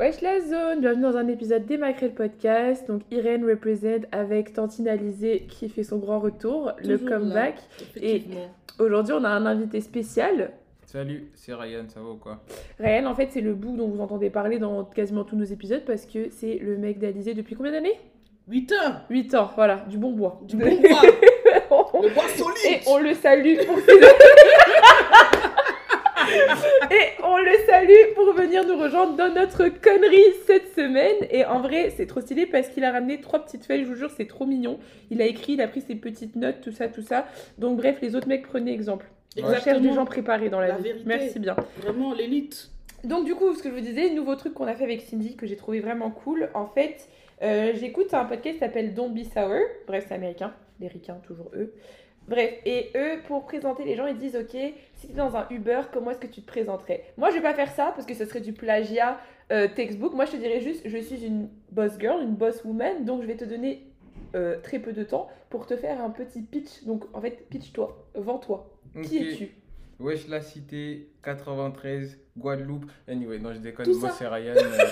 Wesh 0.00 0.22
la 0.22 0.40
zone, 0.40 0.80
bienvenue 0.80 1.02
dans 1.02 1.18
un 1.18 1.28
épisode 1.28 1.66
des 1.66 1.76
Macrel 1.76 2.14
Podcast. 2.14 2.88
Donc 2.88 3.02
Irène 3.10 3.44
represent 3.44 4.06
avec 4.12 4.54
Tantine 4.54 4.88
Alizé 4.88 5.40
qui 5.46 5.68
fait 5.68 5.82
son 5.82 5.98
grand 5.98 6.20
retour, 6.20 6.72
le 6.82 6.96
là, 6.96 7.06
comeback. 7.06 7.56
Effectivement. 7.94 8.48
Aujourd'hui 8.78 9.12
on 9.12 9.22
a 9.24 9.28
un 9.28 9.44
invité 9.44 9.82
spécial. 9.82 10.52
Salut, 10.86 11.30
c'est 11.34 11.52
Ryan, 11.52 11.84
ça 11.86 12.00
va 12.00 12.08
ou 12.08 12.16
quoi? 12.16 12.40
Ryan 12.78 13.04
en 13.04 13.14
fait 13.14 13.28
c'est 13.30 13.42
le 13.42 13.52
bout 13.52 13.76
dont 13.76 13.88
vous 13.88 14.00
entendez 14.00 14.30
parler 14.30 14.58
dans 14.58 14.86
quasiment 14.86 15.24
tous 15.24 15.36
nos 15.36 15.44
épisodes 15.44 15.84
parce 15.84 16.06
que 16.06 16.30
c'est 16.30 16.56
le 16.56 16.78
mec 16.78 16.98
d'Alizé 16.98 17.34
depuis 17.34 17.54
combien 17.54 17.72
d'années? 17.72 18.00
8 18.48 18.72
heures 18.72 19.02
8 19.10 19.34
ans, 19.34 19.50
voilà, 19.54 19.84
du 19.86 19.98
bon 19.98 20.12
bois. 20.12 20.40
du 20.44 20.56
bon 20.56 20.80
bois, 20.80 21.02
le 22.02 22.14
bois 22.14 22.24
Et 22.24 22.38
solide. 22.38 22.80
on 22.86 22.96
le 22.96 23.12
salue 23.12 23.58
pour 23.66 23.76
ses... 23.80 24.00
Et 26.90 27.22
on 27.22 27.36
le 27.36 27.52
salue 27.66 28.14
pour 28.14 28.32
venir 28.32 28.66
nous 28.66 28.76
rejoindre 28.76 29.14
dans 29.16 29.32
notre 29.32 29.68
connerie 29.68 30.24
cette 30.46 30.74
semaine. 30.74 31.16
Et 31.30 31.44
en 31.44 31.60
vrai, 31.60 31.92
c'est 31.96 32.06
trop 32.06 32.20
stylé 32.20 32.46
parce 32.46 32.68
qu'il 32.68 32.84
a 32.84 32.90
ramené 32.90 33.20
trois 33.20 33.44
petites 33.44 33.64
feuilles, 33.64 33.82
je 33.84 33.88
vous 33.88 33.94
jure, 33.94 34.10
c'est 34.16 34.26
trop 34.26 34.44
mignon. 34.44 34.78
Il 35.10 35.22
a 35.22 35.26
écrit, 35.26 35.52
il 35.52 35.60
a 35.60 35.68
pris 35.68 35.82
ses 35.82 35.94
petites 35.94 36.34
notes, 36.36 36.60
tout 36.62 36.72
ça, 36.72 36.88
tout 36.88 37.02
ça. 37.02 37.26
Donc 37.58 37.76
bref, 37.76 37.98
les 38.02 38.16
autres 38.16 38.26
mecs, 38.28 38.42
prenez 38.46 38.72
exemple. 38.72 39.06
On 39.36 39.42
cherche 39.42 39.50
des 39.64 39.70
Exactement. 39.70 39.94
gens 39.94 40.04
préparés 40.04 40.48
dans 40.50 40.58
la, 40.58 40.68
La 40.68 40.76
vie. 40.78 40.82
vérité. 40.82 41.04
Merci 41.06 41.38
bien. 41.38 41.54
Vraiment 41.82 42.12
l'élite. 42.12 42.70
Donc 43.04 43.24
du 43.24 43.34
coup, 43.36 43.54
ce 43.54 43.62
que 43.62 43.68
je 43.70 43.74
vous 43.74 43.80
disais, 43.80 44.10
nouveau 44.10 44.34
truc 44.34 44.54
qu'on 44.54 44.66
a 44.66 44.74
fait 44.74 44.84
avec 44.84 45.00
Cindy 45.02 45.36
que 45.36 45.46
j'ai 45.46 45.56
trouvé 45.56 45.78
vraiment 45.80 46.10
cool. 46.10 46.50
En 46.54 46.66
fait, 46.66 47.08
euh, 47.42 47.72
j'écoute 47.78 48.12
un 48.12 48.24
podcast 48.24 48.54
qui 48.56 48.58
s'appelle 48.60 48.92
Don't 48.94 49.14
Be 49.14 49.22
Sour. 49.22 49.60
Bref, 49.86 50.06
c'est 50.08 50.14
américain. 50.14 50.52
Les 50.80 50.88
ricains, 50.88 51.20
toujours 51.26 51.50
eux. 51.54 51.72
Bref, 52.30 52.54
et 52.64 52.92
eux, 52.96 53.18
pour 53.26 53.44
présenter 53.44 53.84
les 53.84 53.96
gens, 53.96 54.06
ils 54.06 54.16
disent 54.16 54.36
Ok, 54.36 54.56
si 54.94 55.08
tu 55.08 55.12
es 55.12 55.16
dans 55.16 55.36
un 55.36 55.46
Uber, 55.50 55.82
comment 55.92 56.12
est-ce 56.12 56.20
que 56.20 56.28
tu 56.28 56.40
te 56.40 56.46
présenterais? 56.46 57.04
Moi, 57.18 57.30
je 57.30 57.34
vais 57.34 57.42
pas 57.42 57.54
faire 57.54 57.72
ça 57.72 57.92
parce 57.94 58.06
que 58.06 58.14
ce 58.14 58.24
serait 58.24 58.40
du 58.40 58.52
plagiat 58.52 59.18
euh, 59.50 59.66
textbook. 59.74 60.14
Moi, 60.14 60.26
je 60.26 60.32
te 60.32 60.36
dirais 60.36 60.60
juste 60.60 60.88
Je 60.88 60.98
suis 60.98 61.26
une 61.26 61.48
boss 61.72 61.98
girl, 61.98 62.22
une 62.22 62.36
boss 62.36 62.64
woman, 62.64 63.04
donc 63.04 63.22
je 63.22 63.26
vais 63.26 63.36
te 63.36 63.44
donner 63.44 63.84
euh, 64.36 64.60
très 64.62 64.78
peu 64.78 64.92
de 64.92 65.02
temps 65.02 65.28
pour 65.50 65.66
te 65.66 65.76
faire 65.76 66.00
un 66.00 66.10
petit 66.10 66.40
pitch. 66.40 66.84
Donc, 66.84 67.04
en 67.12 67.20
fait, 67.20 67.48
pitch-toi, 67.50 68.06
vends-toi. 68.14 68.78
Qui 69.02 69.18
es-tu? 69.18 69.50
Wesh 69.98 70.28
la 70.28 70.40
cité, 70.40 71.10
93, 71.24 72.18
Guadeloupe. 72.38 72.90
Anyway, 73.06 73.38
non 73.38 73.52
je 73.52 73.58
déconne, 73.58 73.84
Tout 73.84 73.98
moi 73.98 74.10
c'est 74.10 74.26
Ryan, 74.26 74.54
euh, 74.56 74.86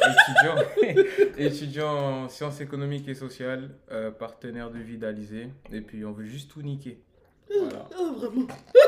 étudiant, 0.85 1.33
étudiant 1.39 1.89
en 1.89 2.29
sciences 2.29 2.61
économiques 2.61 3.09
et 3.09 3.15
sociales, 3.15 3.71
euh, 3.91 4.11
partenaire 4.11 4.71
de 4.71 4.79
vie 4.79 4.99
d'Alizé. 4.99 5.49
Et 5.73 5.81
puis 5.81 6.05
on 6.05 6.13
veut 6.13 6.27
juste 6.27 6.51
tout 6.51 6.61
niquer. 6.61 7.01
Voilà. 7.51 7.89
Oh, 7.99 8.13
vraiment. 8.13 8.47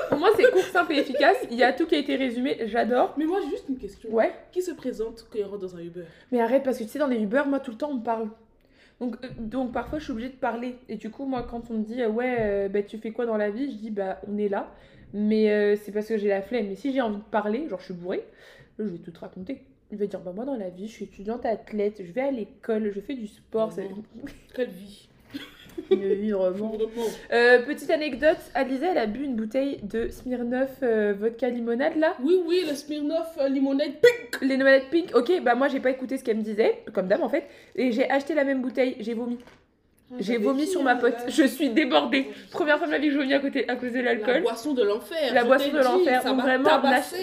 Pour 0.08 0.18
moi, 0.18 0.30
c'est 0.36 0.50
court, 0.50 0.62
simple 0.62 0.92
et 0.92 0.98
efficace. 0.98 1.36
Il 1.50 1.56
y 1.56 1.62
a 1.62 1.72
tout 1.72 1.86
qui 1.86 1.94
a 1.94 1.98
été 1.98 2.16
résumé. 2.16 2.58
J'adore. 2.66 3.14
Mais 3.16 3.24
moi, 3.24 3.38
j'ai 3.42 3.50
juste 3.50 3.68
une 3.68 3.78
question. 3.78 4.10
Ouais. 4.10 4.32
Qui 4.52 4.62
se 4.62 4.72
présente 4.72 5.26
quand 5.30 5.38
il 5.38 5.44
rentre 5.44 5.60
dans 5.60 5.76
un 5.76 5.80
Uber? 5.80 6.04
Mais 6.30 6.40
arrête, 6.40 6.62
parce 6.62 6.78
que 6.78 6.84
tu 6.84 6.90
sais, 6.90 6.98
dans 6.98 7.06
les 7.06 7.20
Uber, 7.20 7.42
moi, 7.46 7.60
tout 7.60 7.70
le 7.70 7.76
temps, 7.76 7.90
on 7.90 7.94
me 7.94 8.02
parle. 8.02 8.28
Donc, 9.00 9.16
euh, 9.24 9.28
donc 9.38 9.72
parfois, 9.72 9.98
je 9.98 10.04
suis 10.04 10.12
obligée 10.12 10.28
de 10.28 10.36
parler. 10.36 10.76
Et 10.88 10.96
du 10.96 11.10
coup, 11.10 11.24
moi, 11.24 11.46
quand 11.48 11.70
on 11.70 11.74
me 11.74 11.84
dit, 11.84 12.02
euh, 12.02 12.10
ouais, 12.10 12.36
euh, 12.40 12.68
bah, 12.68 12.82
tu 12.82 12.98
fais 12.98 13.12
quoi 13.12 13.24
dans 13.24 13.36
la 13.36 13.50
vie? 13.50 13.70
Je 13.70 13.76
dis, 13.76 13.90
bah, 13.90 14.20
on 14.28 14.36
est 14.36 14.48
là. 14.48 14.70
Mais 15.14 15.50
euh, 15.50 15.76
c'est 15.76 15.90
parce 15.90 16.06
que 16.06 16.18
j'ai 16.18 16.28
la 16.28 16.42
flemme. 16.42 16.68
Mais 16.68 16.76
si 16.76 16.92
j'ai 16.92 17.00
envie 17.00 17.16
de 17.16 17.22
parler, 17.22 17.68
genre, 17.68 17.80
je 17.80 17.86
suis 17.86 17.94
bourrée, 17.94 18.24
je 18.78 18.84
vais 18.84 18.98
tout 18.98 19.10
te 19.10 19.20
raconter. 19.20 19.62
Je 19.90 19.96
vais 19.96 20.06
dire, 20.06 20.20
bah, 20.20 20.32
moi, 20.34 20.44
dans 20.44 20.56
la 20.56 20.68
vie, 20.68 20.86
je 20.86 20.92
suis 20.92 21.04
étudiante 21.06 21.44
athlète, 21.46 22.02
je 22.04 22.12
vais 22.12 22.20
à 22.20 22.30
l'école, 22.30 22.92
je 22.94 23.00
fais 23.00 23.14
du 23.14 23.26
sport. 23.26 23.72
Quelle 24.54 24.68
vie 24.68 25.08
vraiment. 25.90 26.40
Vraiment. 26.40 26.88
Euh, 27.32 27.62
petite 27.62 27.90
anecdote, 27.90 28.38
Alizé, 28.54 28.86
elle 28.90 28.98
a 28.98 29.06
bu 29.06 29.24
une 29.24 29.34
bouteille 29.36 29.78
de 29.82 30.08
Smirnoff 30.08 30.68
euh, 30.82 31.14
vodka 31.18 31.48
limonade, 31.48 31.96
là? 31.96 32.14
Oui, 32.22 32.40
oui, 32.46 32.64
le 32.68 32.74
Smirnoff 32.74 33.36
euh, 33.40 33.48
limonade 33.48 33.92
pink. 34.00 34.40
Les 34.42 34.56
limonades 34.56 34.88
pink, 34.90 35.14
ok, 35.14 35.42
bah 35.42 35.54
moi 35.54 35.68
j'ai 35.68 35.80
pas 35.80 35.90
écouté 35.90 36.16
ce 36.18 36.24
qu'elle 36.24 36.36
me 36.38 36.42
disait, 36.42 36.82
comme 36.92 37.08
dame 37.08 37.22
en 37.22 37.28
fait, 37.28 37.44
et 37.76 37.92
j'ai 37.92 38.08
acheté 38.10 38.34
la 38.34 38.44
même 38.44 38.60
bouteille, 38.62 38.96
j'ai 39.00 39.14
vomi. 39.14 39.38
J'ai 40.18 40.32
J'avais 40.34 40.38
vomi 40.44 40.66
sur 40.66 40.82
ma 40.82 40.96
euh, 40.96 41.00
pote, 41.00 41.14
la- 41.24 41.28
je 41.28 41.44
suis 41.44 41.70
débordée. 41.70 42.26
Première 42.50 42.78
fois 42.78 42.88
de 42.88 42.92
ma 42.92 42.98
vie 42.98 43.06
que 43.08 43.12
je 43.12 43.18
vomis 43.18 43.32
à, 43.32 43.38
côté, 43.38 43.68
à 43.68 43.76
cause 43.76 43.92
de 43.92 43.98
La 44.00 44.14
l'alcool. 44.14 44.42
boisson 44.42 44.74
de 44.74 44.82
l'enfer. 44.82 45.32
La 45.32 45.44
boisson 45.44 45.70
de 45.72 45.78
l'enfer, 45.78 46.24
donc 46.24 46.40
vraiment 46.40 46.68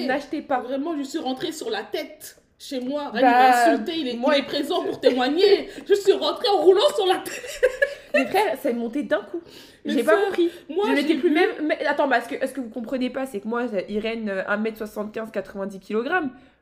n'achetez 0.07 0.41
pas. 0.41 0.59
Vraiment, 0.61 0.97
je 0.97 1.03
suis 1.03 1.19
rentrée 1.19 1.51
sur 1.51 1.69
la 1.69 1.83
tête 1.83 2.37
chez 2.57 2.79
moi. 2.79 3.09
Ryan, 3.09 3.11
Bah, 3.11 3.19
il 3.19 3.23
m'a 3.23 3.71
insulté, 3.73 3.91
il 3.97 4.07
est, 4.07 4.13
moi- 4.15 4.35
il 4.37 4.39
est 4.39 4.45
présent 4.45 4.83
pour 4.85 5.01
témoigner. 5.01 5.67
je 5.85 5.93
suis 5.95 6.13
rentrée 6.13 6.47
en 6.47 6.61
roulant 6.61 6.87
sur 6.95 7.05
la 7.07 7.15
tête. 7.17 7.61
Mes 8.13 8.25
frères, 8.25 8.57
ça 8.61 8.69
est 8.69 8.73
monté 8.73 9.03
d'un 9.03 9.21
coup. 9.21 9.41
Mais 9.85 9.93
J'ai 9.93 10.03
pas 10.03 10.17
compris. 10.17 10.49
Moi, 10.69 10.85
je 10.87 10.91
n'étais 10.93 11.15
plus 11.15 11.29
même. 11.31 11.49
mais 11.63 11.85
attends, 11.85 12.11
est-ce 12.11 12.29
que, 12.29 12.35
est-ce 12.35 12.53
que 12.53 12.61
vous 12.61 12.69
comprenez 12.69 13.09
pas 13.09 13.25
C'est 13.25 13.39
que 13.39 13.47
moi, 13.47 13.63
Irène, 13.89 14.29
euh, 14.29 14.43
1m75, 14.43 15.31
90 15.31 15.79
kg, 15.79 16.09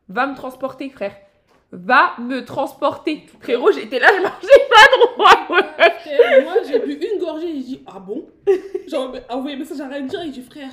va 0.09 0.28
me 0.28 0.35
transporter, 0.35 0.89
frère. 0.89 1.16
Va 1.72 2.13
me 2.19 2.45
transporter. 2.45 3.25
Frérot, 3.41 3.72
j'étais 3.72 4.00
là, 4.00 4.07
je 4.16 4.22
marchais 4.22 4.47
pas 4.69 4.97
droit. 5.16 5.57
ouais. 5.57 6.41
Moi, 6.44 6.53
j'ai 6.67 6.79
bu 6.79 6.94
une 6.94 7.19
gorgée 7.19 7.50
et 7.50 7.53
j'ai 7.56 7.59
dit 7.63 7.81
Ah 7.88 8.00
bon? 8.00 8.27
J'ai 8.88 8.95
envoyé 8.95 9.56
un 9.56 9.59
message 9.59 9.81
à 9.81 9.88
Ryan 9.88 10.06
direct. 10.06 10.33
J'ai 10.35 10.41
dit 10.41 10.47
Frère, 10.47 10.69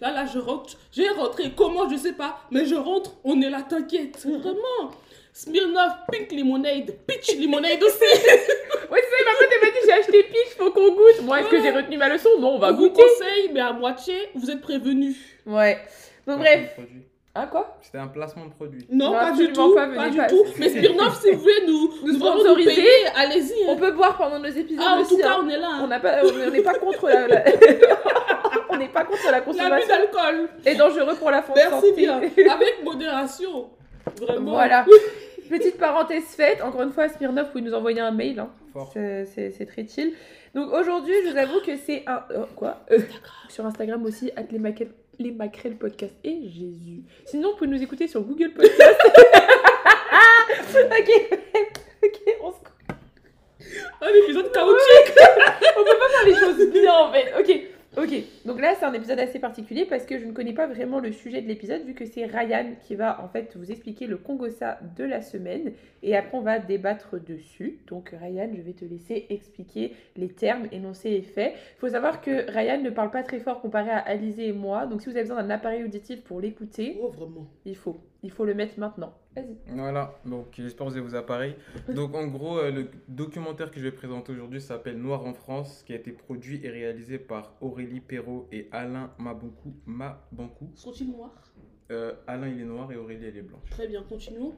là, 0.00 0.12
là, 0.12 0.26
je 0.26 0.38
rentre. 0.38 0.74
J'ai 0.92 1.08
rentré. 1.08 1.52
Comment 1.56 1.88
Je 1.88 1.96
sais 1.96 2.12
pas. 2.12 2.40
Mais 2.50 2.66
je 2.66 2.74
rentre. 2.74 3.14
On 3.24 3.40
est 3.40 3.48
là, 3.50 3.62
t'inquiète. 3.62 4.22
Vraiment. 4.24 4.90
Smirnoff, 5.36 5.92
Pink 6.12 6.30
Lemonade, 6.30 6.94
Peach 7.08 7.36
Lemonade 7.40 7.82
aussi. 7.82 7.98
Ouais, 8.00 8.08
c'est 8.22 8.30
ça, 8.30 9.24
ma 9.24 9.32
pote, 9.36 9.48
elle 9.52 9.68
m'a 9.68 9.72
dit 9.74 9.78
j'ai 9.84 9.92
acheté 9.92 10.22
Peach, 10.22 10.56
faut 10.56 10.70
qu'on 10.70 10.92
goûte. 10.94 11.22
Moi, 11.22 11.40
est-ce 11.40 11.48
que 11.48 11.60
j'ai 11.60 11.70
retenu 11.70 11.96
ma 11.96 12.08
leçon? 12.08 12.28
Non, 12.38 12.50
on 12.54 12.58
va 12.60 12.68
On 12.68 12.74
vous 12.74 12.88
goûter. 12.88 13.02
conseille, 13.02 13.50
mais 13.52 13.58
à 13.60 13.72
moitié, 13.72 14.14
vous 14.36 14.48
êtes 14.48 14.60
prévenus. 14.60 15.16
Ouais. 15.44 15.78
Donc, 16.26 16.40
Placement 16.40 16.60
bref. 16.76 16.76
Hein, 17.36 17.48
quoi? 17.50 17.76
C'était 17.82 17.98
un 17.98 18.06
placement 18.06 18.46
de 18.46 18.52
produit. 18.52 18.86
Non, 18.92 19.06
Non, 19.10 19.12
pas 19.18 19.32
du 19.32 19.52
tout. 19.52 19.74
pas, 19.74 19.88
Pas, 19.88 20.08
du 20.08 20.18
pas. 20.18 20.26
tout. 20.28 20.44
Mais 20.56 20.68
Smirnoff, 20.68 21.20
si 21.20 21.32
vous 21.32 21.40
voulez 21.40 21.66
nous, 21.66 21.90
Nous 22.04 22.16
vraiment 22.18 22.38
sponsoriser. 22.38 22.86
allez-y. 23.16 23.52
hein. 23.64 23.66
On 23.70 23.76
peut 23.76 23.90
boire 23.90 24.16
pendant 24.16 24.38
nos 24.38 24.44
épisodes 24.48 24.84
Ah, 24.88 24.94
en 24.98 25.00
aussi. 25.00 25.16
tout 25.16 25.20
cas, 25.20 25.30
hein. 25.32 25.40
on 25.44 25.48
est 25.48 25.58
là. 25.58 25.80
On 25.82 25.90
hein. 25.90 25.98
pas, 25.98 26.20
on 26.22 26.50
n'est 26.50 26.62
pas 26.62 26.74
contre 26.74 27.08
la, 27.08 27.26
la- 27.26 27.44
on 28.70 28.76
n'est 28.76 28.86
pas 28.86 29.02
contre 29.02 29.24
la 29.24 29.32
L'abus 29.32 29.46
consommation 29.46 29.88
d'alcool. 29.88 30.48
et 30.64 30.74
dangereux 30.76 31.14
pour 31.16 31.30
la 31.32 31.42
santé. 31.44 31.60
Merci 31.68 31.92
bien. 31.96 32.18
Avec 32.52 32.84
modération. 32.84 33.68
Vraiment. 34.20 34.52
Voilà. 34.52 34.84
Petite 35.48 35.78
parenthèse 35.78 36.24
faite. 36.24 36.62
Encore 36.62 36.82
une 36.82 36.92
fois, 36.92 37.08
Smirnoff, 37.08 37.46
vous 37.46 37.52
pouvez 37.52 37.64
nous 37.64 37.74
envoyer 37.74 38.00
un 38.00 38.10
mail. 38.10 38.38
hein. 38.38 38.50
Fort. 38.72 38.92
C'est 38.92 39.66
très 39.66 39.86
chill. 39.86 40.12
Donc 40.54 40.72
aujourd'hui, 40.72 41.14
je 41.24 41.30
vous 41.32 41.36
avoue 41.36 41.60
que 41.60 41.76
c'est 41.76 42.02
un. 42.06 42.22
oh, 42.36 42.46
quoi 42.56 42.80
Euh, 42.90 42.98
Sur 43.48 43.66
Instagram 43.66 44.04
aussi, 44.04 44.30
at 44.36 44.42
les, 44.50 44.58
maquettes- 44.58 44.94
les 45.18 45.30
Macrel 45.32 45.76
Podcast. 45.76 46.14
Et 46.24 46.48
Jésus. 46.48 47.02
Sinon, 47.26 47.50
vous 47.50 47.56
pouvez 47.56 47.70
nous 47.70 47.82
écouter 47.82 48.06
sur 48.08 48.22
Google 48.22 48.52
Podcast. 48.52 48.82
ok. 50.74 51.38
ok, 52.04 52.20
on 52.42 52.50
se 52.50 52.56
Un 54.00 54.14
épisode 54.24 54.52
chaotique. 54.52 55.18
On 55.78 55.84
peut 55.84 55.98
pas 55.98 56.08
faire 56.08 56.26
les 56.26 56.34
choses 56.34 56.70
bien 56.70 56.92
en 56.92 57.12
fait. 57.12 57.32
Ok, 57.38 57.60
ok. 57.96 58.22
Donc 58.44 58.60
là, 58.60 58.74
c'est 58.78 58.84
un 58.84 58.92
épisode 58.92 59.18
assez 59.18 59.38
particulier 59.38 59.84
parce 59.84 60.04
que 60.04 60.18
je 60.18 60.24
ne 60.24 60.32
connais 60.32 60.52
pas 60.52 60.66
vraiment 60.66 61.00
le 61.00 61.12
sujet 61.12 61.42
de 61.42 61.48
l'épisode 61.48 61.82
vu 61.84 61.94
que 61.94 62.04
c'est 62.04 62.24
Ryan 62.26 62.72
qui 62.80 62.94
va 62.94 63.22
en 63.22 63.28
fait 63.28 63.56
vous 63.56 63.70
expliquer 63.70 64.06
le 64.06 64.16
Congossa 64.16 64.78
de 64.96 65.04
la 65.04 65.20
semaine 65.22 65.72
et 66.02 66.16
après 66.16 66.36
on 66.36 66.40
va 66.42 66.58
débattre 66.58 67.20
dessus. 67.22 67.78
Donc 67.86 68.10
Ryan, 68.20 68.50
je 68.54 68.62
vais 68.62 68.72
te 68.72 68.84
laisser 68.84 69.26
expliquer 69.30 69.92
les 70.16 70.28
termes, 70.28 70.66
énoncés 70.72 71.10
et 71.10 71.22
faits. 71.22 71.54
Il 71.76 71.78
faut 71.80 71.88
savoir 71.88 72.20
que 72.20 72.50
Ryan 72.50 72.80
ne 72.80 72.90
parle 72.90 73.10
pas 73.10 73.22
très 73.22 73.38
fort 73.40 73.60
comparé 73.60 73.90
à 73.90 73.98
Alizé 73.98 74.48
et 74.48 74.52
moi. 74.52 74.86
Donc 74.86 75.00
si 75.02 75.06
vous 75.08 75.16
avez 75.16 75.22
besoin 75.22 75.42
d'un 75.42 75.50
appareil 75.50 75.84
auditif 75.84 76.22
pour 76.22 76.40
l'écouter, 76.40 76.96
Oh, 77.00 77.08
vraiment. 77.08 77.46
il 77.64 77.76
faut. 77.76 77.96
Il 78.24 78.30
faut 78.30 78.46
le 78.46 78.54
mettre 78.54 78.80
maintenant. 78.80 79.12
Vas-y. 79.36 79.58
Voilà, 79.68 80.18
donc 80.24 80.46
j'espère 80.56 80.86
que 80.86 80.92
vous 80.92 80.96
avez 80.96 81.06
vos 81.06 81.14
appareils. 81.14 81.56
Donc 81.94 82.14
en 82.14 82.26
gros, 82.26 82.58
euh, 82.58 82.70
le 82.70 82.88
documentaire 83.06 83.70
que 83.70 83.78
je 83.78 83.84
vais 83.84 83.92
présenter 83.92 84.32
aujourd'hui 84.32 84.62
s'appelle 84.62 84.96
Noir 84.96 85.26
en 85.26 85.34
France, 85.34 85.82
qui 85.86 85.92
a 85.92 85.96
été 85.96 86.10
produit 86.10 86.64
et 86.64 86.70
réalisé 86.70 87.18
par 87.18 87.52
Aurélie 87.60 88.00
Perrault 88.00 88.48
et 88.50 88.68
Alain 88.72 89.10
Mabonkou. 89.18 89.74
Mabonkou. 89.84 90.70
Sont-ils 90.74 91.10
noirs? 91.10 91.52
Euh, 91.90 92.14
Alain 92.26 92.48
il 92.48 92.60
est 92.60 92.64
noir 92.64 92.90
et 92.92 92.96
Aurélie 92.96 93.26
elle 93.26 93.36
est 93.36 93.42
blanche. 93.42 93.68
Très 93.70 93.86
bien, 93.86 94.02
continuons. 94.08 94.54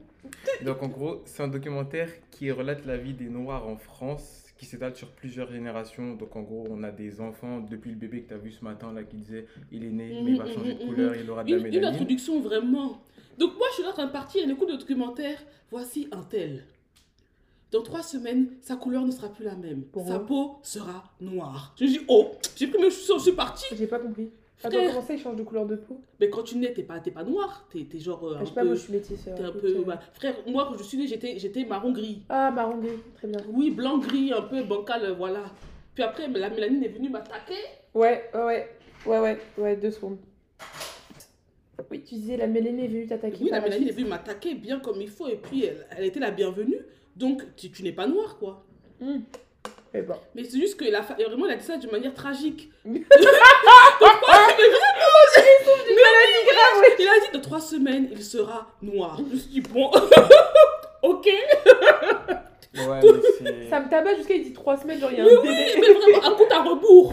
Donc 0.63 0.81
en 0.81 0.87
gros, 0.87 1.21
c'est 1.25 1.43
un 1.43 1.47
documentaire 1.49 2.09
qui 2.31 2.49
relate 2.51 2.85
la 2.85 2.97
vie 2.97 3.13
des 3.13 3.25
Noirs 3.29 3.67
en 3.67 3.75
France, 3.77 4.45
qui 4.57 4.65
s'étale 4.65 4.95
sur 4.95 5.09
plusieurs 5.11 5.51
générations. 5.51 6.13
Donc 6.15 6.35
en 6.37 6.41
gros, 6.41 6.65
on 6.69 6.83
a 6.83 6.91
des 6.91 7.19
enfants 7.19 7.59
depuis 7.59 7.89
le 7.91 7.97
bébé 7.97 8.21
que 8.23 8.29
tu 8.29 8.33
as 8.33 8.37
vu 8.37 8.51
ce 8.51 8.63
matin 8.63 8.93
là 8.93 9.03
qui 9.03 9.17
disait 9.17 9.45
il 9.71 9.83
est 9.83 9.89
né, 9.91 10.21
mais 10.23 10.31
il 10.31 10.37
va 10.37 10.45
Mhm, 10.45 10.53
changer 10.53 10.73
de 10.73 10.79
mhm, 10.83 10.87
couleur, 10.89 11.15
il 11.15 11.29
aura 11.29 11.43
de 11.43 11.51
la 11.51 11.57
Une, 11.57 11.65
une 11.65 11.71
mélanine. 11.71 11.93
introduction 11.95 12.39
vraiment. 12.39 13.01
Donc 13.37 13.57
moi, 13.57 13.67
je 13.71 13.73
suis 13.75 13.83
là 13.83 13.89
en 13.89 13.93
train 13.93 14.07
de 14.07 14.11
partir, 14.11 14.47
et 14.47 14.51
écoute 14.51 14.69
le 14.71 14.77
documentaire. 14.77 15.37
Voici 15.69 16.07
un 16.13 16.21
tel. 16.23 16.63
Dans 17.71 17.81
trois 17.83 18.01
semaines, 18.01 18.51
sa 18.61 18.77
couleur 18.77 19.05
ne 19.05 19.11
sera 19.11 19.27
plus 19.27 19.43
la 19.43 19.55
même. 19.55 19.81
Pour 19.83 20.07
sa 20.07 20.17
eux. 20.19 20.25
peau 20.25 20.59
sera 20.63 21.03
noire. 21.19 21.75
Je 21.77 21.83
dis, 21.85 21.99
oh, 22.07 22.31
j'ai 22.55 22.67
pris 22.67 22.79
mes 22.81 22.89
chaussures, 22.89 23.17
je 23.19 23.23
suis 23.23 23.31
partie. 23.33 23.75
J'ai 23.75 23.87
pas 23.87 23.99
compris. 23.99 24.29
Attends, 24.63 24.77
comment 24.87 25.01
ça, 25.01 25.13
il 25.13 25.19
change 25.19 25.35
de 25.35 25.43
couleur 25.43 25.65
de 25.67 25.75
peau 25.75 26.01
Mais 26.19 26.29
quand 26.29 26.41
tu 26.43 26.57
nais, 26.57 26.73
t'es 26.73 26.83
pas, 26.83 26.99
t'es 26.99 27.11
pas 27.11 27.23
noir. 27.23 27.67
T'es 27.71 27.85
t'es 27.89 27.99
genre 27.99 28.23
euh, 28.25 28.35
Je 28.37 28.41
un 28.41 28.45
sais 28.45 28.53
pas, 28.53 28.61
peu... 28.61 28.67
moi 28.67 28.75
je 28.75 28.81
suis 28.81 28.93
métisse. 28.93 29.23
t'es 29.23 29.31
alors, 29.31 29.55
un 29.55 29.59
peu 29.59 29.67
euh. 29.67 29.95
Frère, 30.13 30.35
moi, 30.47 30.65
quand 30.67 30.77
je 30.77 30.83
suis 30.83 30.97
née, 30.97 31.07
j'étais 31.07 31.65
marron-gris. 31.65 32.23
Ah, 32.29 32.49
marron 32.51 32.77
gris, 32.77 32.97
très 33.15 33.27
bien. 33.27 33.39
Oui, 33.49 33.69
blanc-gris, 33.69 34.33
un 34.33 34.41
peu 34.41 34.63
bancal, 34.63 35.03
euh, 35.03 35.13
voilà. 35.13 35.45
Puis 35.93 36.03
après, 36.03 36.27
la 36.27 36.49
mélanine 36.49 36.83
est 36.83 36.89
venue 36.89 37.09
m'attaquer. 37.09 37.53
Ouais, 37.93 38.29
ouais, 38.33 38.67
ouais, 39.05 39.19
ouais, 39.19 39.39
ouais, 39.57 39.75
deux 39.75 39.91
secondes. 39.91 40.17
Oui, 41.91 42.01
tu 42.01 42.15
disais 42.15 42.37
la 42.37 42.47
Mélanie 42.47 42.85
est 42.85 42.87
venue 42.87 43.07
t'attaquer. 43.07 43.43
Oui, 43.43 43.49
la 43.51 43.61
Mélanie 43.61 43.89
est 43.89 43.91
venue 43.91 44.07
m'attaquer 44.07 44.55
bien 44.55 44.79
comme 44.79 44.99
il 44.99 45.09
faut 45.09 45.27
et 45.27 45.35
puis 45.35 45.65
elle, 45.65 45.85
elle 45.95 46.05
était 46.05 46.19
la 46.19 46.31
bienvenue. 46.31 46.79
Donc 47.15 47.43
tu, 47.55 47.69
tu 47.69 47.83
n'es 47.83 47.91
pas 47.91 48.07
noir 48.07 48.37
quoi. 48.39 48.65
Hmm. 48.99 49.19
Eh 49.93 50.01
ben. 50.01 50.15
Mais 50.35 50.43
c'est 50.43 50.57
juste 50.59 50.77
que 50.79 50.85
la 50.85 51.01
fa- 51.03 51.15
vraiment 51.15 51.45
elle 51.45 51.53
a 51.53 51.55
dit 51.55 51.65
ça 51.65 51.77
d'une 51.77 51.91
manière 51.91 52.13
tragique. 52.13 52.69
Une 52.85 52.93
Mais 55.95 56.03
maladie 56.03 56.43
grave, 56.47 56.81
ouais. 56.81 56.95
Il 56.99 57.07
a 57.07 57.19
dit 57.25 57.37
de 57.37 57.41
trois 57.41 57.59
semaines 57.61 58.09
il 58.11 58.23
sera 58.23 58.67
noir. 58.81 59.17
Je 59.17 59.23
me 59.23 59.39
suis 59.39 59.49
dit 59.49 59.61
bon, 59.61 59.89
ok. 61.01 61.25
Ouais, 61.25 62.99
mais 63.01 63.21
c'est. 63.39 63.69
Ça 63.69 63.79
me 63.79 63.89
tabac 63.89 64.15
jusqu'à 64.15 64.35
il 64.35 64.43
dit 64.43 64.53
3 64.53 64.77
semaines, 64.77 64.99
genre 64.99 65.09
il 65.11 65.17
y 65.17 65.21
a 65.21 65.23
Mais 65.23 65.33
un 65.33 65.39
oui, 65.41 65.47
délai. 65.47 65.75
mais 65.79 65.93
vraiment 65.93 66.23
un 66.27 66.31
compte 66.35 66.51
à 66.51 66.61
rebours. 66.61 67.11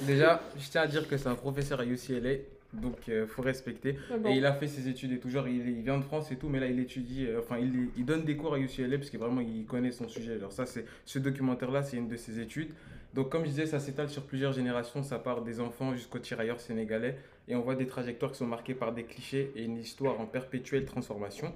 Déjà, 0.00 0.40
je 0.58 0.68
tiens 0.68 0.82
à 0.82 0.86
dire 0.88 1.06
que 1.08 1.16
c'est 1.16 1.28
un 1.28 1.34
professeur 1.36 1.78
à 1.80 1.84
UCLA, 1.84 2.38
donc 2.72 3.08
euh, 3.08 3.26
faut 3.26 3.42
respecter. 3.42 3.98
Bon. 4.18 4.30
Et 4.30 4.36
il 4.36 4.46
a 4.46 4.52
fait 4.52 4.66
ses 4.66 4.88
études 4.88 5.12
et 5.12 5.18
tout, 5.18 5.28
genre 5.28 5.48
il, 5.48 5.68
il 5.68 5.82
vient 5.82 5.98
de 5.98 6.04
France 6.04 6.32
et 6.32 6.36
tout, 6.36 6.48
mais 6.48 6.60
là 6.60 6.66
il 6.66 6.78
étudie, 6.80 7.26
euh, 7.26 7.40
enfin 7.40 7.58
il, 7.58 7.88
il 7.96 8.04
donne 8.04 8.24
des 8.24 8.36
cours 8.36 8.54
à 8.54 8.58
UCLA 8.58 8.98
parce 8.98 9.10
que 9.10 9.18
vraiment 9.18 9.40
il 9.40 9.64
connaît 9.66 9.92
son 9.92 10.08
sujet. 10.08 10.38
Genre 10.38 10.52
ça, 10.52 10.66
c'est 10.66 10.84
ce 11.04 11.18
documentaire-là, 11.18 11.82
c'est 11.82 11.96
une 11.96 12.08
de 12.08 12.16
ses 12.16 12.40
études. 12.40 12.70
Donc 13.14 13.28
comme 13.28 13.44
je 13.44 13.50
disais, 13.50 13.66
ça 13.66 13.78
s'étale 13.78 14.08
sur 14.08 14.22
plusieurs 14.22 14.52
générations, 14.52 15.02
ça 15.02 15.18
part 15.18 15.42
des 15.42 15.60
enfants 15.60 15.92
jusqu'aux 15.94 16.18
tirailleurs 16.18 16.60
sénégalais, 16.60 17.18
et 17.46 17.54
on 17.54 17.60
voit 17.60 17.74
des 17.74 17.86
trajectoires 17.86 18.32
qui 18.32 18.38
sont 18.38 18.46
marquées 18.46 18.74
par 18.74 18.92
des 18.92 19.04
clichés 19.04 19.52
et 19.54 19.64
une 19.64 19.76
histoire 19.76 20.18
en 20.20 20.26
perpétuelle 20.26 20.86
transformation. 20.86 21.52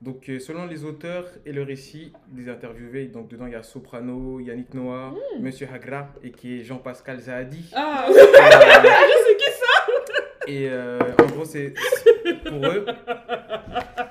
Donc 0.00 0.28
euh, 0.28 0.40
selon 0.40 0.66
les 0.66 0.84
auteurs 0.84 1.26
et 1.46 1.52
le 1.52 1.62
récit 1.62 2.12
des 2.28 2.48
interviewés, 2.48 3.06
donc 3.06 3.28
dedans 3.28 3.46
il 3.46 3.52
y 3.52 3.56
a 3.56 3.62
Soprano, 3.62 4.40
Yannick 4.40 4.74
Noah, 4.74 5.14
Monsieur 5.38 5.68
Hagra 5.72 6.08
et 6.24 6.32
qui 6.32 6.58
est 6.58 6.64
Jean-Pascal 6.64 7.20
Zahadi. 7.20 7.70
Ah, 7.72 8.06
je 8.08 8.14
sais 8.14 9.36
qui 9.36 9.52
ça. 9.52 9.71
Et, 10.46 10.68
euh, 10.68 10.98
en 11.20 11.26
gros, 11.26 11.44
c'est 11.44 11.74
pour 12.46 12.66
eux, 12.66 12.84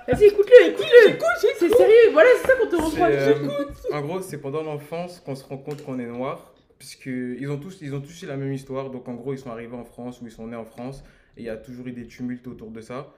Vas-y, 0.07 0.25
écoute-le, 0.25 0.69
écoute-le. 0.71 1.17
C'est 1.57 1.69
sérieux, 1.69 2.11
voilà, 2.11 2.29
c'est 2.41 2.47
ça 2.47 2.53
qu'on 2.55 2.67
te 2.67 2.75
reproche. 2.75 2.99
euh, 3.01 3.93
en 3.93 4.01
gros, 4.01 4.21
c'est 4.21 4.37
pendant 4.39 4.63
l'enfance 4.63 5.19
qu'on 5.19 5.35
se 5.35 5.43
rend 5.45 5.57
compte 5.57 5.83
qu'on 5.83 5.99
est 5.99 6.05
noir, 6.05 6.53
puisque 6.79 7.05
ils 7.05 7.47
ont 7.49 7.57
tous, 7.57 7.79
ils 7.81 7.93
ont 7.95 8.01
tous 8.01 8.23
eu 8.23 8.25
la 8.25 8.35
même 8.37 8.51
histoire. 8.51 8.89
Donc 8.89 9.07
en 9.07 9.13
gros, 9.13 9.33
ils 9.33 9.39
sont 9.39 9.51
arrivés 9.51 9.75
en 9.75 9.83
France 9.85 10.21
ou 10.21 10.25
ils 10.25 10.31
sont 10.31 10.47
nés 10.47 10.55
en 10.55 10.65
France, 10.65 11.03
et 11.37 11.41
il 11.41 11.45
y 11.45 11.49
a 11.49 11.57
toujours 11.57 11.87
eu 11.87 11.91
des 11.91 12.07
tumultes 12.07 12.47
autour 12.47 12.71
de 12.71 12.81
ça. 12.81 13.13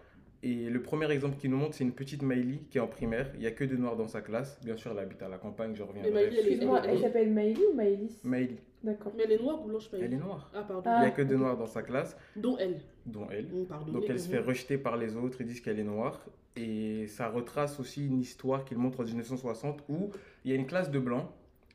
Et 0.45 0.69
le 0.69 0.81
premier 0.81 1.09
exemple 1.09 1.37
qu'ils 1.37 1.49
nous 1.51 1.57
montre, 1.57 1.73
c'est 1.73 1.85
une 1.85 1.93
petite 1.93 2.21
Maïli 2.21 2.65
qui 2.69 2.77
est 2.77 2.81
en 2.81 2.87
primaire. 2.87 3.31
Il 3.35 3.39
n'y 3.39 3.47
a 3.47 3.51
que 3.51 3.63
deux 3.63 3.77
noirs 3.77 3.95
dans 3.95 4.09
sa 4.09 4.19
classe. 4.19 4.59
Bien 4.61 4.75
sûr, 4.75 4.91
elle 4.91 4.99
habite 4.99 5.21
à 5.23 5.29
la 5.29 5.37
campagne, 5.37 5.73
je 5.73 5.83
reviendrai. 5.83 6.09
Et 6.11 6.13
Maïli, 6.13 6.37
elle 6.37 6.63
elle- 6.63 6.89
elle 6.89 6.99
s'appelle 6.99 7.31
Maëlie 7.31 7.61
ou 7.71 7.75
Maëlys 7.75 8.19
Maïli, 8.25 8.57
D'accord. 8.83 9.13
Mais 9.15 9.23
elle 9.23 9.31
est 9.33 9.41
noire 9.41 9.61
ou 9.63 9.67
blanche 9.67 9.89
elle 9.93 10.13
est 10.13 10.17
noire. 10.17 10.51
Ah 10.53 10.63
pardon. 10.63 10.83
Ah. 10.85 10.97
Il 10.99 11.01
n'y 11.01 11.07
a 11.07 11.11
que 11.11 11.21
deux 11.21 11.37
noirs 11.37 11.57
dans 11.57 11.67
sa 11.67 11.81
classe, 11.83 12.17
Dont 12.35 12.57
elle. 12.57 12.81
dont 13.05 13.27
elle. 13.31 13.47
Pardon. 13.67 13.91
Donc 13.93 14.03
elle 14.09 14.19
se 14.19 14.29
fait 14.29 14.39
rejeter 14.39 14.77
par 14.77 14.97
les 14.97 15.15
autres, 15.15 15.37
ils 15.41 15.47
disent 15.47 15.61
qu'elle 15.61 15.79
est 15.79 15.83
noire. 15.85 16.19
Et 16.55 17.07
ça 17.07 17.29
retrace 17.29 17.79
aussi 17.79 18.05
une 18.05 18.19
histoire 18.19 18.63
qu'il 18.65 18.77
montre 18.77 18.99
en 18.99 19.03
1960 19.03 19.83
où 19.89 20.11
il 20.45 20.51
y 20.51 20.53
a 20.53 20.57
une 20.57 20.67
classe 20.67 20.91
de 20.91 20.99
blancs 20.99 21.27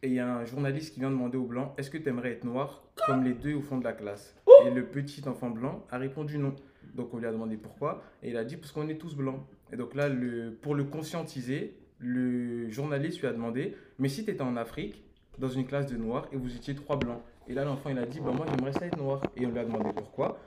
et 0.03 0.07
il 0.09 0.13
y 0.15 0.21
a 0.21 0.33
un 0.37 0.45
journaliste 0.45 0.95
qui 0.95 1.01
vient 1.01 1.11
demander 1.11 1.37
aux 1.37 1.47
blancs 1.47 1.73
Est-ce 1.79 1.91
que 1.91 1.99
tu 1.99 2.09
aimerais 2.09 2.31
être 2.33 2.45
noir 2.45 2.85
comme 3.07 3.25
les 3.25 3.33
deux 3.35 3.55
au 3.55 3.61
fond 3.61 3.79
de 3.79 3.85
la 3.85 3.93
classe? 3.93 4.37
Et 4.67 4.71
le 4.71 4.85
petit 4.85 5.27
enfant 5.29 5.51
blanc 5.51 5.85
a 5.91 5.99
répondu 5.99 6.39
non. 6.39 6.55
Donc 6.95 7.13
on 7.15 7.19
lui 7.19 7.27
a 7.27 7.33
demandé 7.33 7.57
pourquoi 7.57 8.03
et 8.23 8.31
il 8.31 8.37
a 8.37 8.45
dit 8.45 8.57
Parce 8.57 8.71
qu'on 8.73 8.89
est 8.89 8.99
tous 8.99 9.15
blancs. 9.17 9.41
Et 9.73 9.77
donc 9.77 9.95
là, 9.95 10.09
le, 10.09 10.53
pour 10.53 10.75
le 10.77 10.85
conscientiser, 10.85 11.75
le 11.99 12.69
journaliste 12.71 13.21
lui 13.21 13.27
a 13.27 13.33
demandé 13.33 13.75
Mais 13.99 14.09
si 14.09 14.25
tu 14.25 14.31
étais 14.31 14.43
en 14.43 14.57
Afrique, 14.57 15.03
dans 15.39 15.49
une 15.49 15.67
classe 15.67 15.87
de 15.87 15.97
noirs 15.97 16.27
et 16.33 16.37
vous 16.37 16.55
étiez 16.55 16.75
trois 16.75 16.97
blancs 16.97 17.21
Et 17.49 17.55
là, 17.55 17.65
l'enfant 17.65 17.91
il 17.91 17.99
a 17.99 18.05
dit 18.05 18.21
bah, 18.21 18.33
Moi 18.37 18.47
j'aimerais 18.51 18.73
ça 18.73 18.87
être 18.87 18.97
noir. 18.99 19.23
Et 19.37 19.47
on 19.47 19.51
lui 19.51 19.59
a 19.59 19.65
demandé 19.65 19.91
pourquoi. 19.95 20.39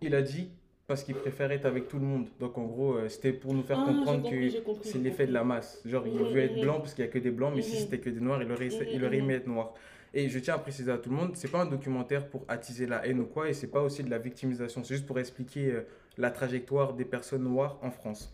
Il 0.00 0.14
a 0.14 0.22
dit 0.22 0.50
parce 0.86 1.04
qu'il 1.04 1.14
préfère 1.14 1.50
être 1.52 1.64
avec 1.64 1.88
tout 1.88 1.98
le 1.98 2.04
monde. 2.04 2.28
Donc 2.40 2.58
en 2.58 2.64
gros, 2.64 2.94
euh, 2.94 3.08
c'était 3.08 3.32
pour 3.32 3.54
nous 3.54 3.62
faire 3.62 3.78
Ah, 3.80 3.84
comprendre 3.92 4.22
compris, 4.22 4.52
que 4.52 4.82
c'est 4.82 4.98
l'effet 4.98 5.26
de 5.26 5.32
la 5.32 5.44
masse. 5.44 5.80
Genre, 5.86 6.06
il 6.06 6.12
Mhm, 6.12 6.32
veut 6.32 6.40
être 6.40 6.54
mhm. 6.56 6.60
blanc 6.60 6.78
parce 6.80 6.92
qu'il 6.94 7.04
n'y 7.04 7.10
a 7.10 7.12
que 7.12 7.18
des 7.18 7.30
blancs, 7.30 7.52
mais 7.54 7.62
si 7.62 7.76
Mhm. 7.76 7.82
c'était 7.82 7.98
que 7.98 8.10
des 8.10 8.20
noirs, 8.20 8.42
il 8.42 8.50
aurait, 8.52 8.68
il 8.68 8.98
Mhm, 8.98 9.04
aurait 9.06 9.16
aimé 9.18 9.34
mhm. 9.34 9.40
être 9.40 9.46
noir. 9.46 9.74
Et 10.12 10.28
je 10.28 10.38
tiens 10.38 10.54
à 10.56 10.58
préciser 10.58 10.90
à 10.92 10.98
tout 10.98 11.08
le 11.08 11.16
monde, 11.16 11.30
c'est 11.36 11.50
pas 11.50 11.62
un 11.62 11.66
documentaire 11.66 12.28
pour 12.28 12.44
attiser 12.48 12.86
la 12.86 13.06
haine 13.06 13.20
ou 13.20 13.24
quoi, 13.26 13.48
et 13.48 13.54
c'est 13.54 13.68
pas 13.70 13.80
aussi 13.80 14.02
de 14.02 14.10
la 14.10 14.18
victimisation, 14.18 14.84
c'est 14.84 14.94
juste 14.94 15.06
pour 15.06 15.18
expliquer 15.18 15.70
euh, 15.72 15.86
la 16.18 16.30
trajectoire 16.30 16.92
des 16.92 17.06
personnes 17.06 17.44
noires 17.44 17.78
en 17.80 17.90
France. 17.90 18.30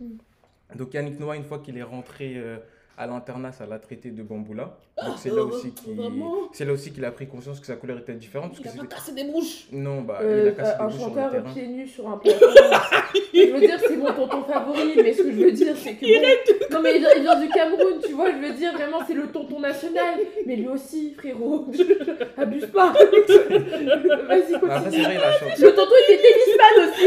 Donc 0.75 0.93
Yannick 0.95 1.21
Noah, 1.21 1.37
une 1.37 1.45
fois 1.45 1.61
qu'il 1.61 1.79
est 1.79 1.83
rentré 1.85 2.35
euh, 2.37 2.59
à 2.99 3.07
l'internat, 3.07 3.53
ça 3.53 3.65
l'a 3.67 3.79
traité 3.79 4.11
de 4.11 4.23
bamboula. 4.23 4.77
Donc 5.07 5.15
c'est 5.19 5.31
là 5.31 5.43
aussi 5.45 5.71
qu'il 5.73 5.95
vraiment 5.95 6.35
c'est 6.53 6.65
là 6.65 6.73
aussi 6.73 6.91
qu'il 6.93 7.05
a 7.05 7.13
pris 7.13 7.29
conscience 7.29 7.61
que 7.61 7.67
sa 7.67 7.77
couleur 7.77 7.99
était 7.99 8.15
différente. 8.15 8.51
Parce 8.51 8.75
Il 8.75 8.79
que 8.81 8.85
a 8.85 8.89
pas 8.89 8.97
cassé 8.97 9.13
des 9.13 9.25
bouches. 9.25 9.67
Non, 9.73 10.03
bah, 10.03 10.19
il 10.23 10.27
Euh, 10.27 10.49
a 10.49 10.53
cassé 10.53 10.77
des 10.77 10.83
un 10.83 10.87
bouches 10.87 10.97
sur 10.99 11.09
le 11.09 11.15
chanteur 11.15 11.31
terrain. 11.31 11.53
pieds 11.55 11.67
nus 11.69 11.87
sur 11.87 12.09
un 12.11 12.19
plateau. 12.19 12.47
je 13.35 13.53
veux 13.53 13.61
dire, 13.61 13.79
c'est 13.87 13.97
mon 13.97 14.13
tonton 14.13 14.43
favori, 14.43 14.93
mais 14.97 15.13
ce 15.13 15.23
que 15.23 15.31
je 15.31 15.37
veux 15.37 15.53
dire, 15.53 15.77
c'est 15.77 15.95
que. 15.95 16.05
bon- 16.05 16.75
Non, 16.75 16.83
mais 16.83 16.97
il 16.97 17.01
vient, 17.01 17.11
il 17.17 17.23
vient 17.23 17.41
du 17.41 17.49
Cameroun, 17.49 18.01
tu 18.05 18.13
vois, 18.13 18.31
je 18.33 18.37
veux 18.39 18.53
dire, 18.55 18.73
vraiment, 18.75 18.99
c'est 19.07 19.15
le 19.15 19.29
tonton 19.29 19.61
national. 19.61 20.19
Mais 20.47 20.57
lui 20.57 20.69
aussi, 20.69 21.15
frérot, 21.15 21.67
abuse 22.37 22.67
pas. 22.67 22.93
Vas-y, 22.93 24.53
Bah, 24.61 24.81
continue. 24.83 25.03
vrai, 25.05 25.15
il 25.15 25.21
a 25.21 25.33
changé. 25.39 25.63
Le 25.65 25.75
tonton 25.75 25.93
était 26.09 26.23
tennisman 26.23 26.89
aussi. 26.89 27.07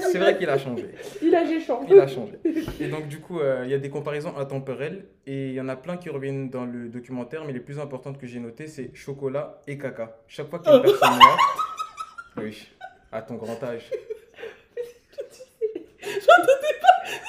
C'est 0.00 0.18
vrai 0.18 0.36
qu'il 0.38 0.48
a 0.48 0.58
changé. 0.58 0.86
Il 1.22 1.34
a 1.34 1.44
géchant. 1.44 1.84
Il 1.88 1.98
a 1.98 2.06
changé. 2.06 2.32
Et 2.80 2.88
donc, 2.88 3.08
du 3.08 3.20
coup, 3.20 3.40
euh, 3.40 3.62
il 3.64 3.70
y 3.70 3.74
a 3.74 3.78
des 3.78 3.90
comparaisons 3.90 4.36
intemporelles 4.36 5.04
et 5.26 5.48
il 5.48 5.54
y 5.54 5.60
en 5.60 5.68
a 5.68 5.76
plein 5.76 5.96
qui 5.96 6.08
reviennent 6.10 6.50
dans 6.50 6.64
le 6.64 6.88
documentaire, 6.88 7.44
mais 7.44 7.52
les 7.52 7.60
plus 7.60 7.78
importantes 7.78 8.18
que 8.18 8.26
j'ai 8.26 8.40
notées, 8.40 8.66
c'est 8.66 8.94
chocolat 8.94 9.60
et 9.66 9.78
caca. 9.78 10.16
Chaque 10.28 10.48
fois 10.48 10.58
qu'il 10.58 10.70
y 10.70 10.74
a 10.74 10.76
une 10.78 10.82
personne 10.82 11.10
noire. 11.18 11.38
Oui, 12.38 12.68
à 13.12 13.22
ton 13.22 13.34
grand 13.34 13.62
âge. 13.62 13.90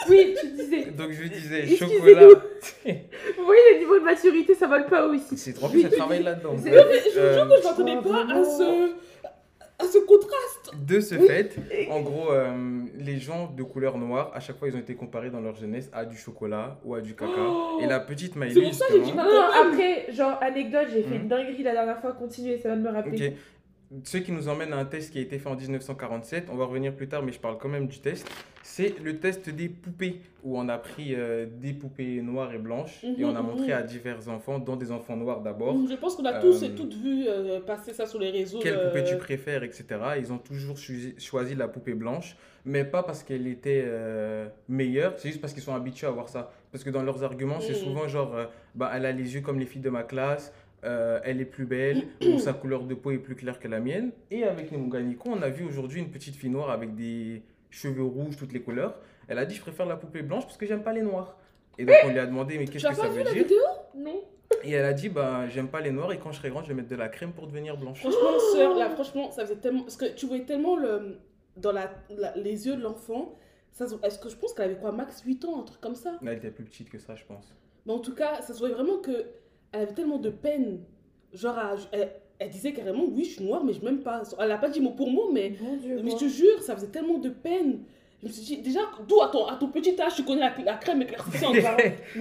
Oui, 0.10 0.36
tu 0.39 0.48
disais. 0.51 0.86
Donc, 0.92 1.12
je 1.12 1.24
disais 1.27 1.68
chocolat. 1.75 2.27
Vous 2.27 3.45
voyez 3.45 3.62
le 3.74 3.80
niveau 3.80 4.00
de 4.00 4.03
maturité, 4.03 4.56
ça 4.56 4.68
vole 4.68 4.86
pas 4.86 5.06
haut 5.07 5.13
ici. 5.13 5.38
C'est 5.38 5.53
trop 5.53 5.68
bien, 5.68 5.89
je 5.89 5.95
travaille 5.95 6.24
là-dedans. 6.24 6.56
Je 6.56 6.62
vous 6.62 6.68
euh, 6.69 7.33
jure 7.33 7.48
que 7.50 7.62
je 7.62 7.68
m'attendais 7.68 7.95
Oh, 7.98 8.10
pas 8.10 8.21
à 8.33 8.44
ce, 8.44 8.92
à 9.80 9.86
ce 9.92 9.98
contraste. 10.06 10.56
De 10.75 10.99
ce 10.99 11.15
fait, 11.15 11.55
en 11.89 12.01
gros, 12.01 12.31
euh, 12.31 12.81
les 12.97 13.17
gens 13.19 13.51
de 13.55 13.63
couleur 13.63 13.97
noire, 13.97 14.31
à 14.33 14.39
chaque 14.39 14.57
fois, 14.57 14.67
ils 14.67 14.75
ont 14.75 14.79
été 14.79 14.95
comparés 14.95 15.29
dans 15.29 15.41
leur 15.41 15.55
jeunesse 15.55 15.89
à 15.93 16.05
du 16.05 16.17
chocolat 16.17 16.77
ou 16.83 16.95
à 16.95 17.01
du 17.01 17.15
caca. 17.15 17.31
Oh. 17.37 17.79
Et 17.81 17.87
la 17.87 17.99
petite 17.99 18.33
C'est 18.33 18.39
Maïli, 18.39 18.61
pour 18.61 18.73
ça 18.73 18.85
que 18.87 18.93
j'ai 18.93 19.01
dit. 19.01 19.13
Non, 19.13 19.23
non, 19.23 19.31
non, 19.31 19.71
après, 19.71 20.11
genre, 20.13 20.37
anecdote, 20.41 20.87
j'ai 20.93 21.03
fait 21.03 21.15
une 21.15 21.27
dinguerie 21.27 21.63
la 21.63 21.73
dernière 21.73 21.99
fois, 21.99 22.13
continuez, 22.13 22.57
ça 22.57 22.69
va 22.69 22.75
me 22.75 22.89
rappeler. 22.89 23.27
Ok. 23.27 23.33
Ce 24.04 24.18
qui 24.18 24.34
nous 24.34 24.50
emmène 24.50 24.74
à 24.74 24.78
un 24.78 24.86
test 24.86 25.12
qui 25.13 25.18
a 25.18 25.22
été 25.22 25.39
fait 25.39 25.48
en 25.48 25.56
1947. 25.56 26.48
On 26.51 26.56
va 26.57 26.66
revenir 26.66 26.94
plus 26.94 27.07
tard, 27.07 27.24
mais 27.24 27.31
je 27.31 27.39
parle 27.39 27.57
quand 27.57 27.69
même 27.69 27.88
du 27.88 28.00
test. 28.00 28.30
C'est 28.62 28.95
le 29.01 29.18
test 29.18 29.50
des 29.50 29.69
poupées, 29.69 30.19
où 30.44 30.60
on 30.60 30.68
a 30.68 30.78
pris 30.78 31.16
euh, 31.16 31.45
des 31.50 31.72
poupées 31.72 32.22
noires 32.22 32.54
et 32.54 32.57
blanches 32.57 33.01
et 33.06 33.24
on 33.24 33.34
a 33.34 33.41
Mhm, 33.41 33.48
montré 33.48 33.67
mhm. 33.67 33.72
à 33.72 33.82
divers 33.84 34.27
enfants, 34.27 34.60
dont 34.60 34.75
des 34.75 34.91
enfants 34.91 35.15
noirs 35.15 35.39
d'abord, 35.39 35.74
Je 35.89 35.96
pense 35.96 36.17
qu'on 36.17 36.25
a 36.25 36.34
tous 36.41 36.63
Euh, 36.63 36.65
et 36.67 36.75
toutes 36.75 36.96
vu 36.96 37.27
euh, 37.29 37.62
passer 37.62 37.94
ça 37.94 38.06
sur 38.06 38.20
les 38.20 38.29
réseaux. 38.29 38.60
quelle 38.60 38.75
euh, 38.75 38.88
poupée 38.89 39.06
tu 39.06 39.15
préfères, 39.17 39.63
etc. 39.63 39.86
Ils 40.20 40.34
ont 40.34 40.38
toujours 40.38 40.77
choisi, 40.77 41.15
choisi 41.17 41.56
la 41.56 41.70
poupée 41.70 41.94
blanche, 41.94 42.36
mais 42.65 42.84
pas 42.84 43.03
parce 43.03 43.24
qu'elle 43.24 43.48
était 43.48 43.84
euh, 43.86 44.50
meilleure, 44.67 45.13
c'est 45.17 45.29
juste 45.29 45.39
parce 45.39 45.53
qu'ils 45.53 45.63
sont 45.63 45.74
habitués 45.74 46.08
à 46.08 46.12
voir 46.12 46.27
ça. 46.27 46.51
Parce 46.74 46.84
que 46.84 46.89
dans 46.89 47.03
leurs 47.03 47.24
arguments, 47.24 47.62
c'est 47.62 47.72
Mhm. 47.72 47.79
souvent 47.79 48.08
genre, 48.10 48.36
euh, 48.36 48.46
bah, 48.75 48.91
elle 48.94 49.06
a 49.06 49.13
les 49.13 49.36
yeux 49.36 49.41
comme 49.41 49.60
les 49.60 49.65
filles 49.65 49.82
de 49.82 49.89
ma 49.89 50.03
classe, 50.03 50.51
euh, 50.84 51.19
elle 51.24 51.41
est 51.41 51.46
plus 51.46 51.65
belle, 51.65 52.03
ou 52.22 52.39
sa 52.39 52.53
couleur 52.53 52.84
de 52.84 52.93
peau 52.93 53.12
est 53.12 53.17
plus 53.17 53.36
claire 53.36 53.60
que 53.60 53.67
la 53.67 53.79
mienne. 53.79 54.12
Et 54.31 54.43
avec 54.43 54.72
les 54.72 54.77
Munganiko, 54.77 55.29
on 55.29 55.41
a 55.41 55.50
vu 55.50 55.65
aujourd'hui 55.65 56.00
une 56.01 56.10
petite 56.12 56.36
fille 56.36 56.50
noire 56.50 56.69
avec 56.69 56.96
des 56.96 57.41
cheveux 57.69 58.03
rouges, 58.03 58.38
toutes 58.38 58.53
les 58.53 58.62
couleurs. 58.62 58.96
Elle 59.27 59.39
a 59.39 59.46
dit, 59.46 59.55
je 59.55 59.62
préfère 59.62 59.86
la 59.86 59.98
poupée 59.98 60.22
blanche 60.22 60.43
parce 60.46 60.57
que 60.57 60.65
j'aime 60.65 60.84
pas 60.84 60.93
les 60.93 61.01
noirs. 61.01 61.38
Et 61.77 61.86
donc 61.86 61.96
on 62.05 62.10
lui 62.10 62.19
a 62.19 62.25
demandé, 62.25 62.57
mais 62.57 62.65
qu'est-ce 62.65 62.88
que 62.88 62.93
ça 62.96 63.07
veut 63.07 63.24
dire 63.24 63.34
vidéo? 63.34 63.57
Non 63.96 64.24
Et 64.63 64.72
elle 64.72 64.86
a 64.86 64.93
dit, 64.93 65.10
bah, 65.10 65.48
j'aime 65.50 65.67
pas 65.67 65.81
les 65.81 65.91
noirs 65.91 66.12
et 66.13 66.17
quand 66.19 66.31
je 66.31 66.38
serai 66.38 66.50
grande, 66.50 66.63
je 66.63 66.69
vais 66.69 66.75
mettre 66.75 66.89
de 66.89 66.96
la 66.96 67.10
crème 67.10 67.34
pour 67.34 67.48
devenir 67.48 67.77
blanche. 67.77 68.00
Franchement, 68.00 68.39
sœur, 68.53 68.75
là, 68.75 68.89
franchement, 68.89 69.31
ça 69.31 69.43
faisait 69.46 69.57
tellement. 69.57 69.81
Parce 69.84 69.98
que 69.98 70.05
tu 70.15 70.25
voyais 70.25 70.46
tellement 70.46 70.75
le... 70.75 71.17
dans 71.57 71.72
la... 71.72 71.91
la- 72.10 72.36
les 72.36 72.67
yeux 72.67 72.75
de 72.77 72.81
l'enfant. 72.81 73.36
Ça 73.74 73.86
Est-ce 74.03 74.17
que 74.17 74.29
je 74.29 74.36
pense 74.36 74.53
qu'elle 74.53 74.72
avait 74.72 74.79
quoi, 74.79 74.91
max 74.91 75.22
8 75.22 75.46
ans, 75.46 75.60
un 75.62 75.63
truc 75.63 75.79
comme 75.81 75.93
ça? 75.96 76.17
Elle 76.25 76.38
était 76.38 76.50
plus 76.50 76.63
petite 76.63 76.89
que 76.89 76.98
ça, 76.98 77.15
je 77.15 77.25
pense. 77.25 77.53
Mais 77.86 77.93
en 77.93 78.00
tout 78.00 78.15
cas, 78.15 78.41
ça 78.41 78.53
se 78.53 78.60
voyait 78.60 78.74
vraiment 78.74 78.98
que 78.98 79.25
elle 79.71 79.81
avait 79.81 79.93
tellement 79.93 80.17
de 80.17 80.29
peine. 80.29 80.79
Genre, 81.33 81.55
elle, 81.91 82.09
elle 82.39 82.50
disait 82.50 82.74
carrément, 82.74 83.03
oui, 83.09 83.25
je 83.25 83.31
suis 83.36 83.43
noire, 83.43 83.63
mais 83.63 83.74
je 83.74 83.83
m'aime 83.83 84.00
pas. 84.00 84.21
Elle 84.39 84.51
a 84.51 84.57
pas 84.57 84.69
dit 84.69 84.79
mot 84.81 84.91
pour 84.91 85.09
mot, 85.09 85.29
mais, 85.31 85.50
Dieu. 85.50 86.01
mais 86.03 86.12
je 86.12 86.17
te 86.17 86.25
jure, 86.27 86.62
ça 86.62 86.75
faisait 86.75 86.88
tellement 86.88 87.17
de 87.17 87.29
peine. 87.29 87.79
Je 88.24 88.27
me 88.27 88.31
suis 88.33 88.41
dit, 88.55 88.57
déjà, 88.63 88.79
d'où 89.07 89.21
à 89.21 89.27
ton, 89.27 89.45
à 89.45 89.55
ton 89.57 89.67
petit 89.67 90.00
âge, 90.01 90.15
tu 90.15 90.24
connais 90.24 90.41
la, 90.41 90.51
la 90.65 90.74
crème 90.74 91.03
éclaircissante. 91.03 91.53
Mais 91.55 91.63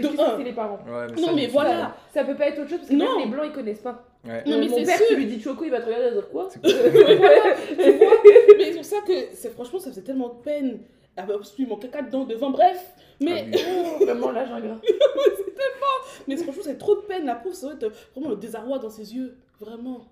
De 0.03 0.09
qu'est-ce 0.09 0.17
que 0.17 0.21
un. 0.21 0.37
c'est 0.37 0.45
les 0.45 0.53
parents 0.53 0.79
Ouais, 0.87 1.07
Non, 1.19 1.29
ça, 1.29 1.33
mais 1.33 1.47
voilà. 1.47 1.97
Ça 2.13 2.23
peut 2.25 2.35
pas 2.37 2.49
être 2.49 2.59
autre 2.61 2.69
chose 2.69 2.79
parce 2.81 2.91
que 2.91 2.95
Non. 2.97 3.19
même 3.19 3.29
les 3.31 3.35
blancs 3.35 3.47
ils 3.47 3.53
connaissent 3.53 3.81
pas. 3.81 4.05
Ouais. 4.23 4.43
Non, 4.47 4.59
mais 4.59 4.69
mon 4.69 4.77
c'est 4.77 4.85
père, 4.85 4.97
sûr. 4.99 5.07
tu 5.09 5.17
lui 5.17 5.25
dis 5.27 5.41
Choco, 5.41 5.65
il 5.65 5.71
va 5.71 5.81
te 5.81 5.87
regarder 5.87 6.21
quoi 6.31 6.45
quoi 6.45 6.49
Tu 6.63 6.71
vois 6.71 8.13
Mais 8.59 8.65
c'est 8.65 8.75
pour 8.75 8.85
ça 8.85 8.97
que, 9.07 9.13
c'est, 9.33 9.51
franchement, 9.55 9.79
ça 9.79 9.89
faisait 9.91 10.03
tellement 10.03 10.29
de 10.29 10.43
peine. 10.43 10.81
Ah 11.17 11.25
bah, 11.27 11.35
manquait 11.69 11.89
quatre 11.89 12.11
dents 12.11 12.25
devant, 12.25 12.51
bref. 12.51 12.95
Mais, 13.21 13.47
Ah 13.53 13.57
oui. 13.57 13.63
Oh, 14.01 14.05
Vraiment 14.05 14.31
l'âge 14.33 14.51
ingrat. 14.51 14.81
mais 16.29 16.37
franchement, 16.37 16.63
c'est 16.65 16.79
trop 16.79 16.97
de 16.97 17.01
peine. 17.03 17.25
La 17.27 17.35
pauvre, 17.37 17.55
ça 17.55 17.69
va 17.69 17.75
être 17.75 17.91
vraiment 18.15 18.31
le 18.31 18.37
désarroi 18.37 18.79
dans 18.79 18.91
ses 18.91 19.15
yeux. 19.15 19.37
Vraiment. 19.61 20.07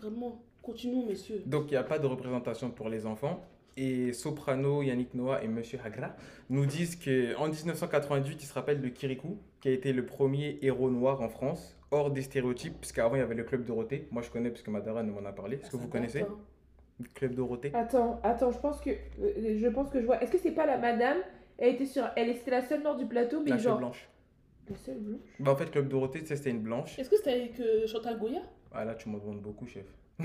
Vraiment. 0.00 0.40
Continuons, 0.62 1.06
messieurs. 1.06 1.42
Donc 1.46 1.64
il 1.68 1.70
n'y 1.72 1.76
a 1.76 1.82
pas 1.82 1.98
de 1.98 2.06
représentation 2.06 2.70
pour 2.70 2.88
les 2.88 3.06
enfants. 3.06 3.42
et 3.76 4.12
Soprano, 4.12 4.82
Yannick 4.82 5.14
Noah 5.14 5.42
et 5.42 5.48
Monsieur 5.48 5.78
Hagra 5.84 6.14
nous 6.50 6.66
disent 6.66 6.96
qu'en 6.96 7.48
1998, 7.48 8.42
ils 8.42 8.46
se 8.46 8.52
rappellent 8.54 8.80
de 8.82 8.88
Kirikou, 8.88 9.38
qui 9.60 9.68
a 9.68 9.72
été 9.72 9.92
le 9.92 10.04
premier 10.04 10.58
héros 10.62 10.90
noir 10.90 11.22
en 11.22 11.28
France, 11.28 11.76
hors 11.90 12.10
des 12.10 12.22
stéréotypes, 12.22 12.78
puisqu'avant 12.80 13.14
il 13.14 13.18
y 13.20 13.22
avait 13.22 13.34
le 13.34 13.44
Club 13.44 13.64
Dorothée. 13.64 14.08
Moi 14.10 14.22
je 14.22 14.30
connais 14.30 14.50
parce 14.50 14.62
que 14.62 14.70
Madara 14.70 15.02
nous 15.02 15.14
m'en 15.14 15.26
a 15.26 15.32
parlé. 15.32 15.56
Est-ce 15.56 15.70
que 15.70 15.76
Ça 15.76 15.82
vous 15.82 15.88
connaissez? 15.88 16.22
hein. 16.22 16.36
Club 17.14 17.34
Dorothée 17.34 17.70
Attends, 17.74 18.20
attends, 18.22 18.50
je 18.50 18.58
pense 18.58 18.80
que 18.80 18.90
euh, 18.90 19.58
je 19.58 19.68
pense 19.68 19.90
que 19.90 20.00
je 20.00 20.06
vois. 20.06 20.22
Est-ce 20.22 20.32
que 20.32 20.38
c'est 20.38 20.52
pas 20.52 20.66
la 20.66 20.78
madame? 20.78 21.18
Elle 21.58 21.74
était 21.74 21.86
sur, 21.86 22.08
elle 22.16 22.28
était 22.28 22.50
la 22.50 22.62
seule 22.62 22.82
nord 22.82 22.96
du 22.96 23.06
plateau, 23.06 23.40
mais 23.42 23.50
La 23.50 23.56
seule 23.56 23.64
genre 23.64 23.78
blanche. 23.78 24.08
la 24.68 24.76
seule 24.76 24.98
blanche? 24.98 25.20
Bah, 25.40 25.52
en 25.52 25.56
fait, 25.56 25.70
Club 25.70 25.88
Dorothée, 25.88 26.20
tu 26.20 26.26
sais, 26.26 26.36
c'était 26.36 26.50
une 26.50 26.62
blanche. 26.62 26.98
Est-ce 26.98 27.10
que 27.10 27.16
c'était 27.16 27.32
avec 27.32 27.58
euh, 27.60 27.86
Chantal 27.86 28.18
Goya? 28.18 28.40
Ah 28.72 28.84
là, 28.84 28.94
tu 28.94 29.08
m'en 29.08 29.18
demandes 29.18 29.40
beaucoup, 29.40 29.66
chef. 29.66 29.86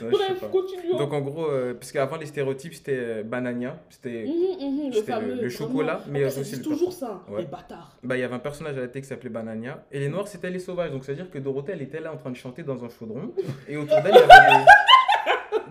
Bref, 0.00 0.40
continuons. 0.50 0.96
Donc 0.98 1.12
en 1.12 1.20
gros, 1.20 1.46
euh, 1.46 1.74
parce 1.74 1.92
qu'avant 1.92 2.16
les 2.16 2.26
stéréotypes, 2.26 2.74
c'était 2.74 2.96
euh, 2.96 3.22
Banania, 3.22 3.78
c'était 3.90 4.24
Mhm, 4.24 4.86
mhm, 4.86 4.92
le 4.92 5.00
vraiment. 5.00 5.48
chocolat, 5.50 6.00
mais 6.08 6.24
aussi 6.24 6.44
c'est 6.44 6.56
le 6.56 6.62
toujours 6.62 6.92
ça, 6.92 7.22
Ouais. 7.28 7.40
les 7.42 7.46
bâtards. 7.46 7.96
Bah, 8.02 8.16
il 8.16 8.20
y 8.20 8.22
avait 8.22 8.34
un 8.34 8.38
personnage 8.38 8.78
à 8.78 8.80
la 8.82 8.88
télé 8.88 9.02
qui 9.02 9.08
s'appelait 9.08 9.28
Banania. 9.30 9.84
Et 9.92 9.98
les 10.00 10.08
noirs, 10.08 10.28
c'était 10.28 10.50
les 10.50 10.58
sauvages. 10.58 10.90
Donc, 10.90 11.04
c'est-à-dire 11.04 11.30
que 11.30 11.38
Dorothée, 11.38 11.72
elle 11.72 11.82
était 11.82 12.00
là 12.00 12.12
en 12.12 12.16
train 12.16 12.30
de 12.30 12.36
chanter 12.36 12.62
dans 12.62 12.82
un 12.84 12.88
chaudron. 12.88 13.32
Et 13.68 13.76
autour 13.76 14.00
d'elle, 14.02 14.14
il 14.14 14.18
y 14.18 14.32
avait 14.32 14.58
des. 14.58 14.64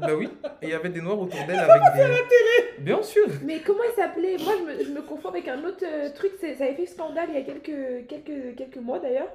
Bah 0.02 0.16
oui. 0.18 0.30
Et 0.62 0.68
il 0.68 0.70
y 0.70 0.74
avait 0.74 0.90
des 0.90 1.02
noirs 1.02 1.20
autour 1.20 1.40
d'elle 1.48 1.60
avec 1.60 1.82
des. 1.96 2.84
Bien 2.84 3.02
sûr. 3.04 3.28
Mais 3.44 3.60
comment 3.60 3.84
il 3.84 3.94
s'appelait? 3.96 4.38
Moi, 4.38 4.54
je 4.60 4.64
me, 4.64 4.84
je 4.86 4.90
me 4.92 5.02
confonds 5.02 5.30
avec 5.30 5.48
un 5.48 5.64
autre 5.66 5.84
euh, 5.84 6.10
truc. 6.16 6.32
c'est- 6.40 6.56
Ça 6.56 6.64
avait 6.66 6.76
fait 6.76 6.86
scandale 6.86 7.28
il 7.30 7.36
y 7.36 7.38
a 7.38 7.42
quelques, 7.42 8.08
quelques, 8.08 8.56
quelques 8.56 8.78
mois 8.78 9.00
d'ailleurs. 9.00 9.28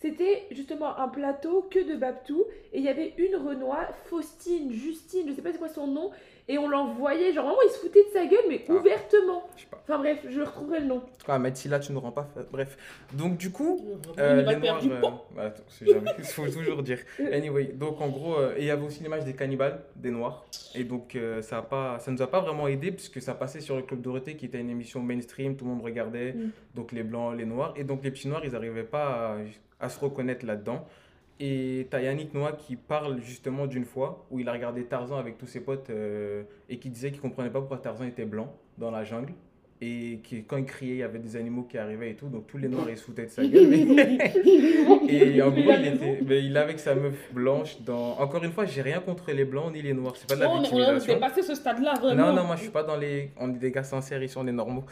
C'était 0.00 0.44
justement 0.50 0.96
un 0.98 1.08
plateau 1.08 1.68
que 1.70 1.78
de 1.78 1.96
Babtou. 1.96 2.44
Et 2.72 2.78
il 2.78 2.84
y 2.84 2.88
avait 2.88 3.14
une 3.18 3.36
Renoir, 3.36 3.86
Faustine, 4.06 4.72
Justine, 4.72 5.26
je 5.28 5.34
sais 5.34 5.42
pas 5.42 5.52
c'est 5.52 5.58
quoi 5.58 5.68
son 5.68 5.86
nom. 5.86 6.10
Et 6.50 6.56
on 6.56 6.66
l'envoyait, 6.66 7.32
genre 7.34 7.44
vraiment, 7.44 7.60
il 7.66 7.70
se 7.70 7.78
foutait 7.78 8.04
de 8.04 8.08
sa 8.10 8.24
gueule, 8.24 8.44
mais 8.48 8.64
Ah. 8.68 8.72
ouvertement. 8.72 9.46
Je 9.54 9.62
sais 9.62 9.68
pas. 9.70 9.82
Enfin 9.86 9.98
bref, 9.98 10.18
je 10.30 10.40
retrouverai 10.40 10.80
le 10.80 10.86
nom. 10.86 10.96
En 10.96 11.00
tout 11.00 11.26
cas, 11.26 11.34
Ahmed 11.34 11.54
Silla, 11.56 11.78
tu 11.78 11.92
nous 11.92 12.00
rends 12.00 12.10
pas. 12.12 12.26
fa- 12.34 12.42
Bref. 12.50 12.78
Donc, 13.12 13.36
du 13.36 13.50
coup. 13.50 13.78
Euh, 14.18 14.42
les 14.42 14.56
noirs. 14.56 14.80
du 14.80 14.90
euh, 14.90 15.00
bah, 15.36 15.52
c'est 15.68 15.86
jamais. 15.86 16.10
Il 16.18 16.24
faut 16.24 16.46
toujours 16.48 16.82
dire. 16.82 17.00
Anyway, 17.32 17.64
donc 17.74 18.00
en 18.00 18.08
gros, 18.08 18.36
euh, 18.36 18.54
et 18.56 18.60
il 18.62 18.66
y 18.66 18.70
avait 18.70 18.86
aussi 18.86 19.02
l'image 19.02 19.24
des 19.24 19.34
cannibales, 19.34 19.82
des 19.94 20.10
noirs. 20.10 20.46
Et 20.74 20.84
donc, 20.84 21.14
euh, 21.16 21.42
ça, 21.42 21.58
a 21.58 21.62
pas, 21.62 21.98
ça 21.98 22.10
nous 22.10 22.22
a 22.22 22.26
pas 22.26 22.40
vraiment 22.40 22.66
aidé, 22.66 22.92
puisque 22.92 23.20
ça 23.20 23.34
passait 23.34 23.60
sur 23.60 23.76
le 23.76 23.82
Club 23.82 24.00
Dorothée, 24.00 24.34
qui 24.36 24.46
était 24.46 24.58
une 24.60 24.70
émission 24.70 25.00
mainstream, 25.00 25.54
tout 25.54 25.66
le 25.66 25.72
monde 25.72 25.82
regardait. 25.82 26.32
Mm. 26.32 26.50
Donc, 26.74 26.92
les 26.92 27.02
blancs, 27.02 27.36
les 27.36 27.44
noirs. 27.44 27.74
Et 27.76 27.84
donc, 27.84 28.02
les 28.02 28.10
petits 28.10 28.26
noirs, 28.28 28.40
ils 28.44 28.52
n'arrivaient 28.52 28.84
pas 28.84 29.36
à, 29.80 29.84
à 29.84 29.88
se 29.90 30.00
reconnaître 30.00 30.46
là-dedans. 30.46 30.86
Et 31.40 31.86
t'as 31.90 32.00
Yannick 32.00 32.34
Noah 32.34 32.52
qui 32.52 32.74
parle 32.76 33.20
justement 33.20 33.66
d'une 33.66 33.84
fois 33.84 34.26
où 34.30 34.40
il 34.40 34.48
a 34.48 34.52
regardé 34.52 34.84
Tarzan 34.84 35.16
avec 35.18 35.38
tous 35.38 35.46
ses 35.46 35.60
potes 35.60 35.90
euh, 35.90 36.42
et 36.68 36.78
qui 36.78 36.90
disait 36.90 37.12
qu'il 37.12 37.20
comprenait 37.20 37.50
pas 37.50 37.60
pourquoi 37.60 37.78
Tarzan 37.78 38.04
était 38.04 38.24
blanc 38.24 38.52
dans 38.76 38.90
la 38.90 39.04
jungle. 39.04 39.32
Et 39.80 40.18
qui, 40.24 40.42
quand 40.42 40.56
il 40.56 40.64
criait, 40.64 40.94
il 40.94 40.98
y 40.98 41.02
avait 41.04 41.20
des 41.20 41.36
animaux 41.36 41.62
qui 41.62 41.78
arrivaient 41.78 42.10
et 42.10 42.16
tout. 42.16 42.26
Donc, 42.26 42.48
tous 42.48 42.58
les 42.58 42.66
noirs, 42.66 42.90
ils 42.90 42.96
foutaient 42.96 43.26
de 43.26 43.30
sa 43.30 43.46
gueule. 43.46 43.72
et 45.08 45.40
en 45.40 45.50
gros, 45.50 45.60
il, 45.60 45.86
était, 45.86 46.18
mais 46.26 46.44
il 46.44 46.56
est 46.56 46.58
avec 46.58 46.80
sa 46.80 46.96
meuf 46.96 47.32
blanche 47.32 47.80
dans. 47.82 48.18
Encore 48.18 48.42
une 48.42 48.50
fois, 48.50 48.64
j'ai 48.64 48.82
rien 48.82 48.98
contre 48.98 49.30
les 49.30 49.44
blancs 49.44 49.72
ni 49.72 49.80
les 49.80 49.92
noirs. 49.92 50.16
C'est 50.16 50.28
pas 50.28 50.34
de 50.34 50.40
la 50.40 50.48
Oh, 50.48 50.54
on, 50.54 50.58
on 50.58 50.62
victimisation. 50.62 51.14
dépassé 51.14 51.42
ce 51.42 51.54
stade-là, 51.54 51.94
vraiment. 51.94 52.26
Non, 52.26 52.32
non, 52.34 52.44
moi 52.44 52.56
je 52.56 52.62
suis 52.62 52.70
pas 52.72 52.82
dans 52.82 52.96
les. 52.96 53.30
On 53.38 53.50
est 53.50 53.58
des 53.58 53.70
gars 53.70 53.84
sincères, 53.84 54.20
ici 54.20 54.36
on 54.36 54.48
est 54.48 54.52
normaux. 54.52 54.84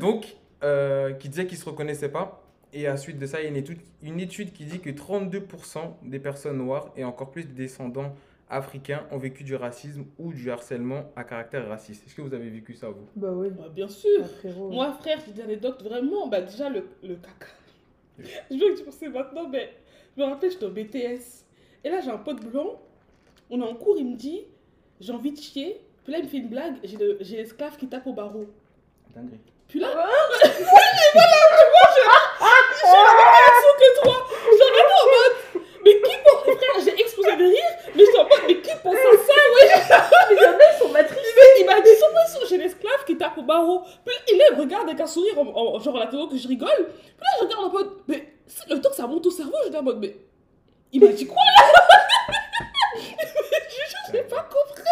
Donc, 0.00 0.34
euh, 0.64 1.12
qui 1.12 1.28
disait 1.28 1.46
qu'ils 1.46 1.58
se 1.58 1.64
reconnaissaient 1.64 2.10
pas. 2.10 2.41
Et 2.72 2.86
à 2.86 2.96
suite 2.96 3.18
de 3.18 3.26
ça, 3.26 3.40
il 3.40 3.44
y 3.44 3.46
a 3.46 3.50
une 3.50 3.56
étude, 3.56 3.78
une 4.02 4.18
étude 4.20 4.52
qui 4.52 4.64
dit 4.64 4.80
que 4.80 4.90
32% 4.90 5.78
des 6.04 6.18
personnes 6.18 6.56
noires 6.58 6.90
et 6.96 7.04
encore 7.04 7.30
plus 7.30 7.44
des 7.44 7.52
descendants 7.52 8.14
africains 8.48 9.06
ont 9.10 9.18
vécu 9.18 9.44
du 9.44 9.54
racisme 9.54 10.04
ou 10.18 10.32
du 10.32 10.50
harcèlement 10.50 11.10
à 11.16 11.24
caractère 11.24 11.68
raciste. 11.68 12.06
Est-ce 12.06 12.14
que 12.14 12.22
vous 12.22 12.32
avez 12.34 12.48
vécu 12.50 12.74
ça, 12.74 12.88
vous? 12.88 13.06
Bah 13.16 13.30
oui, 13.32 13.48
Ouais, 13.48 13.68
bien 13.74 13.88
sûr. 13.88 14.26
frérot. 14.38 14.70
Moi, 14.70 14.92
frère, 15.00 15.18
j'ai 15.26 15.32
des 15.32 15.42
anecdotes 15.42 15.82
vraiment. 15.82 16.28
Bah, 16.28 16.40
déjà, 16.42 16.68
le, 16.70 16.86
le 17.02 17.16
caca. 17.16 17.46
Oui. 18.18 18.24
Je 18.50 18.56
veux 18.56 18.72
que 18.74 18.78
tu 18.78 18.84
penses 18.84 19.00
maintenant, 19.02 19.48
mais 19.48 19.70
je 20.16 20.22
me 20.22 20.26
rappelle, 20.28 20.50
j'étais 20.50 20.64
au 20.66 20.70
BTS. 20.70 21.44
Et 21.84 21.90
là, 21.90 22.00
j'ai 22.00 22.10
un 22.10 22.18
pote 22.18 22.40
blanc. 22.44 22.80
On 23.50 23.60
est 23.60 23.64
en 23.64 23.74
cours, 23.74 23.96
il 23.98 24.06
me 24.10 24.16
dit 24.16 24.42
J'ai 25.00 25.12
envie 25.12 25.32
de 25.32 25.38
chier. 25.38 25.80
Puis 26.04 26.12
là, 26.12 26.18
il 26.18 26.24
me 26.24 26.28
fait 26.28 26.36
une 26.38 26.48
blague. 26.48 26.74
J'ai 26.84 26.96
le- 26.96 27.16
j'ai 27.20 27.36
l'esclave 27.38 27.76
qui 27.76 27.86
tape 27.88 28.06
au 28.06 28.12
barreau. 28.12 28.46
Dinguerie. 29.14 29.38
Puis 29.68 29.80
là, 29.80 29.88
Ah 29.94 30.08
j'ai 32.84 33.00
la 33.02 33.14
même 33.18 33.32
réaction 33.36 33.72
que 33.78 33.88
toi. 34.02 34.16
J'en 34.58 34.70
étais 34.72 34.98
en 35.02 35.06
mode 35.14 35.36
Mais 35.84 35.94
qui 36.00 36.16
pense 36.24 36.42
Frère, 36.56 36.76
j'ai 36.84 37.00
explosé 37.00 37.36
de 37.36 37.44
rire. 37.44 37.70
Mais 37.94 38.04
j'étais 38.04 38.18
en 38.18 38.24
mode 38.24 38.42
Mais 38.46 38.56
qui 38.60 38.70
pense 38.82 38.94
à 38.94 39.12
ça 39.26 40.08
Les 40.30 40.36
Irlandais 40.36 40.72
sont 40.78 40.88
matrices. 40.88 41.18
Il 41.60 41.66
m'a 41.66 41.80
dit 41.80 41.90
pression, 42.12 42.40
j'ai 42.48 42.58
l'esclave 42.58 43.04
qui 43.06 43.16
tape 43.16 43.38
au 43.38 43.42
barreau? 43.42 43.82
Puis 44.04 44.14
il 44.32 44.40
est, 44.40 44.54
regarde 44.58 44.88
avec 44.88 45.00
un 45.00 45.06
sourire, 45.06 45.38
en, 45.38 45.46
en- 45.46 45.78
genre 45.80 45.96
en 45.96 46.00
attendant 46.00 46.28
que 46.28 46.36
je 46.36 46.48
rigole. 46.48 46.68
Puis 46.76 47.20
là, 47.20 47.28
je 47.38 47.44
regarde 47.44 47.64
en 47.64 47.68
mode, 47.70 47.90
mais 48.08 48.28
le 48.68 48.80
temps 48.80 48.90
que 48.90 48.96
ça 48.96 49.06
monte 49.06 49.26
au 49.26 49.30
cerveau, 49.30 49.56
je 49.64 49.70
dis 49.70 49.76
en 49.76 49.82
mode, 49.82 49.98
mais 50.00 50.16
il 50.92 51.00
m'a 51.00 51.08
dit 51.12 51.26
quoi? 51.26 51.36
Là 51.58 51.72
Je 54.08 54.12
n'ai 54.12 54.22
pas 54.24 54.42
compris. 54.42 54.82